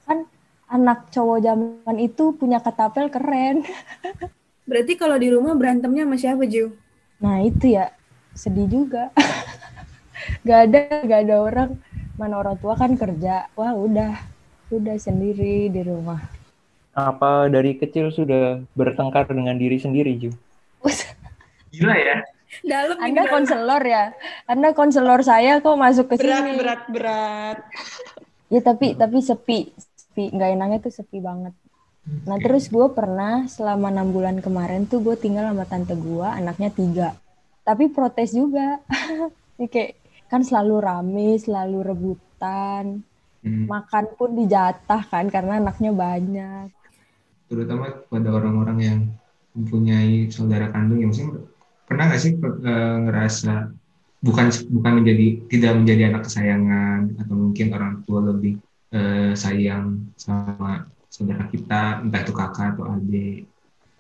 kan 0.03 0.19
anak 0.67 1.07
cowok 1.13 1.39
zaman 1.43 1.95
itu 1.99 2.33
punya 2.33 2.63
ketapel 2.63 3.11
keren. 3.11 3.61
Berarti 4.69 4.95
kalau 4.95 5.19
di 5.19 5.27
rumah 5.27 5.53
berantemnya 5.59 6.07
sama 6.07 6.15
siapa, 6.15 6.43
Jiu? 6.47 6.71
nah 7.19 7.39
itu 7.43 7.75
ya. 7.75 7.91
Sedih 8.33 8.65
juga. 8.65 9.11
Gak 10.47 10.59
ada 10.71 10.81
gak 11.03 11.19
ada 11.27 11.35
orang. 11.39 11.69
Mana 12.15 12.39
orang 12.39 12.55
tua 12.57 12.73
kan 12.79 12.95
kerja. 12.95 13.47
Wah 13.59 13.75
udah. 13.75 14.15
Udah 14.71 14.95
sendiri 14.97 15.67
di 15.67 15.81
rumah 15.83 16.42
Apa 16.93 17.49
dari 17.49 17.77
kecil 17.77 18.09
sudah 18.13 18.61
bertengkar 18.73 19.25
dengan 19.29 19.57
diri 19.57 19.77
sendiri, 19.81 20.13
Ju? 20.17 20.31
Gila 21.73 21.95
ya. 21.97 22.17
Dalam 22.63 23.01
anda 23.01 23.25
dalam. 23.25 23.33
konselor 23.33 23.81
ya 23.81 24.13
anda 24.45 24.69
konselor 24.77 25.25
saya 25.25 25.57
kok 25.57 25.73
masuk 25.73 26.05
ke 26.13 26.15
Berat, 26.15 26.45
sini 26.45 26.51
berat, 26.53 26.81
berat. 26.85 27.57
ya 28.47 28.61
tapi 28.61 28.93
tapi 28.93 29.17
sepi 29.19 29.57
sepi 29.97 30.23
nggak 30.31 30.49
enaknya 30.55 30.77
tuh 30.85 30.93
sepi 30.93 31.17
banget 31.19 31.53
nah 32.29 32.37
terus 32.37 32.69
gue 32.69 32.87
pernah 32.93 33.47
selama 33.49 33.87
enam 33.89 34.11
bulan 34.11 34.37
kemarin 34.45 34.85
tuh 34.85 34.99
gue 35.01 35.15
tinggal 35.17 35.49
sama 35.49 35.65
tante 35.65 35.95
gue 35.97 36.27
anaknya 36.27 36.69
tiga 36.71 37.09
tapi 37.63 37.89
protes 37.89 38.35
juga 38.35 38.79
Ini 39.57 39.67
kayak 39.73 39.91
kan 40.29 40.41
selalu 40.43 40.75
rame 40.79 41.29
selalu 41.39 41.77
rebutan 41.83 42.85
Hmm. 43.43 43.67
makan 43.67 44.07
pun 44.15 44.39
dijatah 44.39 45.03
kan 45.03 45.27
karena 45.27 45.59
anaknya 45.59 45.91
banyak 45.91 46.67
Terutama 47.53 47.85
pada 48.09 48.29
orang-orang 48.33 48.77
yang 48.81 48.99
mempunyai 49.53 50.33
saudara 50.33 50.73
kandung 50.73 51.05
yang 51.05 51.13
maksudnya 51.13 51.45
pernah 51.85 52.09
nggak 52.09 52.21
sih 52.25 52.33
eh, 52.41 52.97
ngerasa 53.05 53.53
bukan 54.25 54.45
bukan 54.73 54.93
menjadi 54.97 55.27
tidak 55.53 55.71
menjadi 55.77 56.01
anak 56.09 56.25
kesayangan 56.25 57.01
atau 57.21 57.35
mungkin 57.37 57.67
orang 57.77 57.93
tua 58.01 58.19
lebih 58.33 58.57
eh, 58.89 59.37
sayang 59.37 60.09
sama 60.17 60.89
saudara 61.13 61.45
kita 61.53 62.01
entah 62.01 62.21
itu 62.25 62.33
kakak 62.33 62.73
atau 62.73 62.89
adik 62.89 63.45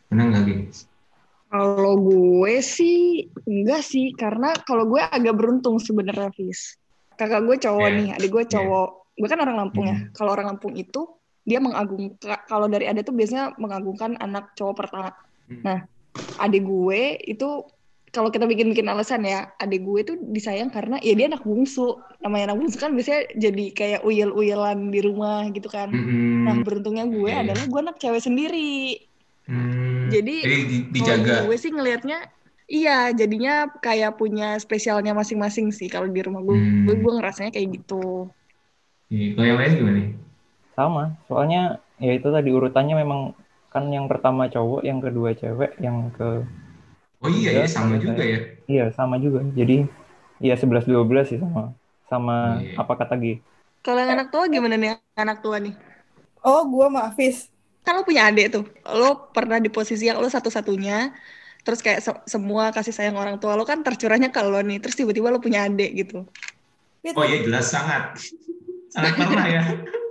pernah 0.09 0.25
nggak 0.33 0.43
guys? 0.49 0.89
Kalau 1.53 1.93
gue 2.01 2.65
sih 2.65 3.29
enggak 3.45 3.85
sih, 3.85 4.17
karena 4.17 4.57
kalau 4.65 4.89
gue 4.89 4.97
agak 4.97 5.37
beruntung 5.37 5.77
sebenarnya, 5.77 6.33
Fis. 6.33 6.81
Kakak 7.13 7.45
gue 7.45 7.61
cowok 7.61 7.89
Iya, 7.93 7.97
nih, 8.01 8.07
adik 8.17 8.29
gue 8.33 8.45
cowok. 8.49 8.89
Gue 9.13 9.29
kan 9.29 9.37
orang 9.37 9.57
Lampung 9.61 9.85
ya. 9.85 9.97
Kalau 10.17 10.33
orang 10.33 10.49
Lampung 10.49 10.73
itu 10.73 11.05
dia 11.43 11.59
mengagung 11.59 12.15
kalau 12.47 12.65
dari 12.65 12.87
ada 12.87 13.03
tuh 13.03 13.11
biasanya 13.11 13.51
mengagungkan 13.55 14.15
anak 14.17 14.55
cowok 14.55 14.75
pertama. 14.79 15.11
Hmm. 15.45 15.59
Nah, 15.59 15.79
adik 16.39 16.63
gue 16.63 17.01
itu 17.19 17.67
kalau 18.09 18.29
kita 18.29 18.45
bikin-bikin 18.45 18.85
alasan 18.85 19.25
ya, 19.25 19.51
adik 19.57 19.81
gue 19.81 19.99
tuh 20.05 20.15
disayang 20.21 20.69
karena 20.69 21.01
ya 21.01 21.11
dia 21.11 21.27
anak 21.27 21.41
bungsu. 21.41 21.97
Namanya 22.21 22.53
anak 22.53 22.57
bungsu 22.61 22.77
kan 22.77 22.93
biasanya 22.93 23.27
jadi 23.33 23.65
kayak 23.73 24.01
uyel-uyelan 24.01 24.87
di 24.87 24.99
rumah 25.01 25.49
gitu 25.49 25.67
kan. 25.67 25.89
Mm-mm. 25.89 26.45
Nah, 26.45 26.55
beruntungnya 26.61 27.03
gue 27.05 27.27
Iya. 27.27 27.41
adalah 27.41 27.65
gue 27.65 27.79
anak 27.81 27.97
cewek 27.97 28.21
sendiri. 28.21 29.03
Hmm. 29.43 30.07
Jadi, 30.07 30.35
di- 30.39 30.85
Kalau 30.95 31.19
dijaga. 31.19 31.35
gue 31.43 31.55
sih 31.57 31.69
ngelihatnya 31.69 32.17
iya 32.63 33.11
jadinya 33.11 33.67
kayak 33.75 34.15
punya 34.15 34.55
spesialnya 34.55 35.11
masing-masing 35.11 35.67
sih 35.69 35.91
kalau 35.91 36.07
di 36.07 36.23
rumah 36.23 36.39
gue 36.39 36.55
Hmm. 36.55 36.87
gue, 36.87 36.95
gue 36.95 37.11
ngerasanya 37.19 37.51
kayak 37.51 37.67
gitu 37.75 38.31
Iya, 39.11 39.35
Kalau 39.35 39.45
yang 39.45 39.59
lain 39.59 39.71
gimana 39.75 39.97
nih? 39.99 40.09
Sama, 40.77 41.03
soalnya 41.27 41.59
ya 42.05 42.11
itu 42.17 42.27
tadi 42.35 42.49
urutannya 42.57 42.95
memang 43.01 43.21
kan 43.73 43.83
yang 43.95 44.05
pertama 44.11 44.43
cowok, 44.53 44.81
yang 44.89 44.99
kedua 45.05 45.29
cewek, 45.41 45.71
yang 45.85 45.97
ke 46.17 46.27
Oh 47.23 47.29
iya 47.31 47.49
ya 47.57 47.65
Iya, 47.65 47.67
sama 47.75 47.95
juga 48.03 48.21
ya. 48.33 48.37
iya 48.71 48.83
sama 48.97 49.15
juga. 49.23 49.39
Jadi 49.59 49.73
iya 50.43 50.53
11 50.61 50.85
12 50.89 51.25
sih 51.31 51.39
sama 51.43 51.61
sama 52.11 52.33
Iya. 52.43 52.79
apa 52.81 52.93
kata 52.99 53.13
G. 53.23 53.25
kalau 53.85 53.99
yang 54.03 54.13
anak 54.15 54.27
tua 54.33 54.43
gimana 54.53 54.75
nih 54.81 54.89
anak 55.23 55.37
tua 55.43 55.57
nih 55.65 55.73
Oh, 56.43 56.61
gua 56.71 56.87
sama 56.91 56.99
Hafiz. 57.07 57.37
kan 57.85 57.93
lo 57.99 58.03
punya 58.07 58.21
adik 58.31 58.45
tuh 58.55 58.63
lo 58.99 59.05
pernah 59.35 59.57
di 59.65 59.69
posisi 59.77 60.03
yang 60.09 60.17
lo 60.23 60.27
satu-satunya 60.35 61.11
terus 61.65 61.79
kayak 61.85 61.99
se- 62.05 62.23
semua 62.33 62.63
kasih 62.75 62.93
sayang 62.97 63.17
orang 63.23 63.37
tua 63.41 63.53
lo 63.59 63.63
kan 63.71 63.79
tercurahnya 63.87 64.29
ke 64.35 64.39
lo 64.51 64.59
nih 64.69 64.77
terus 64.81 64.95
tiba-tiba 64.99 65.27
lo 65.33 65.39
punya 65.45 65.59
adik 65.67 65.89
gitu 65.99 66.15
Fit, 67.03 67.17
Oh 67.17 67.23
iya 67.25 67.37
jelas 67.45 67.65
sangat. 67.73 68.01
sangat 68.93 69.13
pernah 69.17 69.45
ya. 69.49 69.63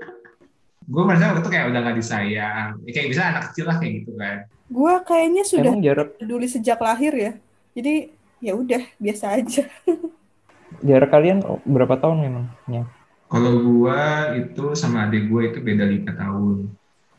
Gue 0.87 1.03
merasa 1.07 1.31
waktu 1.31 1.43
itu 1.43 1.51
kayak 1.51 1.67
udah 1.71 1.81
gak 1.83 1.97
disayang. 1.99 2.69
Ya, 2.83 2.91
kayak 2.91 3.09
bisa 3.11 3.23
anak 3.31 3.43
kecil 3.51 3.65
lah 3.71 3.77
kayak 3.79 3.93
gitu 4.03 4.13
kan. 4.17 4.37
Gua 4.73 5.05
kayaknya 5.05 5.45
sudah 5.45 5.73
Emang 5.77 5.85
jarak 5.85 6.17
peduli 6.17 6.49
sejak 6.49 6.81
lahir 6.81 7.13
ya. 7.13 7.33
Jadi 7.77 8.09
ya 8.41 8.53
udah 8.57 8.83
biasa 8.97 9.37
aja. 9.37 9.65
jarak 10.89 11.11
kalian 11.13 11.39
berapa 11.65 11.95
tahun 12.01 12.19
memangnya? 12.25 12.89
Kalau 13.29 13.53
gua 13.61 14.33
itu 14.37 14.77
sama 14.77 15.09
adik 15.09 15.29
gue 15.29 15.43
itu 15.53 15.59
beda 15.61 15.85
lima 15.89 16.13
tahun. 16.13 16.69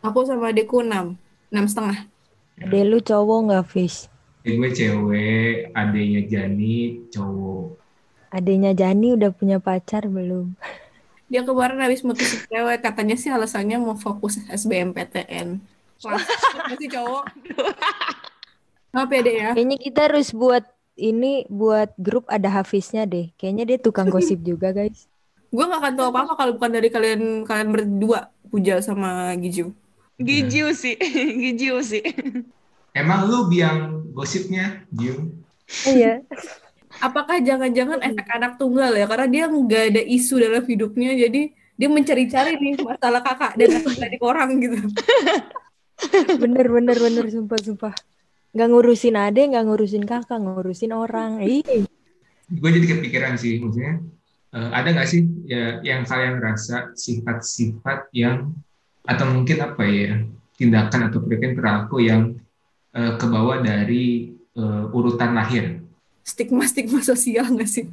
Aku 0.02 0.19
sama 0.26 0.52
adekku 0.52 0.84
6. 0.84 1.15
6 1.49 1.71
setengah. 1.71 1.97
Ade 2.58 2.80
lu 2.86 3.02
cowok 3.02 3.39
nggak 3.49 3.65
Fish 3.65 4.06
Adik 4.43 4.56
gue 4.60 4.69
cewek, 4.76 5.49
adiknya 5.73 6.21
Jani 6.28 6.76
cowok. 7.10 7.80
adenya 8.30 8.71
Jani 8.73 9.15
udah 9.15 9.32
punya 9.32 9.58
pacar 9.58 10.06
belum 10.06 10.54
Dia 11.34 11.41
kemarin 11.41 11.82
habis 11.82 12.06
mutusin 12.06 12.46
cewek. 12.46 12.78
Katanya 12.86 13.17
sih 13.17 13.34
alasannya 13.34 13.82
mau 13.82 13.98
fokus 13.98 14.38
SBMPTN. 14.46 15.58
Masih 15.98 16.89
cowok. 16.93 17.26
Maaf 18.93 19.10
ya, 19.10 19.22
Dek 19.26 19.36
ya. 19.36 19.50
kayaknya 19.58 19.78
kita 19.82 20.00
harus 20.06 20.30
buat 20.30 20.62
ini 20.93 21.50
buat 21.50 21.89
grup 21.98 22.30
ada 22.30 22.46
Hafiznya 22.54 23.10
deh 23.10 23.34
kayaknya 23.34 23.65
dia 23.65 23.78
tukang 23.82 24.06
gosip 24.13 24.38
juga 24.54 24.69
guys 24.69 25.10
Gue 25.50 25.65
gak 25.65 25.82
akan 25.82 25.93
tahu 25.98 26.08
apa-apa 26.13 26.34
kalau 26.38 26.52
bukan 26.58 26.69
dari 26.74 26.93
kalian 26.93 27.41
kalian 27.46 27.69
berdua, 27.74 28.30
Pujal 28.50 28.86
sama 28.86 29.34
Giju. 29.34 29.74
gijiu 30.22 30.69
sih 30.78 30.93
gijiu 31.41 31.82
sih 31.82 32.06
Emang 32.93 33.26
lu 33.26 33.50
biang 33.50 34.13
gosipnya, 34.13 34.86
Jung? 34.93 35.41
iya 35.89 36.22
Apakah 37.04 37.44
jangan-jangan 37.44 38.00
efek 38.00 38.28
anak 38.32 38.56
tunggal 38.56 38.96
ya? 38.96 39.04
Karena 39.12 39.28
dia 39.28 39.44
nggak 39.52 39.84
ada 39.92 40.02
isu 40.08 40.39
dalam 40.39 40.63
hidupnya, 40.63 41.12
jadi 41.20 41.52
dia 41.76 41.89
mencari-cari 41.92 42.56
nih 42.56 42.80
masalah 42.88 43.20
kakak 43.20 43.60
dan 43.60 43.84
adik 43.84 44.24
orang 44.24 44.50
gitu. 44.63 44.80
bener 46.42 46.68
bener 46.68 46.98
bener 46.98 47.26
sumpah 47.32 47.60
sumpah 47.62 47.94
nggak 48.54 48.68
ngurusin 48.70 49.18
ade 49.18 49.42
nggak 49.50 49.66
ngurusin 49.66 50.04
kakak 50.06 50.38
ngurusin 50.42 50.94
orang 50.94 51.42
ih 51.42 51.63
Gue 52.54 52.70
jadi 52.70 52.86
kepikiran 52.86 53.34
sih, 53.39 53.58
maksudnya 53.58 54.04
eh, 54.54 54.70
ada 54.70 54.94
nggak 54.94 55.10
sih 55.10 55.26
ya 55.50 55.82
yang 55.82 56.06
kalian 56.06 56.38
rasa 56.38 56.94
sifat-sifat 56.94 58.13
yang 58.13 58.54
atau 59.04 59.26
mungkin 59.32 59.58
apa 59.63 59.84
ya 59.88 60.22
tindakan 60.54 61.10
atau 61.10 61.24
perilaku 61.26 61.56
perilaku 61.58 61.98
yang 62.04 62.22
eh, 62.94 63.13
kebawa 63.18 63.63
dari 63.63 64.38
eh, 64.54 64.84
urutan 64.94 65.34
lahir? 65.34 65.83
Stigma-stigma 66.24 67.04
sosial 67.04 67.52
nggak 67.52 67.70
sih? 67.70 67.86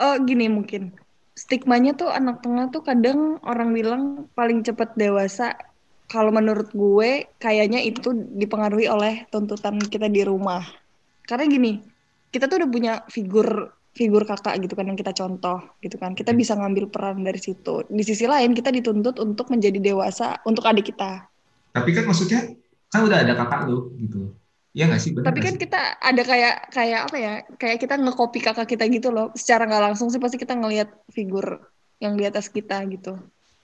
oh 0.00 0.16
gini 0.24 0.48
mungkin 0.48 0.96
stigmanya 1.36 1.92
tuh 1.94 2.08
anak 2.10 2.40
tengah 2.40 2.72
tuh 2.72 2.82
kadang 2.82 3.38
orang 3.44 3.70
bilang 3.76 4.02
paling 4.32 4.64
cepat 4.64 4.96
dewasa 4.96 5.54
kalau 6.10 6.34
menurut 6.34 6.68
gue 6.74 7.30
kayaknya 7.38 7.78
itu 7.86 8.10
dipengaruhi 8.12 8.90
oleh 8.90 9.30
tuntutan 9.30 9.78
kita 9.78 10.10
di 10.10 10.26
rumah. 10.26 10.58
Karena 11.22 11.46
gini, 11.46 11.78
kita 12.34 12.50
tuh 12.50 12.66
udah 12.66 12.70
punya 12.70 12.92
figur 13.06 13.70
figur 13.94 14.26
kakak 14.26 14.58
gitu 14.58 14.74
kan 14.74 14.90
yang 14.90 14.98
kita 14.98 15.14
contoh 15.14 15.78
gitu 15.78 15.94
kan. 16.02 16.18
Kita 16.18 16.34
bisa 16.34 16.58
ngambil 16.58 16.90
peran 16.90 17.22
dari 17.22 17.38
situ. 17.38 17.86
Di 17.86 18.02
sisi 18.02 18.26
lain 18.26 18.58
kita 18.58 18.74
dituntut 18.74 19.22
untuk 19.22 19.54
menjadi 19.54 19.78
dewasa 19.78 20.42
untuk 20.42 20.66
adik 20.66 20.90
kita. 20.90 21.30
Tapi 21.70 21.90
kan 21.94 22.02
maksudnya 22.02 22.58
kan 22.90 23.06
udah 23.06 23.18
ada 23.22 23.38
kakak 23.38 23.70
lu 23.70 23.94
gitu. 24.02 24.34
Iya 24.76 24.82
nggak 24.88 25.02
sih? 25.04 25.12
Bener 25.16 25.26
Tapi 25.26 25.38
kan 25.44 25.54
sih? 25.54 25.60
kita 25.62 25.76
ada 26.00 26.22
kayak 26.30 26.54
kayak 26.74 27.00
apa 27.06 27.16
ya? 27.26 27.32
Kayak 27.60 27.76
kita 27.82 27.94
ngekopi 28.00 28.38
kakak 28.46 28.66
kita 28.72 28.84
gitu 28.96 29.08
loh. 29.16 29.26
Secara 29.40 29.62
nggak 29.68 29.82
langsung 29.92 30.08
sih 30.12 30.20
pasti 30.22 30.36
kita 30.40 30.54
ngelihat 30.56 30.88
figur 31.16 31.46
yang 32.02 32.14
di 32.16 32.24
atas 32.30 32.46
kita 32.48 32.74
gitu. 32.88 33.08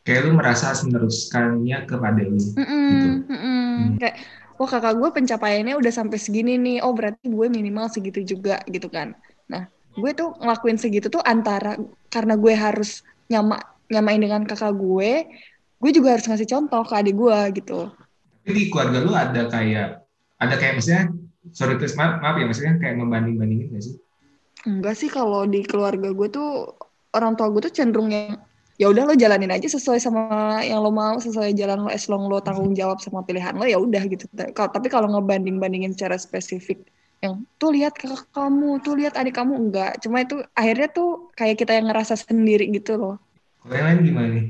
kayak 0.07 0.21
lu 0.25 0.33
merasa 0.39 0.67
meneruskannya 0.87 1.77
kepada 1.91 2.23
lu. 2.31 2.39
Mm-mm, 2.57 2.87
Gitu. 2.93 3.09
mm-mm. 3.29 4.01
Kayak, 4.01 4.17
wah 4.57 4.69
kakak 4.71 4.95
gue 5.01 5.09
pencapaiannya 5.17 5.75
udah 5.81 5.93
sampai 5.93 6.19
segini 6.21 6.57
nih. 6.57 6.77
Oh 6.85 6.93
berarti 6.97 7.27
gue 7.29 7.47
minimal 7.53 7.87
segitu 7.93 8.21
juga 8.25 8.63
gitu 8.71 8.89
kan. 8.89 9.13
Nah, 9.53 9.69
gue 10.01 10.11
tuh 10.17 10.33
ngelakuin 10.41 10.79
segitu 10.81 11.07
tuh 11.13 11.23
antara 11.25 11.77
karena 12.09 12.35
gue 12.41 12.55
harus 12.57 13.05
nyama 13.29 13.57
nyamain 13.93 14.21
dengan 14.23 14.43
kakak 14.49 14.73
gue, 14.75 15.11
gue 15.83 15.91
juga 15.97 16.09
harus 16.17 16.27
ngasih 16.29 16.49
contoh 16.49 16.83
ke 16.89 16.95
adik 16.97 17.15
gue 17.19 17.39
gitu. 17.61 17.93
Tapi 18.43 18.51
di 18.55 18.65
keluarga 18.71 18.99
lu 19.03 19.13
ada 19.13 19.43
kayak 19.51 20.06
ada 20.37 20.55
kayak 20.57 20.79
maksudnya 20.81 21.05
sorry 21.57 21.79
terus 21.81 21.95
maaf, 21.97 22.21
maaf 22.21 22.37
ya 22.37 22.45
maksudnya 22.45 22.75
kayak 22.77 23.01
ngebanding 23.01 23.37
bandingin 23.41 23.67
nggak 23.73 23.85
sih? 23.85 23.95
Enggak 24.67 24.95
sih 24.99 25.09
kalau 25.09 25.47
di 25.47 25.63
keluarga 25.63 26.11
gue 26.11 26.29
tuh 26.29 26.75
orang 27.15 27.39
tua 27.39 27.49
gue 27.55 27.71
tuh 27.71 27.73
cenderung 27.73 28.11
yang 28.11 28.37
ya 28.77 28.93
udah 28.93 29.09
lo 29.09 29.15
jalanin 29.17 29.49
aja 29.49 29.65
sesuai 29.73 29.97
sama 29.97 30.61
yang 30.61 30.85
lo 30.85 30.93
mau, 30.93 31.17
sesuai 31.17 31.57
jalan 31.57 31.87
lo, 31.87 31.89
as 31.89 32.05
long 32.13 32.29
lo 32.29 32.45
tanggung 32.45 32.77
jawab 32.77 33.01
sama 33.01 33.25
pilihan 33.25 33.57
lo 33.57 33.65
ya 33.65 33.81
udah 33.81 34.03
gitu. 34.05 34.29
Kalau- 34.53 34.73
Tapi 34.75 34.93
kalau 34.93 35.09
ngebanding 35.09 35.57
bandingin 35.57 35.97
secara 35.97 36.21
spesifik 36.21 36.85
yang 37.25 37.49
tuh 37.57 37.73
lihat 37.73 37.97
kakak 37.97 38.29
kamu, 38.37 38.77
tuh 38.85 39.01
lihat 39.01 39.17
adik 39.17 39.41
kamu 39.41 39.57
enggak. 39.57 39.97
Cuma 40.05 40.21
itu 40.21 40.45
akhirnya 40.53 40.93
tuh 40.93 41.33
kayak 41.33 41.57
kita 41.57 41.73
yang 41.73 41.89
ngerasa 41.89 42.21
sendiri 42.21 42.69
gitu 42.69 43.01
loh. 43.01 43.17
Kalau 43.65 43.73
yang 43.73 43.87
lain 43.89 44.01
gimana 44.05 44.29
nih? 44.37 44.47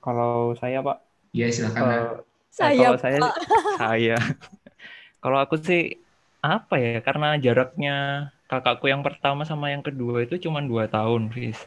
Kalau 0.00 0.56
saya 0.56 0.80
Pak, 0.80 0.96
Iya 1.36 1.46
silakan. 1.52 1.80
Eh, 1.84 2.08
Saya, 2.52 2.76
kalau 2.88 3.00
saya 3.00 3.18
saya 3.76 4.16
kalau 5.22 5.38
aku 5.44 5.54
sih 5.68 5.80
apa 6.54 6.74
ya 6.84 6.90
karena 7.06 7.26
jaraknya 7.44 7.92
kakakku 8.50 8.86
yang 8.92 9.02
pertama 9.06 9.42
sama 9.50 9.66
yang 9.74 9.82
kedua 9.88 10.16
itu 10.26 10.34
cuma 10.44 10.60
dua 10.70 10.84
tahun 10.94 11.22
Fis. 11.34 11.58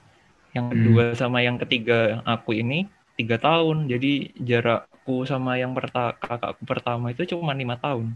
Yang 0.56 0.66
Hmm. 0.72 0.76
kedua 0.80 1.04
sama 1.22 1.40
yang 1.48 1.58
ketiga 1.62 1.94
aku 2.34 2.52
ini 2.62 2.76
tiga 3.20 3.38
tahun. 3.46 3.78
Jadi 3.92 4.08
jarakku 4.50 5.14
sama 5.32 5.52
yang 5.62 5.72
perta 5.78 6.00
kakakku 6.24 6.64
pertama 6.72 7.06
itu 7.14 7.24
cuma 7.32 7.52
lima 7.62 7.76
tahun. 7.84 8.08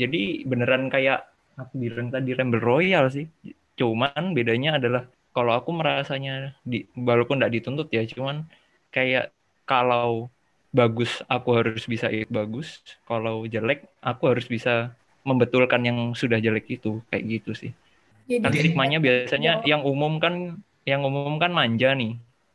Jadi 0.00 0.18
beneran 0.50 0.84
kayak 0.94 1.18
aku 1.60 1.74
bilang 1.84 2.08
tadi 2.14 2.30
Rumble 2.38 2.62
Royal 2.62 3.04
sih. 3.16 3.26
Cuman 3.78 4.22
bedanya 4.36 4.78
adalah 4.78 5.02
kalau 5.34 5.52
aku 5.58 5.70
merasanya 5.80 6.54
di 6.70 6.76
walaupun 7.08 7.36
tidak 7.40 7.52
dituntut 7.56 7.88
ya 7.96 8.02
cuman 8.12 8.36
kayak 8.94 9.32
kalau 9.68 10.28
bagus 10.78 11.10
aku 11.34 11.48
harus 11.58 11.82
bisa 11.92 12.06
ikut 12.14 12.30
bagus 12.38 12.66
kalau 13.08 13.34
jelek 13.54 13.78
aku 14.08 14.22
harus 14.30 14.46
bisa 14.54 14.70
membetulkan 15.28 15.82
yang 15.88 15.98
sudah 16.20 16.38
jelek 16.46 16.64
itu 16.76 16.88
kayak 17.08 17.24
gitu 17.32 17.50
sih 17.62 17.72
Jadi 18.28 18.44
kan 18.44 18.52
stigmanya 18.60 18.98
biasanya 19.06 19.50
yang 19.70 19.82
umum 19.90 20.12
kan 20.24 20.34
yang 20.90 21.02
umum 21.08 21.34
kan 21.42 21.50
manja 21.58 21.88
nih 22.00 22.10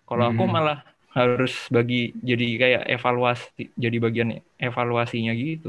kalau 0.08 0.26
aku 0.32 0.42
Hmm. 0.42 0.56
malah 0.56 0.78
harus 1.18 1.52
bagi 1.76 1.96
jadi 2.30 2.46
kayak 2.62 2.82
evaluasi 2.96 3.62
jadi 3.84 3.98
bagian 4.06 4.30
evaluasinya 4.68 5.34
gitu 5.44 5.68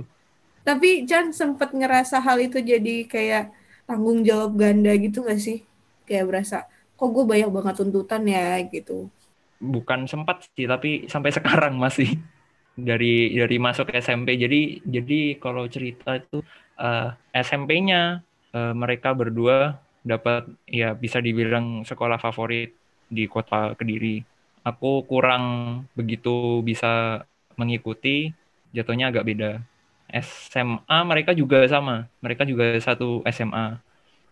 Tapi 0.66 0.88
Chan 1.08 1.26
sempat 1.40 1.70
ngerasa 1.78 2.16
hal 2.26 2.38
itu 2.46 2.58
jadi 2.72 2.94
kayak 3.12 3.42
tanggung 3.88 4.20
jawab 4.28 4.50
ganda 4.62 4.92
gitu 5.04 5.18
gak 5.28 5.40
sih? 5.46 5.58
Kayak 6.06 6.24
berasa, 6.30 6.56
kok 6.98 7.08
gue 7.14 7.24
banyak 7.32 7.50
banget 7.56 7.74
tuntutan 7.80 8.22
ya 8.34 8.44
gitu. 8.74 8.92
bukan 9.74 10.00
sempat 10.12 10.36
sih 10.56 10.66
tapi 10.72 10.88
sampai 11.12 11.30
sekarang 11.38 11.74
masih 11.84 12.08
dari 12.78 13.34
dari 13.34 13.56
masuk 13.58 13.90
SMP 13.90 14.38
jadi 14.38 14.78
jadi 14.86 15.18
kalau 15.42 15.66
cerita 15.66 16.16
itu 16.20 16.38
eh, 16.78 17.08
SMP-nya 17.34 18.22
eh, 18.54 18.72
mereka 18.82 19.08
berdua 19.18 19.82
dapat 20.06 20.46
ya 20.70 20.94
bisa 20.94 21.18
dibilang 21.20 21.82
sekolah 21.84 22.16
favorit 22.22 22.72
di 23.10 23.24
kota 23.28 23.74
Kediri. 23.78 24.22
Aku 24.68 25.02
kurang 25.10 25.44
begitu 25.98 26.60
bisa 26.62 27.22
mengikuti 27.58 28.30
jatuhnya 28.76 29.10
agak 29.10 29.24
beda. 29.26 29.50
SMA 30.12 30.98
mereka 31.04 31.32
juga 31.36 31.64
sama. 31.68 32.08
Mereka 32.24 32.42
juga 32.48 32.72
satu 32.80 33.20
SMA 33.28 33.80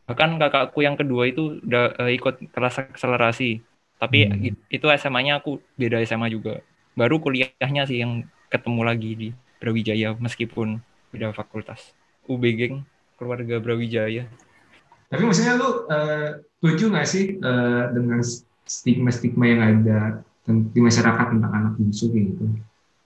bahkan 0.07 0.39
kakakku 0.39 0.87
yang 0.87 0.95
kedua 0.95 1.27
itu 1.27 1.59
udah 1.67 1.99
eh, 2.07 2.15
ikut 2.19 2.35
kelas 2.55 2.77
akselerasi. 2.95 3.61
Tapi 3.99 4.29
Hmm. 4.29 4.53
itu 4.71 4.87
SMA-nya 4.93 5.41
aku 5.41 5.59
beda 5.81 5.99
SMA 6.05 6.29
juga. 6.31 6.61
Baru 6.95 7.19
kuliahnya 7.21 7.89
sih 7.89 8.01
yang 8.05 8.25
ketemu 8.53 8.81
lagi 8.83 9.11
di 9.17 9.29
Brawijaya 9.59 10.15
meskipun 10.19 10.79
beda 11.11 11.33
fakultas 11.33 11.95
UB 12.27 12.43
geng 12.55 12.85
keluarga 13.17 13.59
Brawijaya 13.63 14.29
Tapi 15.07 15.23
maksudnya 15.23 15.55
lu 15.55 15.87
eh, 15.87 16.43
setuju 16.59 16.85
nggak 16.91 17.07
sih 17.07 17.39
eh, 17.39 17.85
dengan 17.95 18.19
stigma-stigma 18.67 19.45
yang 19.47 19.63
ada 19.63 19.99
di 20.51 20.81
masyarakat 20.83 21.27
tentang 21.31 21.53
anak 21.55 21.73
bungsu 21.79 22.11
gitu? 22.11 22.43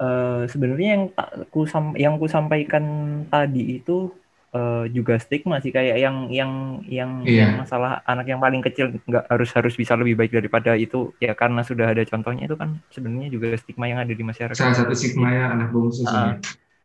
Eh, 0.01 0.43
sebenarnya 0.49 0.89
yang 0.97 1.05
tak 1.13 1.29
ku 1.53 1.69
yang 2.01 2.17
ku 2.17 2.25
sampaikan 2.25 2.85
tadi 3.29 3.85
itu 3.85 4.09
eh, 4.51 4.85
juga 4.91 5.15
stigma 5.23 5.63
sih 5.63 5.71
kayak 5.71 5.97
yang 5.99 6.27
yang 6.31 6.53
yang, 6.87 7.11
Iya. 7.23 7.39
yang 7.47 7.53
masalah 7.63 8.03
anak 8.03 8.27
yang 8.27 8.41
paling 8.43 8.63
kecil 8.63 8.91
nggak 9.07 9.25
harus 9.31 9.51
harus 9.55 9.75
bisa 9.79 9.95
lebih 9.95 10.19
baik 10.19 10.35
daripada 10.35 10.75
itu 10.75 11.15
ya 11.23 11.39
karena 11.39 11.63
sudah 11.63 11.91
ada 11.95 12.03
contohnya 12.03 12.51
itu 12.51 12.59
kan 12.59 12.83
sebenarnya 12.91 13.31
juga 13.31 13.55
stigma 13.55 13.87
yang 13.87 14.03
ada 14.03 14.11
di 14.11 14.25
masyarakat 14.27 14.59
Salah 14.59 14.75
satu 14.75 14.95
stigma 14.95 15.31
ya 15.31 15.45
anak 15.55 15.71
bungsu 15.71 16.03
sih. 16.03 16.11
Ah. 16.11 16.35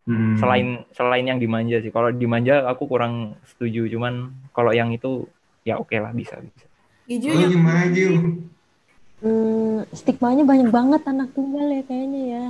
Hmm. 0.06 0.38
selain 0.38 0.86
selain 0.94 1.26
yang 1.26 1.42
dimanja 1.42 1.82
sih 1.82 1.90
kalau 1.90 2.14
dimanja 2.14 2.62
aku 2.70 2.86
kurang 2.86 3.34
setuju 3.50 3.90
cuman 3.90 4.30
kalau 4.54 4.70
yang 4.70 4.94
itu 4.94 5.26
ya 5.66 5.82
oke 5.82 5.98
lah 5.98 6.14
bisa 6.14 6.38
bisa 6.38 6.70
Ijo 7.10 7.34
Lu 7.34 7.42
yang 7.42 7.54
gimana 7.54 7.90
Ju? 7.90 8.10
Hmm, 9.22 9.86
stigmanya 9.94 10.46
banyak 10.46 10.70
banget 10.70 11.02
anak 11.06 11.34
tunggal 11.34 11.70
ya 11.70 11.82
kayaknya 11.86 12.22
ya. 12.26 12.46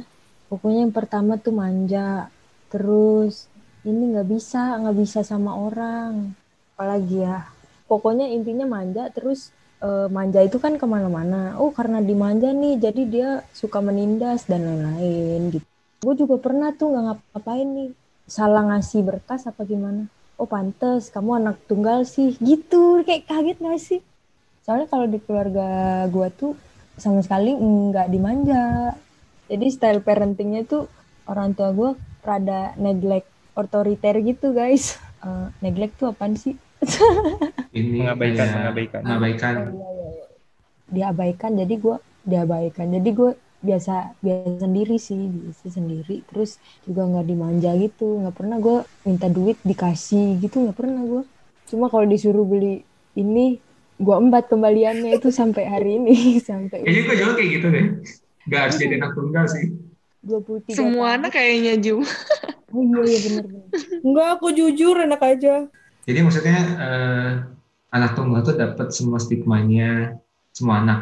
Pokoknya 0.47 0.80
yang 0.88 0.95
pertama 0.95 1.36
tuh 1.36 1.51
manja, 1.51 2.32
terus 2.67 3.47
ini 3.85 4.17
nggak 4.17 4.27
bisa, 4.27 4.81
nggak 4.81 4.97
bisa 4.97 5.19
sama 5.21 5.53
orang. 5.55 6.33
Apalagi 6.75 7.23
ya, 7.23 7.45
pokoknya 7.85 8.27
intinya 8.27 8.65
manja, 8.65 9.07
terus 9.13 9.53
eh, 9.79 10.09
manja 10.09 10.41
itu 10.41 10.57
kan 10.57 10.75
ke 10.75 10.85
mana-mana. 10.89 11.55
Oh 11.61 11.69
karena 11.69 12.01
dimanja 12.01 12.49
nih, 12.51 12.81
jadi 12.81 13.01
dia 13.05 13.29
suka 13.53 13.79
menindas 13.79 14.49
dan 14.49 14.65
lain-lain 14.65 15.53
gitu. 15.53 15.65
Gue 16.03 16.13
juga 16.17 16.35
pernah 16.41 16.73
tuh 16.73 16.91
nggak 16.91 17.03
ngapa-ngapain 17.05 17.67
nih, 17.69 17.89
salah 18.25 18.63
ngasih 18.73 19.01
berkas 19.05 19.45
apa 19.45 19.61
gimana. 19.63 20.09
Oh 20.35 20.49
pantes, 20.49 21.07
kamu 21.13 21.39
anak 21.39 21.57
tunggal 21.69 22.03
sih, 22.03 22.35
gitu. 22.43 22.99
Kayak 23.07 23.23
kaget 23.29 23.57
gak 23.63 23.79
sih? 23.79 24.01
Soalnya 24.67 24.89
kalau 24.91 25.07
di 25.07 25.21
keluarga 25.21 26.03
gua 26.11 26.27
tuh 26.33 26.57
sama 26.99 27.23
sekali 27.23 27.55
nggak 27.55 28.07
dimanja. 28.11 28.91
Jadi 29.45 29.65
style 29.69 30.01
parentingnya 30.01 30.65
tuh 30.65 30.89
orang 31.29 31.53
tua 31.53 31.69
gua 31.71 31.91
rada 32.25 32.73
neglect 32.81 33.29
otoriter 33.55 34.19
gitu 34.21 34.51
guys. 34.51 34.99
Eh, 35.25 35.47
neglect 35.63 35.97
tuh 35.97 36.11
apaan 36.13 36.37
sih? 36.37 36.53
Ini 37.73 38.05
mengabaikan 38.05 38.45
kayak 38.45 38.55
mengabaikan 38.61 39.01
mengabaikan. 39.01 39.55
Iya, 39.55 39.89
iya, 39.89 40.07
iya. 40.13 40.25
Diabaikan 40.85 41.51
jadi 41.57 41.75
gua 41.81 41.97
diabaikan. 42.27 42.87
Jadi 42.93 43.09
gua 43.15 43.31
biasa 43.65 44.13
biasa 44.21 44.61
sendiri 44.61 44.95
sih 45.01 45.17
biasa 45.17 45.73
sendiri 45.73 46.21
terus 46.29 46.61
juga 46.85 47.09
nggak 47.09 47.25
dimanja 47.25 47.73
gitu 47.81 48.21
nggak 48.21 48.35
pernah 48.37 48.61
gua 48.61 48.85
minta 49.01 49.25
duit 49.25 49.57
dikasih 49.65 50.37
gitu 50.37 50.61
nggak 50.61 50.77
pernah 50.77 51.01
gua 51.01 51.23
cuma 51.65 51.89
kalau 51.89 52.05
disuruh 52.05 52.45
beli 52.45 52.85
ini 53.17 53.57
gua 53.97 54.21
embat 54.21 54.45
kembaliannya 54.51 55.17
itu 55.17 55.33
sampai 55.33 55.65
hari 55.65 55.97
ini 55.97 56.37
sampai 56.49 56.83
Kayaknya 56.83 57.01
gue 57.09 57.15
juga 57.17 57.33
kayak 57.33 57.49
gitu 57.57 57.67
deh. 57.71 57.85
Gak 58.45 58.59
harus 58.61 58.75
jadi 58.77 58.93
anak 59.01 59.11
tunggal 59.17 59.45
sih. 59.49 59.65
23 60.21 60.77
Semua 60.77 61.17
anak 61.17 61.33
kayaknya 61.33 61.73
Ju. 61.81 62.01
Oh 62.75 62.83
iya 62.83 62.99
iya 63.07 63.19
bener. 63.23 63.45
Enggak, 64.03 64.27
aku 64.35 64.47
jujur 64.51 64.95
enak 64.99 65.21
aja. 65.23 65.53
Jadi 66.03 66.19
maksudnya 66.19 66.59
eh, 66.75 67.29
anak 67.95 68.11
tunggal 68.19 68.43
tuh 68.43 68.55
dapat 68.59 68.91
semua 68.91 69.17
stigmanya 69.23 70.19
semua 70.51 70.83
anak. 70.83 70.99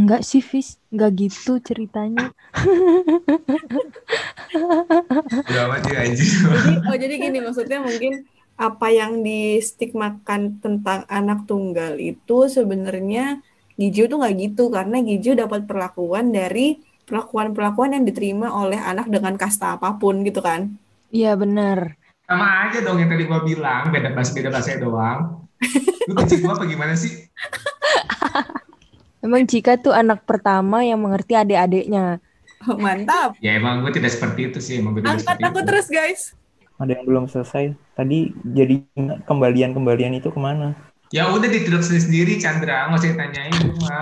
Enggak 0.00 0.24
sih 0.24 0.40
Fis, 0.40 0.80
enggak 0.88 1.28
gitu 1.28 1.60
ceritanya. 1.60 2.32
Ya 5.44 5.68
anjir. 6.00 6.24
Jadi, 6.24 6.72
oh 6.88 6.96
jadi 6.96 7.14
gini 7.20 7.38
maksudnya 7.44 7.78
mungkin 7.84 8.24
apa 8.56 8.86
yang 8.92 9.20
distigmakan 9.20 10.60
tentang 10.60 11.04
anak 11.08 11.44
tunggal 11.44 12.00
itu 12.00 12.48
sebenarnya 12.48 13.44
Gijo 13.80 14.04
tuh 14.12 14.20
nggak 14.20 14.34
gitu 14.36 14.68
karena 14.68 15.00
Gijo 15.00 15.32
dapat 15.32 15.64
perlakuan 15.64 16.28
dari 16.32 16.76
perlakuan-perlakuan 17.08 17.96
yang 17.96 18.04
diterima 18.04 18.52
oleh 18.52 18.76
anak 18.76 19.08
dengan 19.08 19.34
kasta 19.40 19.80
apa 19.80 19.96
pun 19.96 20.20
gitu 20.24 20.44
kan. 20.44 20.76
Iya 21.10 21.34
benar. 21.34 21.98
Sama 22.24 22.70
aja 22.70 22.78
dong 22.86 23.02
yang 23.02 23.10
tadi 23.10 23.26
gua 23.26 23.42
bilang, 23.42 23.90
beda 23.90 24.14
bahasa 24.14 24.30
beda 24.30 24.54
bahasa 24.54 24.78
doang. 24.78 25.50
Lu 26.06 26.14
benci 26.14 26.38
gua 26.38 26.54
apa 26.54 26.64
gimana 26.64 26.94
sih? 26.94 27.26
Memang 29.20 29.44
Cika 29.44 29.76
tuh 29.76 29.92
anak 29.92 30.24
pertama 30.24 30.80
yang 30.80 31.02
mengerti 31.02 31.36
adik-adiknya. 31.36 32.24
Oh, 32.64 32.76
mantap. 32.76 33.36
Ya 33.40 33.56
emang 33.56 33.84
gue 33.84 33.92
tidak 33.92 34.16
seperti 34.16 34.48
itu 34.48 34.58
sih, 34.64 34.80
emang 34.80 34.96
gue 34.96 35.04
Angkat 35.04 35.36
aku 35.40 35.60
itu. 35.60 35.68
terus 35.68 35.86
guys. 35.92 36.20
Ada 36.80 36.96
yang 36.96 37.04
belum 37.04 37.24
selesai. 37.28 37.76
Tadi 37.96 38.32
jadi 38.56 38.80
kembalian-kembalian 39.28 40.16
itu 40.16 40.32
ke 40.32 40.40
mana? 40.40 40.72
Ya 41.12 41.28
udah 41.28 41.48
ditidur 41.52 41.84
sendiri 41.84 42.40
Chandra, 42.40 42.88
nggak 42.88 43.00
usah 43.02 43.10
ditanyain 43.12 43.54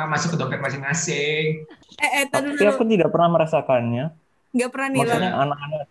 masuk 0.06 0.34
ke 0.34 0.36
dompet 0.38 0.62
masing-masing. 0.62 1.66
Eh, 1.98 2.10
eh, 2.22 2.24
tadi 2.30 2.54
Tapi 2.54 2.70
aku 2.70 2.86
tidak 2.86 3.10
pernah 3.10 3.30
merasakannya. 3.34 4.14
Nggak 4.54 4.70
pernah 4.70 4.88
nih 4.90 5.00
Maksudnya 5.02 5.32
anak-anak 5.34 5.86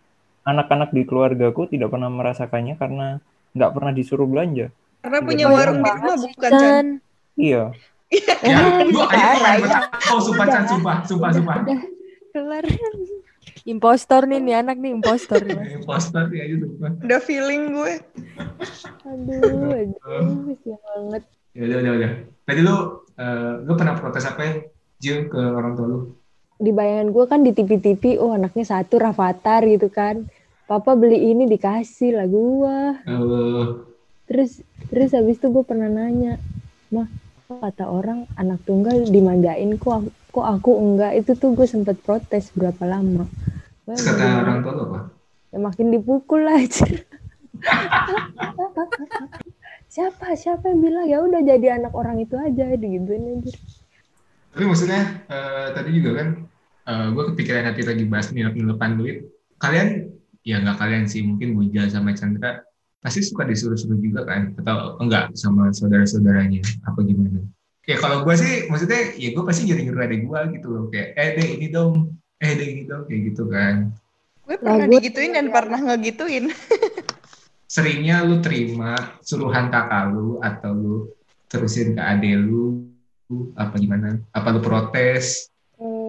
anak-anak 0.48 0.96
di 0.96 1.04
keluargaku 1.04 1.68
tidak 1.68 1.92
pernah 1.92 2.08
merasakannya 2.08 2.80
karena 2.80 3.20
nggak 3.52 3.72
pernah 3.76 3.92
disuruh 3.92 4.24
belanja. 4.24 4.72
Karena 5.04 5.18
Iya, 5.20 5.26
punya 5.28 5.46
warung 5.52 5.80
di 5.84 5.90
rumah 5.92 6.16
bukan, 6.16 6.50
Chan? 6.50 6.60
Chan. 6.60 6.86
Iya. 7.36 7.64
Ya, 8.40 8.58
lu 8.88 9.04
ayo 9.04 9.64
ya. 9.68 9.80
Oh, 10.16 10.20
sumpah 10.24 10.46
Chan, 10.48 10.64
sumpah, 10.64 10.96
sumpah, 11.04 11.30
sumpah. 11.36 11.56
Udah 11.60 11.80
kelar. 12.32 12.64
Impostor 13.68 14.24
nih 14.24 14.40
nih 14.40 14.54
anak 14.64 14.76
nih 14.80 14.96
impostor 14.96 15.44
nih. 15.44 15.76
Imposter 15.76 16.24
ya 16.32 16.44
sumpah. 16.56 16.90
Udah 17.04 17.20
feeling 17.20 17.76
gue. 17.76 17.92
Aduh, 19.04 19.76
aduh, 19.76 20.56
sial 20.64 20.80
banget. 20.80 21.22
Ya 21.52 21.62
udah, 21.68 21.78
udah, 21.84 21.92
udah. 22.00 22.10
Tadi 22.48 22.60
lu, 22.64 22.76
eh, 23.20 23.52
lu 23.68 23.72
pernah 23.76 23.94
protes 24.00 24.24
apa 24.24 24.40
ya, 24.40 24.52
Jil, 24.96 25.28
ke 25.28 25.36
orang 25.36 25.76
tua 25.76 25.86
lu? 25.86 25.98
Di 26.58 26.72
bayangan 26.72 27.08
gue 27.12 27.24
kan 27.28 27.40
di 27.44 27.52
TV-TV, 27.54 28.18
oh 28.18 28.34
anaknya 28.34 28.64
satu 28.64 28.98
Rafathar 28.98 29.62
gitu 29.68 29.92
kan. 29.92 30.26
Papa 30.68 30.92
beli 30.92 31.32
ini 31.32 31.48
dikasih 31.48 32.12
lah 32.12 32.28
gua. 32.28 33.00
Eh, 33.08 33.68
Terus 34.28 34.60
terus 34.92 35.10
habis 35.16 35.40
itu 35.40 35.48
gue 35.48 35.64
pernah 35.64 35.88
nanya, 35.88 36.36
mah 36.92 37.08
kata 37.48 37.88
orang 37.88 38.28
anak 38.36 38.60
tunggal 38.68 39.08
dimanjain 39.08 39.80
kok 39.80 40.04
aku, 40.04 40.12
kok 40.12 40.46
aku 40.60 40.70
enggak 40.76 41.16
itu 41.16 41.32
tuh 41.32 41.56
gue 41.56 41.64
sempet 41.64 41.96
protes 42.04 42.52
berapa 42.52 42.84
lama. 42.84 43.24
Gua 43.88 43.96
kata 43.96 44.24
orang 44.44 44.60
tua 44.60 44.72
apa? 44.84 45.00
ya 45.48 45.56
makin 45.56 45.88
dipukul 45.88 46.44
aja. 46.44 46.84
siapa 49.88 50.36
siapa 50.36 50.68
yang 50.68 50.84
bilang 50.84 51.08
ya 51.08 51.24
udah 51.24 51.40
jadi 51.40 51.80
anak 51.80 51.96
orang 51.96 52.20
itu 52.20 52.36
aja 52.36 52.76
digituin 52.76 53.40
aja. 53.40 53.56
Tapi 54.52 54.64
maksudnya 54.68 55.24
eh, 55.32 55.66
tadi 55.72 55.90
juga 55.96 56.10
kan 56.20 56.28
gue 56.88 57.24
kepikiran 57.32 57.68
nanti 57.72 57.84
lagi 57.84 58.04
bahas 58.04 58.28
nilep-nilepan 58.36 59.00
duit. 59.00 59.24
Kalian 59.56 60.17
ya 60.48 60.64
nggak 60.64 60.80
kalian 60.80 61.04
sih 61.04 61.20
mungkin 61.20 61.52
Buja 61.52 61.84
sama 61.92 62.16
Chandra 62.16 62.64
pasti 63.04 63.20
suka 63.20 63.44
disuruh-suruh 63.44 64.00
juga 64.00 64.24
kan 64.24 64.56
atau 64.56 64.96
enggak 65.04 65.36
sama 65.36 65.68
saudara-saudaranya 65.76 66.64
apa 66.88 67.04
gimana? 67.04 67.44
Ya 67.84 68.00
kalau 68.00 68.24
gue 68.24 68.34
sih 68.36 68.64
maksudnya 68.72 69.12
ya 69.20 69.28
gue 69.36 69.44
pasti 69.44 69.68
nyuruh-nyuruh 69.68 70.02
adek 70.08 70.20
gue 70.24 70.40
gitu 70.56 70.66
loh 70.72 70.84
kayak 70.88 71.08
eh 71.20 71.28
deh 71.36 71.48
ini 71.60 71.66
dong 71.68 72.16
eh 72.40 72.52
deh 72.56 72.68
ini 72.72 72.82
dong 72.88 73.04
kayak 73.04 73.20
gitu 73.28 73.44
kan. 73.52 73.92
Gue 74.48 74.56
pernah 74.56 74.88
gue- 74.88 74.92
digituin 74.96 75.36
dan 75.36 75.46
pernah 75.52 75.80
ngegituin. 75.84 76.48
Seringnya 77.74 78.24
lu 78.24 78.40
terima 78.40 78.96
suruhan 79.20 79.68
kakak 79.68 80.16
lu 80.16 80.40
atau 80.40 80.72
lu 80.72 80.96
terusin 81.52 81.92
ke 81.92 82.00
adek 82.00 82.40
lu 82.40 82.88
apa 83.52 83.76
gimana? 83.76 84.16
Apa 84.32 84.56
lu 84.56 84.64
protes? 84.64 85.52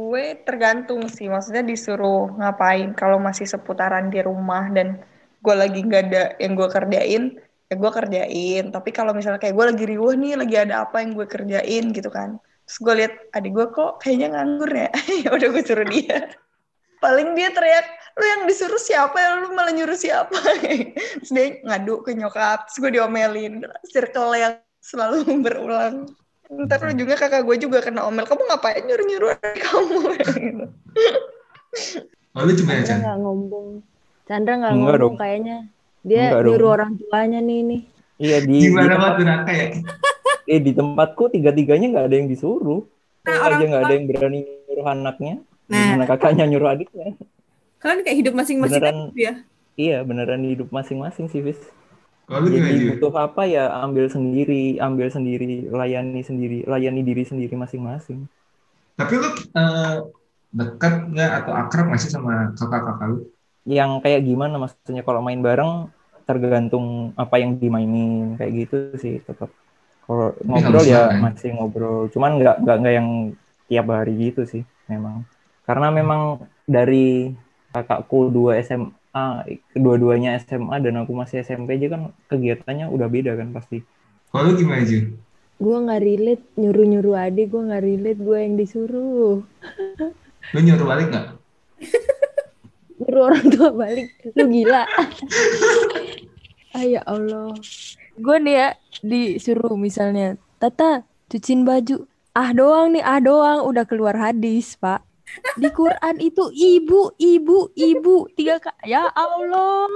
Gue 0.10 0.42
tergantung 0.42 1.06
sih, 1.06 1.30
maksudnya 1.30 1.62
disuruh 1.62 2.34
ngapain. 2.34 2.98
Kalau 2.98 3.22
masih 3.22 3.46
seputaran 3.46 4.10
di 4.10 4.26
rumah 4.26 4.66
dan 4.74 4.98
gue 5.38 5.54
lagi 5.54 5.86
nggak 5.86 6.02
ada 6.10 6.24
yang 6.42 6.58
gue 6.58 6.66
kerjain, 6.66 7.24
ya 7.70 7.76
gue 7.78 7.92
kerjain. 7.94 8.64
Tapi 8.74 8.90
kalau 8.90 9.14
misalnya 9.14 9.38
kayak 9.38 9.54
gue 9.54 9.66
lagi 9.70 9.86
riuh 9.86 10.18
nih, 10.18 10.34
lagi 10.34 10.56
ada 10.58 10.90
apa 10.90 11.06
yang 11.06 11.14
gue 11.14 11.30
kerjain 11.30 11.94
gitu 11.94 12.10
kan. 12.10 12.42
Terus 12.66 12.78
gue 12.82 12.94
lihat 13.06 13.14
adik 13.38 13.54
gue 13.54 13.68
kok 13.70 14.02
kayaknya 14.02 14.34
nganggur 14.34 14.72
ya. 14.74 14.90
ya 15.24 15.30
udah 15.30 15.48
gue 15.54 15.62
suruh 15.62 15.86
dia. 15.86 16.34
Paling 16.98 17.38
dia 17.38 17.54
teriak, 17.54 17.86
lu 18.18 18.26
yang 18.26 18.42
disuruh 18.50 18.82
siapa 18.82 19.14
ya, 19.14 19.30
lu 19.46 19.54
malah 19.54 19.78
nyuruh 19.78 19.94
siapa. 19.94 20.34
terus 21.22 21.30
dia 21.30 21.62
ngadu 21.70 22.02
ke 22.02 22.18
nyokap, 22.18 22.66
terus 22.66 22.82
gue 22.82 22.98
diomelin. 22.98 23.62
Circle 23.94 24.34
yang 24.42 24.58
selalu 24.82 25.22
berulang. 25.46 26.10
Ntar 26.50 26.82
lu 26.82 26.94
juga 26.98 27.14
kakak 27.14 27.46
gue 27.46 27.56
juga 27.62 27.78
kena 27.80 28.10
omel, 28.10 28.26
kamu 28.26 28.42
ngapain 28.50 28.82
nyuruh-nyuruh 28.82 29.30
adik 29.38 29.62
kamu? 29.62 29.98
gitu. 30.18 30.66
Oh 32.34 32.42
lu 32.42 32.52
gimana 32.54 32.82
Chandra 32.82 32.88
Chan? 32.90 32.98
nggak 33.06 33.18
ngomong. 33.22 33.68
Chandra 34.26 34.54
nggak 34.58 34.72
Enggak 34.74 34.86
ngomong 34.98 35.14
dong. 35.14 35.16
kayaknya. 35.18 35.58
Dia 36.02 36.22
Enggak 36.26 36.42
dong. 36.42 36.52
nyuruh 36.58 36.70
orang 36.74 36.92
tuanya 36.98 37.40
nih 37.40 37.60
nih. 37.62 37.82
Iya 38.20 38.38
di, 38.44 38.52
di 38.52 38.60
Gimana 38.68 38.84
tempat, 38.84 39.00
banget 39.00 39.16
durhaka 39.22 39.52
ya? 39.54 39.68
eh, 40.50 40.60
di 40.60 40.72
tempatku 40.74 41.24
tiga-tiganya 41.30 41.88
nggak 41.94 42.06
ada 42.10 42.16
yang 42.18 42.28
disuruh. 42.28 42.82
Nah, 43.24 43.36
orang 43.46 43.58
aja 43.60 43.66
nggak 43.70 43.84
ada 43.86 43.94
yang 43.94 44.06
berani 44.10 44.40
nyuruh 44.66 44.88
anaknya. 44.90 45.34
Nah. 45.70 45.78
Gimana 45.86 46.04
kakaknya 46.10 46.44
nyuruh 46.50 46.70
adiknya? 46.74 47.08
Kalian 47.80 48.00
kayak 48.04 48.18
hidup 48.18 48.34
masing-masing 48.34 48.74
Beneran. 48.76 48.98
gitu 49.14 49.20
ya. 49.22 49.34
Iya 49.80 49.98
beneran 50.04 50.44
hidup 50.44 50.68
masing-masing 50.74 51.30
sih, 51.30 51.40
Fis. 51.40 51.62
Kalau 52.30 52.46
Jadi 52.46 52.94
butuh 52.94 53.14
apa 53.18 53.42
ya 53.50 53.74
ambil 53.82 54.06
sendiri, 54.06 54.78
ambil 54.78 55.10
sendiri, 55.10 55.66
layani 55.74 56.22
sendiri, 56.22 56.62
layani 56.70 57.02
diri 57.02 57.24
sendiri 57.26 57.58
masing-masing. 57.58 58.30
Tapi 58.94 59.14
lu 59.18 59.30
eh, 59.34 59.96
dekat 60.54 60.94
nggak 61.10 61.32
atau 61.42 61.54
akrab 61.58 61.86
nggak 61.90 62.02
sih 62.06 62.12
sama 62.14 62.54
kakak-kakak 62.54 63.08
lu? 63.10 63.18
Yang 63.66 63.92
kayak 64.06 64.22
gimana 64.30 64.56
maksudnya 64.62 65.02
kalau 65.02 65.26
main 65.26 65.42
bareng 65.42 65.90
tergantung 66.30 67.18
apa 67.18 67.42
yang 67.42 67.58
dimainin 67.58 68.38
kayak 68.38 68.54
gitu 68.66 68.76
sih 69.02 69.18
tetap. 69.26 69.50
Kalau 70.06 70.38
ngobrol 70.46 70.86
ya 70.86 71.10
kan? 71.10 71.22
masih 71.22 71.50
ngobrol, 71.58 72.10
cuman 72.14 72.38
nggak 72.38 72.56
nggak 72.62 72.78
nggak 72.82 72.94
yang 72.94 73.10
tiap 73.70 73.86
hari 73.90 74.14
gitu 74.30 74.42
sih 74.46 74.62
memang. 74.86 75.26
Karena 75.66 75.90
memang 75.90 76.46
dari 76.66 77.34
kakakku 77.74 78.30
dua 78.34 78.62
SMA, 79.10 79.58
kedua-duanya 79.74 80.38
SMA 80.38 80.78
dan 80.86 81.02
aku 81.02 81.18
masih 81.18 81.42
SMP 81.42 81.82
aja 81.82 81.98
kan 81.98 82.14
kegiatannya 82.30 82.94
udah 82.94 83.08
beda 83.10 83.34
kan 83.34 83.50
pasti. 83.50 83.82
Kalau 84.30 84.54
gimana 84.54 84.86
Jil? 84.86 85.18
Gue 85.58 85.78
nggak 85.82 86.02
relate 86.06 86.46
nyuruh-nyuruh 86.56 87.16
adik, 87.18 87.50
gue 87.50 87.62
nggak 87.66 87.84
relate 87.84 88.22
gue 88.22 88.38
yang 88.38 88.56
disuruh. 88.56 89.42
Lu 90.54 90.60
nyuruh 90.62 90.86
balik 90.86 91.08
nggak? 91.10 91.28
Nyuruh 93.02 93.24
orang 93.34 93.46
tua 93.50 93.70
balik, 93.74 94.12
lu 94.36 94.44
gila. 94.52 94.84
ah 96.78 96.84
ya 96.86 97.02
Allah. 97.08 97.56
Gue 98.20 98.38
nih 98.44 98.56
ya 98.56 98.70
disuruh 99.02 99.74
misalnya, 99.80 100.38
Tata 100.62 101.08
cuciin 101.32 101.66
baju. 101.66 102.06
Ah 102.36 102.54
doang 102.54 102.94
nih, 102.94 103.04
ah 103.04 103.20
doang 103.24 103.66
udah 103.66 103.88
keluar 103.90 104.14
hadis, 104.20 104.78
Pak. 104.78 105.09
Di 105.60 105.70
Quran 105.72 106.16
itu 106.20 106.44
ibu, 106.54 107.14
ibu, 107.18 107.58
ibu 107.74 108.16
tiga 108.34 108.58
kak. 108.60 108.78
Ya 108.86 109.08
Allah. 109.14 109.90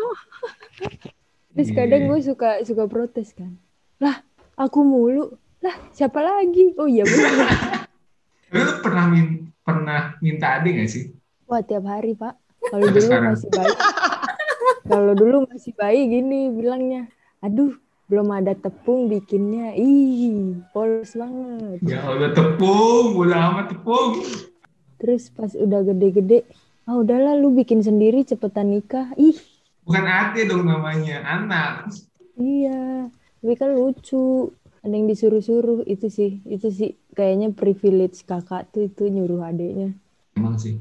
Terus 1.53 1.69
kadang 1.73 2.09
gue 2.09 2.19
suka 2.21 2.65
suka 2.65 2.89
protes 2.89 3.33
kan. 3.37 3.53
Lah, 4.01 4.21
aku 4.57 4.81
mulu. 4.81 5.37
Lah, 5.63 5.75
siapa 5.95 6.19
lagi? 6.19 6.75
Oh 6.75 6.89
iya 6.89 7.05
benar. 7.05 7.37
Lu 8.53 8.61
pernah 8.85 9.05
min 9.09 9.49
pernah 9.63 10.17
minta 10.19 10.59
adik 10.59 10.75
nggak 10.77 10.89
sih? 10.89 11.13
Wah, 11.47 11.61
tiap 11.63 11.86
hari, 11.88 12.17
Pak. 12.17 12.36
Kalau 12.69 12.88
dulu 12.89 13.01
sekarang. 13.05 13.34
masih 13.36 13.49
bayi. 13.51 13.73
Kalau 14.84 15.13
dulu 15.15 15.38
masih 15.47 15.71
bayi 15.75 16.01
gini 16.09 16.41
bilangnya. 16.51 17.01
Aduh, 17.43 17.75
belum 18.07 18.27
ada 18.34 18.53
tepung 18.55 19.07
bikinnya. 19.07 19.75
Ih, 19.75 20.63
polos 20.71 21.15
banget. 21.15 21.79
Ya 21.84 22.03
Allah 22.03 22.31
tepung, 22.31 23.15
udah 23.15 23.39
amat 23.51 23.65
tepung. 23.75 24.19
Terus 25.04 25.28
pas 25.30 25.51
udah 25.51 25.84
gede-gede, 25.84 26.47
ah 26.88 26.95
udahlah 26.95 27.36
lu 27.36 27.51
bikin 27.51 27.84
sendiri 27.84 28.24
cepetan 28.24 28.72
nikah. 28.72 29.12
Ih, 29.20 29.36
Bukan 29.84 30.08
adik 30.08 30.47
dong 30.47 30.64
namanya, 30.64 31.20
anak. 31.28 31.91
iya. 32.39 33.12
Tapi 33.43 33.54
kan 33.60 33.76
lucu. 33.76 34.47
Ada 34.84 34.95
yang 34.95 35.08
disuruh-suruh 35.08 35.84
itu 35.88 36.08
sih. 36.08 36.39
Itu 36.43 36.68
sih 36.72 36.95
kayaknya 37.12 37.51
privilege 37.51 38.24
kakak 38.24 38.72
tuh 38.72 38.88
itu 38.88 39.08
nyuruh 39.08 39.43
adiknya. 39.43 39.91
Emang 40.36 40.56
sih. 40.56 40.80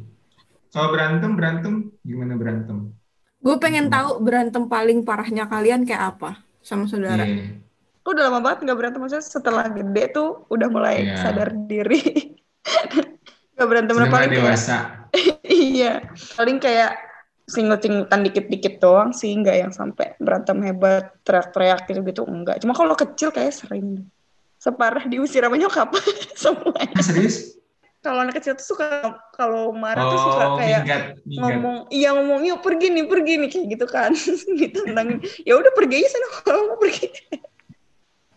Kalau 0.70 0.91
berantem, 0.95 1.35
berantem 1.35 1.75
gimana 2.03 2.35
berantem? 2.39 2.95
Gue 3.43 3.59
pengen 3.59 3.91
tahu 3.91 4.23
berantem 4.23 4.70
paling 4.70 5.03
parahnya 5.03 5.51
kalian 5.51 5.83
kayak 5.83 6.14
apa 6.18 6.39
sama 6.62 6.87
saudara. 6.87 7.27
Iya. 7.27 7.59
Gue 8.03 8.11
udah 8.18 8.25
lama 8.27 8.39
banget 8.43 8.66
nggak 8.66 8.79
berantem, 8.79 8.99
maksudnya 9.03 9.23
setelah 9.23 9.66
gede 9.70 10.05
tuh 10.11 10.47
udah 10.51 10.68
mulai 10.70 11.07
Iya. 11.07 11.14
sadar 11.23 11.51
diri. 11.66 12.03
Gak 13.57 13.68
berantem 13.68 13.94
Sudah 14.00 14.11
paling 14.11 14.32
dewasa. 14.32 14.76
iya, 15.44 16.00
paling 16.40 16.57
kayak 16.57 16.96
singut-singutan 17.44 18.24
dikit-dikit 18.24 18.80
doang 18.80 19.12
sih, 19.12 19.34
nggak 19.36 19.57
yang 19.68 19.72
sampai 19.74 20.16
berantem 20.16 20.57
hebat, 20.64 21.12
teriak-teriak 21.26 21.84
gitu-gitu, 21.84 22.24
enggak. 22.24 22.62
Cuma 22.64 22.72
kalau 22.72 22.96
kecil 22.96 23.28
kayak 23.28 23.53
sering. 23.53 24.09
Separah 24.57 25.05
diusir 25.11 25.42
sama 25.42 25.59
nyokap, 25.59 25.90
semuanya. 26.38 26.94
Ah, 26.96 27.05
serius? 27.05 27.59
Kalau 28.03 28.18
anak 28.26 28.42
kecil 28.42 28.59
tuh 28.59 28.66
suka 28.74 29.14
kalau 29.30 29.70
marah 29.70 30.03
tuh 30.11 30.18
suka 30.18 30.42
Oh, 30.42 30.59
kayak 30.59 30.82
minggat, 30.82 31.03
minggat. 31.22 31.38
ngomong 31.38 31.76
iya 31.86 32.11
ngomong 32.11 32.42
yuk 32.42 32.59
pergi 32.59 32.90
nih 32.90 33.07
pergi 33.07 33.32
nih 33.38 33.46
kayak 33.46 33.66
gitu 33.78 33.86
kan 33.86 34.11
ditantangin 34.59 35.22
ya 35.46 35.55
udah 35.55 35.70
pergi 35.70 36.03
aja 36.03 36.09
sana 36.11 36.26
kalau 36.42 36.62
mau 36.74 36.78
pergi 36.82 37.07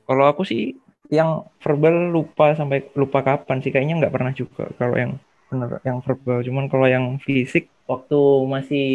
Kalau 0.05 0.24
aku 0.30 0.45
sih 0.45 0.78
yang 1.10 1.45
verbal 1.62 2.14
lupa 2.14 2.56
sampai 2.58 2.86
lupa 2.95 3.22
kapan 3.22 3.62
sih? 3.62 3.72
Kayaknya 3.74 4.06
nggak 4.06 4.14
pernah 4.14 4.34
juga 4.34 4.70
kalau 4.78 4.95
yang 4.97 5.14
bener 5.49 5.80
yang 5.86 5.99
verbal. 6.01 6.39
Cuman 6.41 6.66
kalau 6.72 6.88
yang 6.89 7.06
fisik 7.22 7.70
waktu 7.86 8.20
masih 8.49 8.88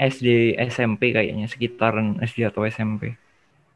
SD 0.00 0.56
SMP 0.72 1.12
kayaknya 1.12 1.44
sekitaran 1.44 2.16
SD 2.24 2.48
atau 2.48 2.64
SMP 2.64 3.20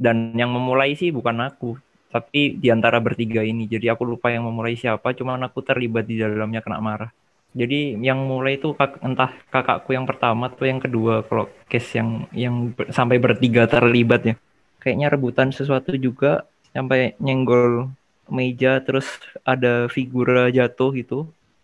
dan 0.01 0.34
yang 0.34 0.51
memulai 0.51 0.97
sih 0.97 1.12
bukan 1.12 1.38
aku 1.45 1.76
tapi 2.14 2.55
di 2.55 2.70
antara 2.70 3.03
bertiga 3.03 3.42
ini. 3.42 3.66
Jadi 3.66 3.90
aku 3.90 4.07
lupa 4.07 4.30
yang 4.30 4.47
memulai 4.47 4.78
siapa 4.78 5.11
cuman 5.18 5.51
aku 5.51 5.66
terlibat 5.66 6.07
di 6.07 6.22
dalamnya 6.22 6.62
kena 6.62 6.78
marah. 6.78 7.11
Jadi 7.55 7.99
yang 7.99 8.22
mulai 8.22 8.59
itu 8.59 8.74
entah 9.03 9.34
kakakku 9.51 9.95
yang 9.95 10.07
pertama 10.07 10.47
atau 10.51 10.62
yang 10.66 10.78
kedua 10.78 11.26
kalau 11.26 11.51
case 11.66 11.99
yang 11.99 12.26
yang 12.30 12.55
sampai 12.90 13.18
bertiga 13.18 13.66
terlibat 13.66 14.22
ya. 14.26 14.34
Kayaknya 14.78 15.07
rebutan 15.11 15.49
sesuatu 15.51 15.95
juga 15.99 16.47
sampai 16.75 17.14
nyenggol 17.22 17.89
meja 18.27 18.83
terus 18.83 19.07
ada 19.47 19.87
figura 19.87 20.51
jatuh 20.51 20.91
gitu. 20.99 21.18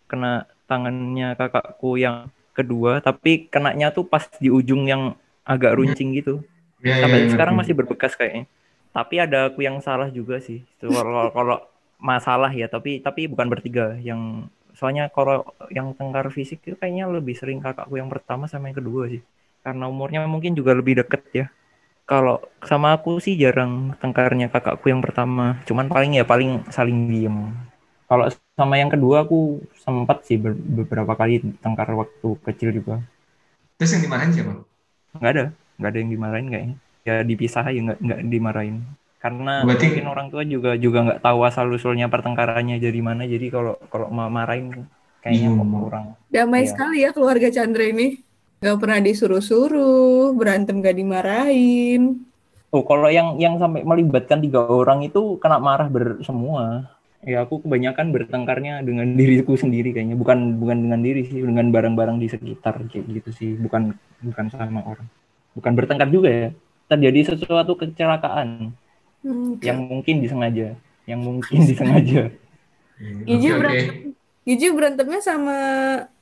Kena 0.07 0.47
tangannya 0.65 1.35
kakakku 1.35 1.99
yang 1.99 2.31
kedua 2.55 2.99
tapi 2.99 3.47
kenanya 3.47 3.91
tuh 3.91 4.07
pas 4.07 4.27
di 4.39 4.47
ujung 4.47 4.87
yang 4.87 5.13
agak 5.43 5.75
runcing 5.75 6.15
gitu. 6.15 6.39
Ya, 6.81 6.97
ya, 6.97 7.05
sampai 7.05 7.19
ya, 7.27 7.29
sekarang 7.29 7.53
ngerti. 7.59 7.69
masih 7.69 7.73
berbekas 7.77 8.13
kayaknya. 8.15 8.43
Tapi 8.91 9.15
ada 9.19 9.51
aku 9.51 9.59
yang 9.61 9.77
salah 9.83 10.07
juga 10.09 10.39
sih. 10.39 10.63
Kalau 10.79 11.29
kalau 11.29 11.57
masalah 12.01 12.49
ya 12.49 12.71
tapi 12.71 13.03
tapi 13.03 13.27
bukan 13.27 13.51
bertiga. 13.51 13.99
Yang 13.99 14.47
soalnya 14.73 15.11
kalau 15.11 15.43
yang 15.69 15.91
tengkar 15.93 16.31
fisik 16.31 16.63
itu 16.63 16.79
kayaknya 16.79 17.11
lebih 17.11 17.35
sering 17.35 17.59
kakakku 17.59 17.99
yang 17.99 18.07
pertama 18.07 18.47
sama 18.47 18.71
yang 18.71 18.79
kedua 18.79 19.11
sih. 19.11 19.21
Karena 19.61 19.85
umurnya 19.85 20.25
mungkin 20.25 20.57
juga 20.57 20.73
lebih 20.73 21.03
deket 21.05 21.21
ya 21.35 21.45
kalau 22.11 22.35
sama 22.69 22.87
aku 22.97 23.11
sih 23.25 23.35
jarang 23.43 23.73
tengkarnya 24.01 24.47
kakakku 24.53 24.85
yang 24.93 25.01
pertama 25.05 25.45
cuman 25.67 25.87
paling 25.93 26.11
ya 26.19 26.25
paling 26.31 26.51
saling 26.75 26.97
diem 27.11 27.37
kalau 28.09 28.25
sama 28.59 28.75
yang 28.81 28.91
kedua 28.93 29.23
aku 29.25 29.39
sempat 29.85 30.17
sih 30.27 30.35
ber- 30.43 30.59
beberapa 30.77 31.13
kali 31.15 31.39
tengkar 31.63 31.89
waktu 31.95 32.27
kecil 32.47 32.69
juga 32.77 32.95
Terus 33.79 33.91
yang 33.97 34.03
dimarahin 34.05 34.31
siapa? 34.35 34.53
nggak 35.17 35.31
ada 35.35 35.45
nggak 35.79 35.89
ada 35.91 35.97
yang 36.01 36.11
dimarahin 36.13 36.47
kayaknya 36.53 36.75
ya 37.01 37.15
dipisah 37.25 37.63
aja 37.65 37.79
nggak 37.81 37.99
nggak 38.05 38.19
dimarahin 38.29 38.77
karena 39.23 39.53
Berarti- 39.65 39.87
mungkin 39.89 40.05
orang 40.13 40.27
tua 40.33 40.43
juga 40.45 40.71
juga 40.77 40.99
nggak 41.05 41.21
tahu 41.25 41.39
asal 41.49 41.65
usulnya 41.73 42.07
pertengkarannya 42.13 42.77
jadi 42.77 42.99
mana 43.01 43.23
jadi 43.25 43.47
kalau 43.49 43.73
kalau 43.89 44.07
marahin 44.11 44.85
kayaknya 45.21 45.49
Bingung. 45.53 45.71
kurang 45.85 46.05
Damai 46.31 46.63
Iya. 46.65 46.69
sekali 46.73 46.97
ya 47.05 47.09
keluarga 47.13 47.47
Chandra 47.53 47.85
ini. 47.85 48.07
Gak 48.61 48.77
pernah 48.77 49.01
disuruh-suruh, 49.01 50.37
berantem 50.37 50.85
gak 50.85 50.93
dimarahin. 50.93 52.29
oh 52.71 52.85
kalau 52.87 53.09
yang 53.11 53.35
yang 53.35 53.57
sampai 53.57 53.83
melibatkan 53.83 54.39
tiga 54.39 54.63
orang 54.63 55.03
itu 55.03 55.35
kena 55.43 55.59
marah 55.59 55.91
bersemua 55.91 56.87
ya 57.25 57.45
aku 57.45 57.61
kebanyakan 57.65 58.13
bertengkarnya 58.13 58.81
dengan 58.85 59.13
diriku 59.19 59.57
sendiri 59.57 59.93
kayaknya. 59.93 60.13
Bukan 60.13 60.61
bukan 60.61 60.77
dengan 60.77 61.01
diri 61.01 61.25
sih 61.25 61.41
dengan 61.41 61.73
barang-barang 61.73 62.21
di 62.21 62.27
sekitar 62.29 62.85
kayak 62.85 63.05
gitu 63.09 63.29
sih. 63.33 63.51
Bukan 63.57 63.97
bukan 64.21 64.45
sama 64.53 64.85
orang. 64.85 65.09
Bukan 65.57 65.71
bertengkar 65.73 66.13
juga 66.13 66.29
ya. 66.29 66.49
Terjadi 66.85 67.33
sesuatu 67.33 67.73
kecelakaan. 67.73 68.77
Hmm, 69.25 69.57
yang 69.61 69.89
mungkin 69.89 70.21
disengaja. 70.21 70.77
Yang 71.09 71.21
mungkin 71.21 71.57
disengaja. 71.69 72.29
Oke. 73.01 73.49
berantem. 73.57 74.20
Gigi 74.41 74.73
berantemnya 74.73 75.21
sama 75.21 75.57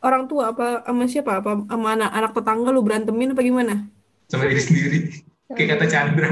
orang 0.04 0.28
tua 0.28 0.52
apa 0.52 0.84
sama 0.84 1.04
siapa? 1.08 1.40
Apa 1.40 1.64
sama 1.64 1.88
anak 1.96 2.12
anak 2.12 2.32
tetangga 2.36 2.70
lu 2.76 2.84
berantemin 2.84 3.32
apa 3.32 3.42
gimana? 3.42 3.74
Sama 4.28 4.44
diri 4.52 4.62
sendiri. 4.62 5.00
Kayak 5.56 5.80
kata 5.80 5.86
Chandra. 5.88 6.30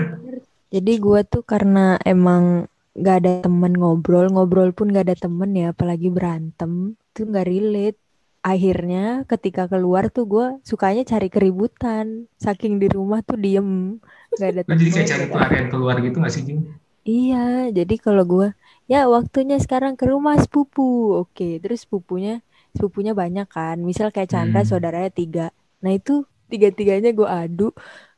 Jadi 0.67 0.93
gue 0.99 1.19
tuh 1.23 1.47
karena 1.47 1.95
emang 2.03 2.67
gak 2.97 3.23
ada 3.23 3.33
temen 3.47 3.71
ngobrol, 3.71 4.27
ngobrol 4.27 4.75
pun 4.75 4.91
gak 4.91 5.07
ada 5.07 5.15
temen 5.15 5.55
ya, 5.55 5.71
apalagi 5.71 6.11
berantem, 6.11 6.99
tuh 7.15 7.25
gak 7.31 7.47
relate. 7.47 7.97
Akhirnya 8.43 9.23
ketika 9.25 9.71
keluar 9.71 10.11
tuh 10.11 10.27
gue 10.27 10.45
sukanya 10.67 11.07
cari 11.07 11.31
keributan, 11.31 12.27
saking 12.35 12.83
di 12.83 12.91
rumah 12.91 13.23
tuh 13.23 13.39
diem, 13.39 13.97
gak 14.35 14.49
ada 14.59 14.61
Lo 14.67 14.75
jadi 14.75 14.91
kayak 14.91 15.07
temen. 15.07 15.13
cari 15.13 15.25
pelarian 15.31 15.65
keluar 15.71 15.95
gitu 16.03 16.17
gak 16.19 16.33
sih, 16.35 16.43
Jing? 16.43 16.61
Iya, 17.07 17.71
jadi 17.71 17.95
kalau 18.03 18.27
gue 18.27 18.47
ya 18.91 18.99
waktunya 19.15 19.55
sekarang 19.63 19.93
ke 19.99 20.05
rumah 20.11 20.35
sepupu, 20.43 20.83
oke, 21.23 21.47
terus 21.63 21.79
sepupunya 21.85 22.31
sepupunya 22.75 23.11
banyak 23.21 23.47
kan, 23.55 23.77
misal 23.89 24.07
kayak 24.13 24.29
Chandra 24.33 24.61
Hmm. 24.63 24.69
saudaranya 24.69 25.11
tiga, 25.11 25.45
nah 25.83 25.91
itu 25.97 26.11
tiga-tiganya 26.51 27.09
gue 27.17 27.27
adu, 27.27 27.67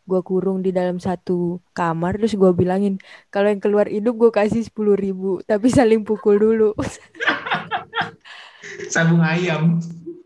gue 0.09 0.19
kurung 0.29 0.59
di 0.65 0.69
dalam 0.79 0.97
satu 1.07 1.57
kamar, 1.77 2.11
terus 2.19 2.33
gue 2.41 2.51
bilangin 2.61 2.93
kalau 3.33 3.47
yang 3.51 3.61
keluar 3.63 3.87
hidup 3.89 4.13
gue 4.21 4.31
kasih 4.39 4.61
sepuluh 4.67 4.95
ribu, 4.99 5.41
tapi 5.49 5.67
saling 5.77 6.01
pukul 6.07 6.35
dulu, 6.41 6.69
Sabung 8.89 9.21
ayam. 9.23 9.79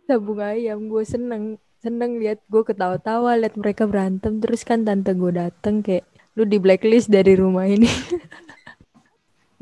sabung 0.07 0.39
ayam, 0.43 0.79
gue 0.91 1.03
seneng 1.13 1.43
seneng 1.83 2.11
lihat 2.21 2.39
gue 2.47 2.63
ketawa-tawa 2.69 3.35
lihat 3.41 3.55
mereka 3.59 3.83
berantem, 3.91 4.39
terus 4.43 4.61
kan 4.63 4.79
tante 4.87 5.11
gue 5.21 5.31
dateng 5.35 5.83
kayak 5.85 6.05
lu 6.39 6.43
di 6.47 6.57
blacklist 6.63 7.11
dari 7.11 7.33
rumah 7.35 7.67
ini. 7.67 7.87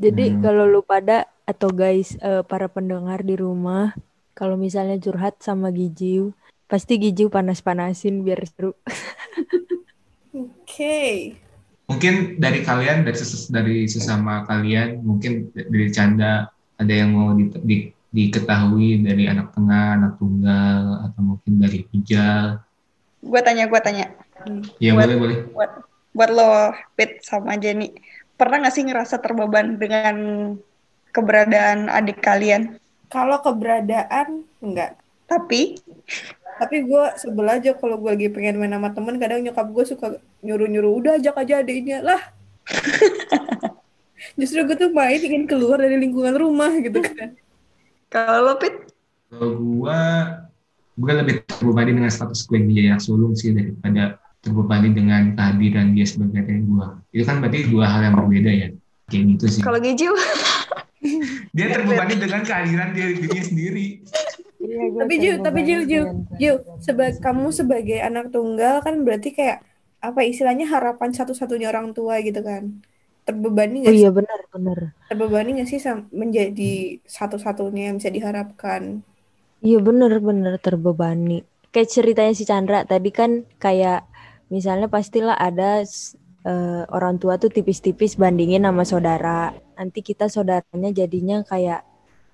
Jadi 0.02 0.34
Hmm. 0.34 0.42
kalau 0.42 0.66
lu 0.66 0.82
pada 0.82 1.30
atau 1.46 1.70
guys 1.70 2.18
eh, 2.18 2.42
para 2.42 2.66
pendengar 2.66 3.22
di 3.22 3.38
rumah, 3.38 3.94
kalau 4.34 4.58
misalnya 4.58 4.98
curhat 4.98 5.38
sama 5.38 5.70
Gijiu, 5.70 6.34
pasti 6.66 6.98
Gijiu 6.98 7.30
panas-panasin 7.30 8.26
biar 8.26 8.42
seru. 8.42 8.74
Oke. 10.34 11.38
Mungkin 11.86 12.40
dari 12.40 12.64
kalian, 12.64 13.04
dari, 13.04 13.14
ses- 13.14 13.46
dari 13.46 13.84
sesama 13.84 14.42
kalian, 14.42 15.02
mungkin 15.04 15.52
dari 15.52 15.92
Canda, 15.92 16.48
ada 16.74 16.92
yang 16.92 17.12
mau 17.12 17.30
di, 17.36 17.52
di- 17.62 17.90
diketahui 18.08 19.04
dari 19.04 19.28
anak 19.28 19.52
tengah, 19.52 20.00
anak 20.00 20.12
tunggal, 20.16 20.80
atau 21.06 21.20
mungkin 21.22 21.52
dari 21.58 21.86
Hijal. 21.88 22.58
gue 23.22 23.38
tanya 23.38 23.70
gue 23.70 23.78
tanya 23.78 24.10
Ya 24.82 24.98
Buat- 24.98 25.06
boleh, 25.06 25.16
boleh. 25.16 25.36
buat 25.54 25.70
buat 26.10 26.30
lo 26.34 26.74
Pit 26.92 27.22
sama 27.22 27.54
Jenny 27.54 27.94
pernah 28.42 28.66
nggak 28.66 28.74
sih 28.74 28.82
ngerasa 28.82 29.22
terbeban 29.22 29.78
dengan 29.78 30.16
keberadaan 31.14 31.86
adik 31.86 32.18
kalian 32.18 32.74
Kalau 33.06 33.38
keberadaan 33.38 34.42
enggak. 34.58 34.98
tapi 35.30 35.78
Tapi 36.58 36.76
gue 36.84 37.04
sebel 37.18 37.48
aja 37.48 37.74
kalau 37.74 37.98
gue 37.98 38.10
lagi 38.12 38.28
pengen 38.30 38.60
main 38.60 38.70
sama 38.70 38.94
temen, 38.94 39.18
kadang 39.18 39.42
nyokap 39.42 39.66
gue 39.72 39.84
suka 39.88 40.06
nyuruh-nyuruh, 40.46 40.92
udah 40.94 41.12
ajak 41.18 41.34
aja 41.42 41.58
adiknya. 41.58 42.04
Lah, 42.04 42.22
justru 44.38 44.62
gue 44.62 44.76
tuh 44.78 44.90
main 44.94 45.18
ingin 45.18 45.50
keluar 45.50 45.82
dari 45.82 45.98
lingkungan 45.98 46.38
rumah 46.38 46.70
gitu 46.78 47.02
kan. 47.02 47.34
kalau 48.12 48.52
lo 48.52 48.54
Pit 48.62 48.74
Kalau 49.32 49.58
gua, 49.58 50.00
gua 50.94 51.12
lebih 51.24 51.42
terbebani 51.48 51.96
dengan 51.98 52.12
status 52.12 52.46
gue 52.46 52.62
dia 52.68 52.94
yang 52.94 53.00
sulung 53.00 53.34
sih 53.34 53.50
daripada 53.50 54.21
terbebani 54.42 54.90
dengan 54.90 55.32
kehadiran 55.38 55.94
dia 55.94 56.06
sebagai 56.06 56.42
adik 56.42 56.66
gua. 56.66 56.98
Itu 57.14 57.22
kan 57.24 57.38
berarti 57.38 57.70
dua 57.70 57.86
hal 57.86 58.00
yang 58.10 58.14
berbeda 58.18 58.50
ya. 58.50 58.68
Kayak 59.08 59.24
gitu 59.38 59.44
sih. 59.58 59.62
kalau 59.62 59.78
Gijiu 59.78 60.12
Dia 61.52 61.66
terbebani 61.74 62.14
dengan 62.14 62.40
kehadiran 62.46 62.94
dia 62.94 63.06
dirinya 63.10 63.42
sendiri. 63.42 63.86
tapi 64.98 65.14
Jiu, 65.18 65.34
tapi 65.42 65.60
Jiu, 65.66 65.80
Jiu, 65.84 66.04
Jiu, 66.38 66.54
sebagai 66.78 67.18
kamu 67.18 67.50
sebagai 67.50 67.98
anak 67.98 68.30
tunggal 68.30 68.78
kan 68.86 69.02
berarti 69.02 69.34
kayak 69.34 69.66
apa 69.98 70.22
istilahnya 70.26 70.66
harapan 70.70 71.10
satu-satunya 71.10 71.70
orang 71.70 71.90
tua 71.94 72.22
gitu 72.22 72.40
kan. 72.42 72.82
Terbebani 73.26 73.82
Oh 73.86 73.90
nggak 73.90 73.96
sih? 73.98 74.06
iya 74.06 74.10
benar 74.10 74.40
benar. 74.50 74.78
Terbebani 75.10 75.58
nggak 75.58 75.68
sih 75.70 75.80
menjadi 76.14 76.98
satu-satunya 77.06 77.90
yang 77.90 77.96
bisa 77.98 78.10
diharapkan? 78.10 79.02
Iya 79.62 79.78
benar-benar 79.78 80.58
terbebani. 80.58 81.46
Kayak 81.70 81.90
ceritanya 81.94 82.32
si 82.34 82.44
Chandra 82.46 82.82
tadi 82.86 83.10
kan 83.14 83.46
kayak 83.62 84.06
misalnya 84.52 84.86
pastilah 84.92 85.36
ada 85.40 85.80
eh, 86.44 86.82
orang 86.92 87.16
tua 87.16 87.40
tuh 87.40 87.48
tipis-tipis 87.48 88.20
bandingin 88.20 88.68
sama 88.68 88.84
saudara. 88.84 89.56
Nanti 89.78 90.04
kita 90.04 90.28
saudaranya 90.28 90.92
jadinya 90.92 91.40
kayak 91.42 91.80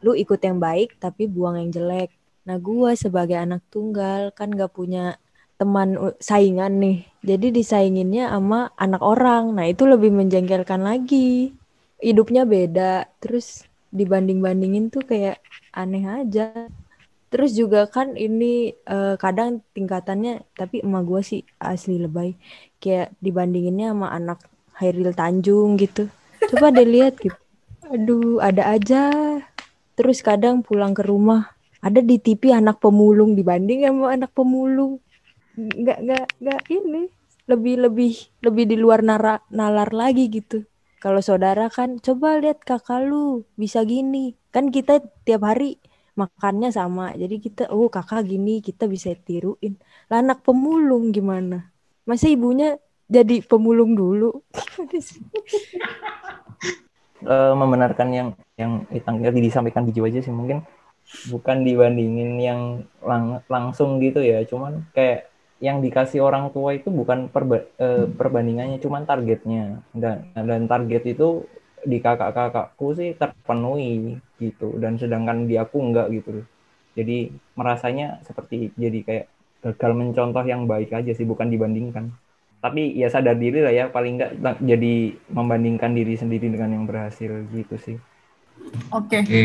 lu 0.03 0.14
ikut 0.19 0.43
yang 0.43 0.59
baik 0.59 0.99
tapi 0.99 1.31
buang 1.31 1.62
yang 1.62 1.71
jelek. 1.71 2.11
Nah 2.51 2.57
gua 2.59 2.99
sebagai 2.99 3.39
anak 3.39 3.62
tunggal 3.71 4.35
kan 4.35 4.51
gak 4.51 4.75
punya 4.75 5.21
teman 5.59 5.95
saingan 6.23 6.79
nih. 6.83 6.99
Jadi 7.23 7.47
disainginnya 7.55 8.31
sama 8.35 8.71
anak 8.79 9.03
orang. 9.03 9.55
Nah 9.55 9.66
itu 9.71 9.85
lebih 9.87 10.11
menjengkelkan 10.14 10.83
lagi. 10.83 11.55
Hidupnya 11.99 12.47
beda. 12.47 13.11
Terus 13.23 13.66
dibanding-bandingin 13.91 14.91
tuh 14.95 15.03
kayak 15.03 15.43
aneh 15.75 16.05
aja. 16.07 16.71
Terus 17.29 17.53
juga 17.53 17.85
kan 17.89 18.16
ini 18.16 18.72
eh, 18.72 19.14
kadang 19.20 19.61
tingkatannya, 19.76 20.49
tapi 20.57 20.81
emak 20.81 21.03
gue 21.05 21.20
sih 21.24 21.41
asli 21.61 22.01
lebay. 22.01 22.37
Kayak 22.81 23.12
dibandinginnya 23.20 23.93
sama 23.93 24.09
anak 24.12 24.39
Hairil 24.81 25.12
Tanjung 25.12 25.76
gitu. 25.76 26.09
Coba 26.49 26.72
deh 26.72 26.89
lihat 26.89 27.20
gitu. 27.20 27.37
Aduh, 27.89 28.41
ada 28.41 28.72
aja. 28.72 29.03
Terus 29.99 30.22
kadang 30.22 30.62
pulang 30.62 30.95
ke 30.95 31.03
rumah 31.03 31.59
ada 31.79 32.03
di 32.03 32.18
TV 32.18 32.51
anak 32.55 32.83
pemulung 32.83 33.39
dibanding 33.39 33.87
sama 33.87 34.14
anak 34.14 34.35
pemulung. 34.35 34.99
Nggak 35.55 35.99
nggak 36.03 36.26
nggak 36.43 36.62
ini 36.70 37.03
lebih 37.49 37.74
lebih 37.89 38.12
lebih 38.45 38.64
di 38.68 38.76
luar 38.76 39.01
nara, 39.03 39.41
nalar 39.51 39.91
lagi 39.95 40.29
gitu. 40.29 40.66
Kalau 40.99 41.22
saudara 41.22 41.70
kan 41.70 42.03
coba 42.03 42.43
lihat 42.43 42.66
kakak 42.66 43.07
lu 43.07 43.47
bisa 43.55 43.87
gini. 43.87 44.35
Kan 44.51 44.74
kita 44.74 44.99
tiap 45.22 45.47
hari 45.47 45.79
makannya 46.21 46.69
sama. 46.79 47.05
Jadi 47.23 47.35
kita 47.45 47.62
oh 47.75 47.89
kakak 47.97 48.21
gini 48.31 48.51
kita 48.69 48.85
bisa 48.95 49.09
tiruin. 49.27 49.75
Lah 50.11 50.19
anak 50.23 50.39
pemulung 50.47 51.05
gimana? 51.16 51.57
Masa 52.09 52.27
ibunya 52.35 52.66
jadi 53.16 53.35
pemulung 53.51 53.93
dulu? 54.01 54.27
Eh, 57.19 57.51
membenarkan 57.51 58.09
yang 58.14 58.29
yang 58.55 58.87
tadi 59.27 59.43
disampaikan 59.43 59.83
Biju 59.83 60.07
aja 60.07 60.23
sih 60.23 60.31
mungkin 60.31 60.62
bukan 61.35 61.66
dibandingin 61.66 62.39
yang 62.39 62.61
lang- 63.03 63.43
langsung 63.51 63.99
gitu 63.99 64.23
ya 64.23 64.47
cuman 64.47 64.87
kayak 64.95 65.27
yang 65.59 65.83
dikasih 65.83 66.23
orang 66.23 66.55
tua 66.55 66.79
itu 66.79 66.95
bukan 66.95 67.27
perba- 67.27 67.66
eh, 67.83 68.07
perbandingannya 68.07 68.79
cuman 68.79 69.03
targetnya 69.03 69.83
dan 69.99 70.31
dan 70.31 70.71
target 70.71 71.19
itu 71.19 71.43
di 71.85 71.99
kakak-kakakku 72.03 72.87
sih 72.99 73.11
terpenuhi 73.20 74.18
gitu 74.43 74.76
dan 74.83 74.99
sedangkan 74.99 75.47
di 75.51 75.55
aku 75.61 75.76
enggak 75.83 76.09
gitu 76.14 76.43
jadi 76.99 77.31
merasanya 77.59 78.22
seperti 78.26 78.74
jadi 78.74 78.99
kayak 79.07 79.26
gagal 79.62 79.93
mencontoh 79.95 80.45
yang 80.47 80.66
baik 80.70 80.91
aja 80.95 81.12
sih 81.14 81.26
bukan 81.26 81.51
dibandingkan 81.51 82.11
tapi 82.59 82.91
ya 82.99 83.07
sadar 83.11 83.39
diri 83.39 83.62
lah 83.62 83.74
ya 83.74 83.85
paling 83.91 84.18
enggak 84.18 84.57
jadi 84.62 84.95
membandingkan 85.31 85.95
diri 85.95 86.14
sendiri 86.18 86.51
dengan 86.51 86.74
yang 86.74 86.85
berhasil 86.91 87.31
gitu 87.55 87.76
sih 87.79 87.97
Oke. 88.93 89.20
Oke. 89.20 89.45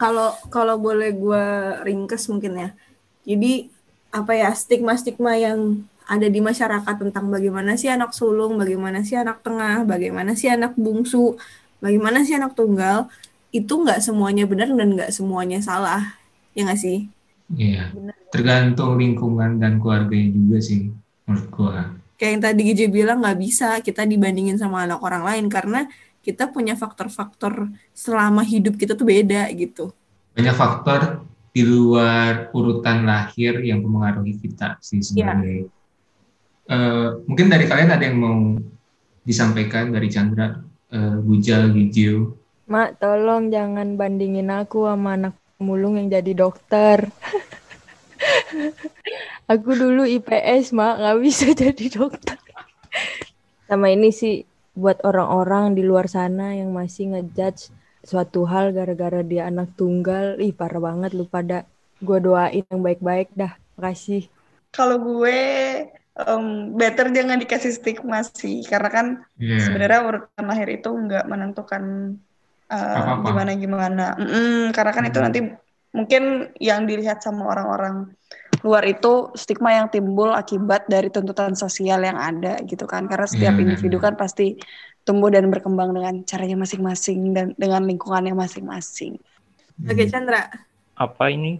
kalau 0.00 0.32
kalau 0.48 0.76
boleh 0.80 1.12
gue 1.12 1.44
ringkes 1.84 2.28
mungkin 2.32 2.52
ya. 2.56 2.68
Jadi 3.24 3.68
apa 4.10 4.32
ya 4.34 4.50
stigma-stigma 4.56 5.36
yang 5.36 5.86
ada 6.10 6.26
di 6.26 6.42
masyarakat 6.42 6.96
tentang 7.06 7.30
bagaimana 7.30 7.78
sih 7.78 7.86
anak 7.86 8.10
sulung, 8.10 8.58
bagaimana 8.58 9.06
sih 9.06 9.14
anak 9.14 9.46
tengah, 9.46 9.86
bagaimana 9.86 10.34
sih 10.34 10.50
anak 10.50 10.74
bungsu, 10.74 11.38
bagaimana 11.78 12.26
sih 12.26 12.34
anak 12.34 12.58
tunggal, 12.58 13.06
itu 13.54 13.70
nggak 13.70 14.02
semuanya 14.02 14.42
benar 14.50 14.74
dan 14.74 14.90
nggak 14.98 15.14
semuanya 15.14 15.62
salah, 15.62 16.18
ya 16.50 16.66
nggak 16.66 16.82
sih? 16.82 17.06
Iya. 17.54 17.94
Tergantung 18.34 18.98
lingkungan 18.98 19.62
dan 19.62 19.78
keluarganya 19.78 20.34
juga 20.34 20.58
sih 20.58 20.90
menurut 21.30 21.46
gua. 21.54 21.94
Kayak 22.18 22.30
yang 22.34 22.42
tadi 22.42 22.60
Giji 22.66 22.86
bilang 22.90 23.22
nggak 23.22 23.38
bisa 23.38 23.78
kita 23.78 24.02
dibandingin 24.02 24.58
sama 24.58 24.90
anak 24.90 24.98
orang 25.06 25.22
lain 25.22 25.46
karena 25.46 25.86
kita 26.26 26.50
punya 26.50 26.74
faktor-faktor 26.74 27.70
selama 27.94 28.42
hidup 28.42 28.74
kita 28.74 28.98
tuh 28.98 29.06
beda 29.06 29.46
gitu. 29.54 29.94
Banyak 30.34 30.58
faktor 30.58 31.22
di 31.54 31.62
luar 31.62 32.50
urutan 32.50 33.06
lahir 33.06 33.62
yang 33.62 33.82
mempengaruhi 33.82 34.38
kita 34.42 34.74
sih 34.82 35.02
sebenarnya. 35.02 35.70
Eh, 36.70 37.08
mungkin 37.26 37.50
dari 37.50 37.66
kalian 37.66 37.90
ada 37.90 38.04
yang 38.06 38.18
mau 38.22 38.38
disampaikan 39.26 39.90
dari 39.90 40.06
Chandra, 40.06 40.54
eh, 40.94 41.18
Bujal, 41.18 41.74
Gijil. 41.74 42.30
Mak, 42.70 43.02
tolong 43.02 43.50
jangan 43.50 43.98
bandingin 43.98 44.46
aku 44.54 44.86
sama 44.86 45.18
anak 45.18 45.34
pemulung 45.58 45.98
yang 45.98 46.06
jadi 46.06 46.30
dokter. 46.46 47.10
aku 49.50 49.70
dulu 49.74 50.06
IPS, 50.06 50.70
Mak, 50.70 50.94
nggak 51.02 51.18
bisa 51.18 51.46
jadi 51.66 51.86
dokter. 51.90 52.38
Sama 53.66 53.90
ini 53.90 54.14
sih 54.14 54.46
buat 54.78 55.02
orang-orang 55.02 55.74
di 55.74 55.82
luar 55.82 56.06
sana 56.06 56.54
yang 56.54 56.70
masih 56.70 57.18
ngejudge 57.18 57.74
suatu 58.06 58.46
hal 58.46 58.70
gara-gara 58.70 59.26
dia 59.26 59.50
anak 59.50 59.74
tunggal. 59.74 60.38
Ih, 60.38 60.54
parah 60.54 60.78
banget 60.78 61.18
lu 61.18 61.26
pada. 61.26 61.66
Gue 61.98 62.22
doain 62.22 62.62
yang 62.62 62.78
baik-baik 62.80 63.34
dah. 63.34 63.58
Makasih. 63.74 64.30
Kalau 64.70 65.02
gue 65.02 65.42
em, 66.26 66.74
better 66.76 67.12
jangan 67.12 67.38
dikasih 67.40 67.72
stigma 67.72 68.20
sih, 68.24 68.64
karena 68.66 68.88
kan 68.88 69.06
Iya. 69.36 69.60
sebenarnya 69.64 70.00
urutan 70.04 70.44
lahir 70.44 70.68
itu 70.68 70.88
nggak 70.88 71.24
menentukan 71.28 71.82
Apa-apa. 72.70 73.26
gimana 73.26 73.50
gimana. 73.58 74.06
Mm-mm, 74.14 74.70
karena 74.70 74.92
kan 74.94 75.04
itu 75.10 75.18
Hmm. 75.18 75.26
nanti 75.26 75.40
mungkin 75.90 76.22
yang 76.62 76.86
dilihat 76.86 77.18
sama 77.18 77.50
orang-orang 77.50 78.14
luar 78.62 78.84
itu 78.86 79.32
stigma 79.34 79.74
yang 79.74 79.88
timbul 79.90 80.30
akibat 80.30 80.86
dari 80.86 81.08
tuntutan 81.10 81.56
sosial 81.58 82.04
yang 82.04 82.14
ada 82.14 82.60
gitu 82.62 82.86
kan. 82.86 83.08
Karena 83.10 83.26
setiap 83.26 83.58
Iya, 83.58 83.62
individu 83.66 83.98
benar. 83.98 84.14
kan 84.14 84.20
pasti 84.20 84.54
tumbuh 85.02 85.32
dan 85.32 85.48
berkembang 85.50 85.90
dengan 85.96 86.22
caranya 86.22 86.60
masing-masing 86.60 87.32
dan 87.34 87.46
dengan 87.58 87.82
lingkungannya 87.88 88.36
masing-masing. 88.36 89.18
Oke 89.88 90.06
Chandra, 90.06 90.44
apa 90.94 91.24
ini 91.32 91.58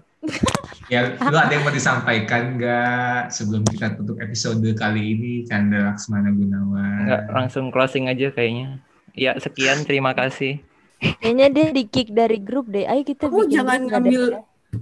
Ya, 0.90 1.16
lu 1.16 1.36
ada 1.38 1.48
yang 1.54 1.62
mau 1.62 1.72
disampaikan 1.72 2.58
nggak 2.58 3.30
sebelum 3.30 3.62
kita 3.62 3.94
tutup 3.94 4.18
episode 4.18 4.60
kali 4.74 5.14
ini, 5.16 5.32
Chandra 5.46 5.94
Laksmana 5.94 6.34
Gunawan? 6.34 7.06
nggak 7.06 7.22
langsung 7.30 7.70
closing 7.70 8.10
aja 8.10 8.28
kayaknya 8.28 8.82
ya 9.14 9.38
sekian 9.38 9.86
terima 9.86 10.12
kasih 10.12 10.60
Kayaknya 11.00 11.46
dia 11.48 11.66
di 11.72 11.84
kick 11.88 12.12
dari 12.12 12.36
grup 12.36 12.68
deh. 12.68 12.84
Ayo 12.84 13.00
kita 13.00 13.32
kamu 13.32 13.48
bikin 13.48 13.54
jangan 13.56 13.80
ngambil 13.88 14.22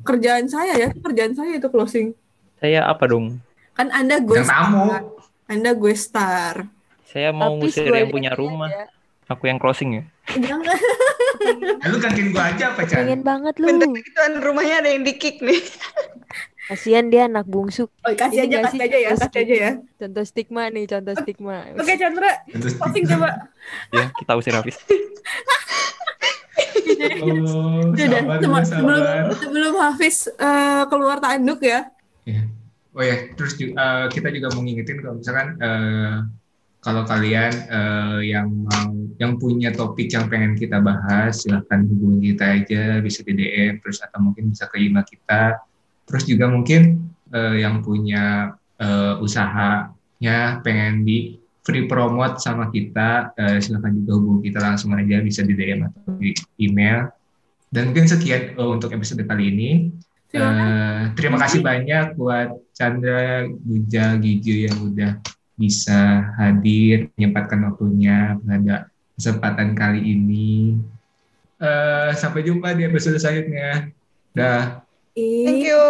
kerjaan 0.02 0.46
saya 0.50 0.74
ya, 0.74 0.88
kerjaan 0.90 1.32
saya 1.38 1.62
itu 1.62 1.68
closing. 1.70 2.10
saya 2.58 2.90
apa 2.90 3.06
dong 3.06 3.38
Kan 3.78 3.94
Anda 3.94 4.18
gue 4.18 4.42
tamu. 4.42 4.90
Anda 5.46 5.70
gue 5.78 5.94
star. 5.94 6.66
saya 7.06 7.30
mau 7.30 7.54
Tapi 7.54 7.70
ngusir 7.70 7.86
yang 7.86 8.10
punya 8.10 8.34
rumah 8.34 8.66
aku 9.28 9.44
yang 9.46 9.60
closing 9.60 10.00
ya 10.00 10.04
Jangan. 10.36 10.76
Lu 11.88 11.96
gantiin 11.96 12.28
gua 12.36 12.52
aja 12.52 12.76
apa, 12.76 12.84
Chan? 12.84 13.00
Pengen 13.00 13.24
banget 13.24 13.56
lu. 13.56 13.72
Bentar 13.72 13.88
lagi 13.88 14.10
tuan 14.12 14.32
rumahnya 14.44 14.84
ada 14.84 14.88
yang 14.92 15.02
di 15.08 15.14
kick 15.16 15.40
nih. 15.40 15.56
Kasihan 16.68 17.08
dia 17.08 17.24
anak 17.24 17.48
bungsu. 17.48 17.88
Oh, 18.04 18.12
kasih 18.12 18.44
Ini 18.44 18.60
aja, 18.60 18.68
kasih 18.68 18.76
sih 18.76 18.84
aja 18.84 18.98
ya, 19.00 19.08
kasih 19.16 19.40
aja 19.40 19.54
ya. 19.56 19.72
Contoh 19.96 20.24
stigma 20.28 20.68
nih, 20.68 20.84
contoh 20.84 21.14
stigma. 21.16 21.64
Oke 21.80 21.96
Chandra, 21.96 22.44
Terus, 22.44 22.76
closing 22.76 23.04
coba. 23.08 23.28
ya 23.88 24.04
kita 24.20 24.32
usir 24.36 24.52
Hafiz 24.52 24.76
oh, 27.24 27.92
Ya 27.96 28.04
udah, 28.08 28.20
sabar, 28.44 28.62
sebelum 28.68 29.00
sebelum 29.32 29.74
Hafiz 29.80 30.28
eh, 30.28 30.82
keluar 30.92 31.16
tanduk 31.24 31.64
ya. 31.64 31.88
Ya. 32.28 32.44
Oh 32.92 33.00
ya, 33.00 33.32
terus 33.32 33.56
eh, 33.56 34.06
kita 34.12 34.28
juga 34.28 34.52
mau 34.52 34.60
ngingetin 34.60 35.00
kalau 35.00 35.16
misalkan 35.16 35.56
eh, 35.56 36.16
kalau 36.88 37.04
kalian 37.04 37.52
eh, 37.68 38.32
yang 38.32 38.48
mau 38.48 38.96
yang 39.20 39.36
punya 39.36 39.68
topik 39.76 40.08
yang 40.08 40.32
pengen 40.32 40.56
kita 40.56 40.80
bahas, 40.80 41.44
silahkan 41.44 41.84
hubungi 41.84 42.32
kita 42.32 42.44
aja, 42.48 42.82
bisa 43.04 43.20
di 43.20 43.36
DM, 43.36 43.76
terus 43.84 44.00
atau 44.00 44.24
mungkin 44.24 44.48
bisa 44.48 44.64
ke 44.72 44.80
email 44.80 45.04
kita. 45.04 45.60
Terus 46.08 46.24
juga 46.24 46.48
mungkin 46.48 47.12
eh, 47.28 47.60
yang 47.60 47.84
punya 47.84 48.56
eh, 48.80 49.20
usahanya 49.20 50.64
pengen 50.64 51.04
di 51.04 51.36
free 51.60 51.84
promote 51.84 52.40
sama 52.40 52.72
kita, 52.72 53.36
eh, 53.36 53.60
silahkan 53.60 53.92
juga 53.92 54.16
hubungi 54.16 54.48
kita 54.48 54.64
langsung 54.64 54.96
aja, 54.96 55.20
bisa 55.20 55.44
di 55.44 55.52
DM 55.52 55.92
atau 55.92 56.16
di 56.16 56.32
email. 56.56 57.12
Dan 57.68 57.92
mungkin 57.92 58.08
sekian 58.08 58.56
eh, 58.56 58.64
untuk 58.64 58.96
episode 58.96 59.28
kali 59.28 59.52
ini. 59.52 59.70
Eh, 60.32 61.02
terima 61.12 61.36
kasih 61.36 61.60
banyak 61.60 62.16
buat 62.16 62.56
Chandra, 62.72 63.44
Buja, 63.44 64.16
Gijo 64.16 64.56
yang 64.56 64.76
udah 64.88 65.20
bisa 65.58 66.30
hadir, 66.38 67.10
menyempatkan 67.18 67.66
waktunya 67.66 68.38
pada 68.38 68.86
kesempatan 69.18 69.74
kali 69.74 70.00
ini. 70.00 70.78
Eh, 71.58 72.10
sampai 72.14 72.46
jumpa 72.46 72.78
di 72.78 72.86
episode 72.86 73.18
selanjutnya. 73.18 73.90
Dah. 74.32 74.86
Thank 75.18 75.66
you. 75.66 75.82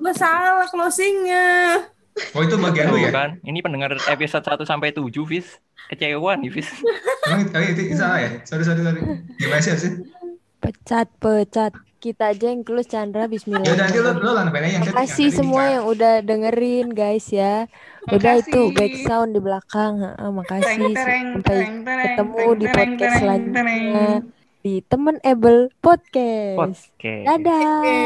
gue 0.00 0.14
salah 0.16 0.64
closingnya. 0.72 1.84
Oh 2.32 2.42
itu 2.42 2.56
bagian 2.58 2.90
lu 2.90 2.98
ya? 3.00 3.10
kan 3.14 3.30
ini 3.46 3.62
pendengar 3.62 3.94
episode 4.10 4.44
1 4.44 4.66
sampai 4.66 4.90
7 4.92 5.08
Fis 5.24 5.56
kecewa 5.88 6.36
nih 6.36 6.50
Fis 6.52 6.68
Emang 7.24 7.46
itu, 7.46 7.54
oh, 7.54 7.62
itu, 7.62 7.80
itu 7.86 7.96
salah 7.96 8.18
ya? 8.18 8.30
Sorry, 8.44 8.64
sorry, 8.66 8.82
sorry. 8.82 9.00
Gimana 9.38 9.60
sih? 9.62 10.04
Pecat, 10.60 11.08
pecat. 11.20 11.72
Kita 12.00 12.32
aja 12.32 12.48
yang 12.48 12.64
close 12.64 12.88
Chandra 12.88 13.28
Bismillah. 13.28 13.60
Ya 13.60 13.76
udah 13.76 13.84
nanti 13.84 13.98
lo 14.00 14.10
lo 14.16 14.32
lah 14.32 14.48
namanya 14.48 14.80
yang 14.80 14.84
Makasih 14.88 15.28
yang 15.28 15.36
tadi 15.36 15.36
semua 15.36 15.62
yang 15.68 15.84
udah 15.84 16.14
dengerin 16.24 16.88
guys 16.96 17.28
ya. 17.28 17.68
Udah 18.08 18.40
Makasih. 18.40 18.48
itu 18.48 18.60
back 18.72 18.92
sound 19.04 19.30
di 19.36 19.40
belakang. 19.44 19.92
Heeh, 20.00 20.30
makasih. 20.32 20.80
Tereng, 20.80 20.96
tereng, 20.96 21.26
Sampai 21.36 21.44
tereng, 21.44 21.76
tereng, 21.84 22.04
ketemu 22.08 22.32
tereng, 22.32 22.56
di 22.56 22.66
podcast 22.72 22.96
tereng, 22.96 23.20
selanjutnya 23.20 23.60
tereng. 23.60 24.22
di 24.64 24.74
Temen 24.88 25.16
Able 25.20 25.60
Podcast. 25.84 26.80
Oke 26.96 27.14
Dadah. 27.28 27.80
Oke. 27.84 28.00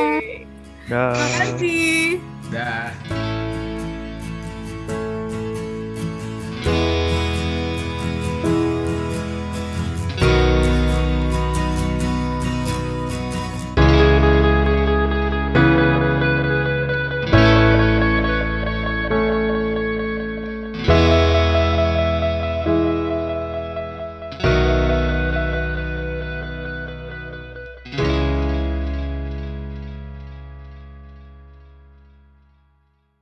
Dah. 0.91 1.15
Terima 1.15 1.29
kasih. 1.39 2.03
Dah. 2.51 3.54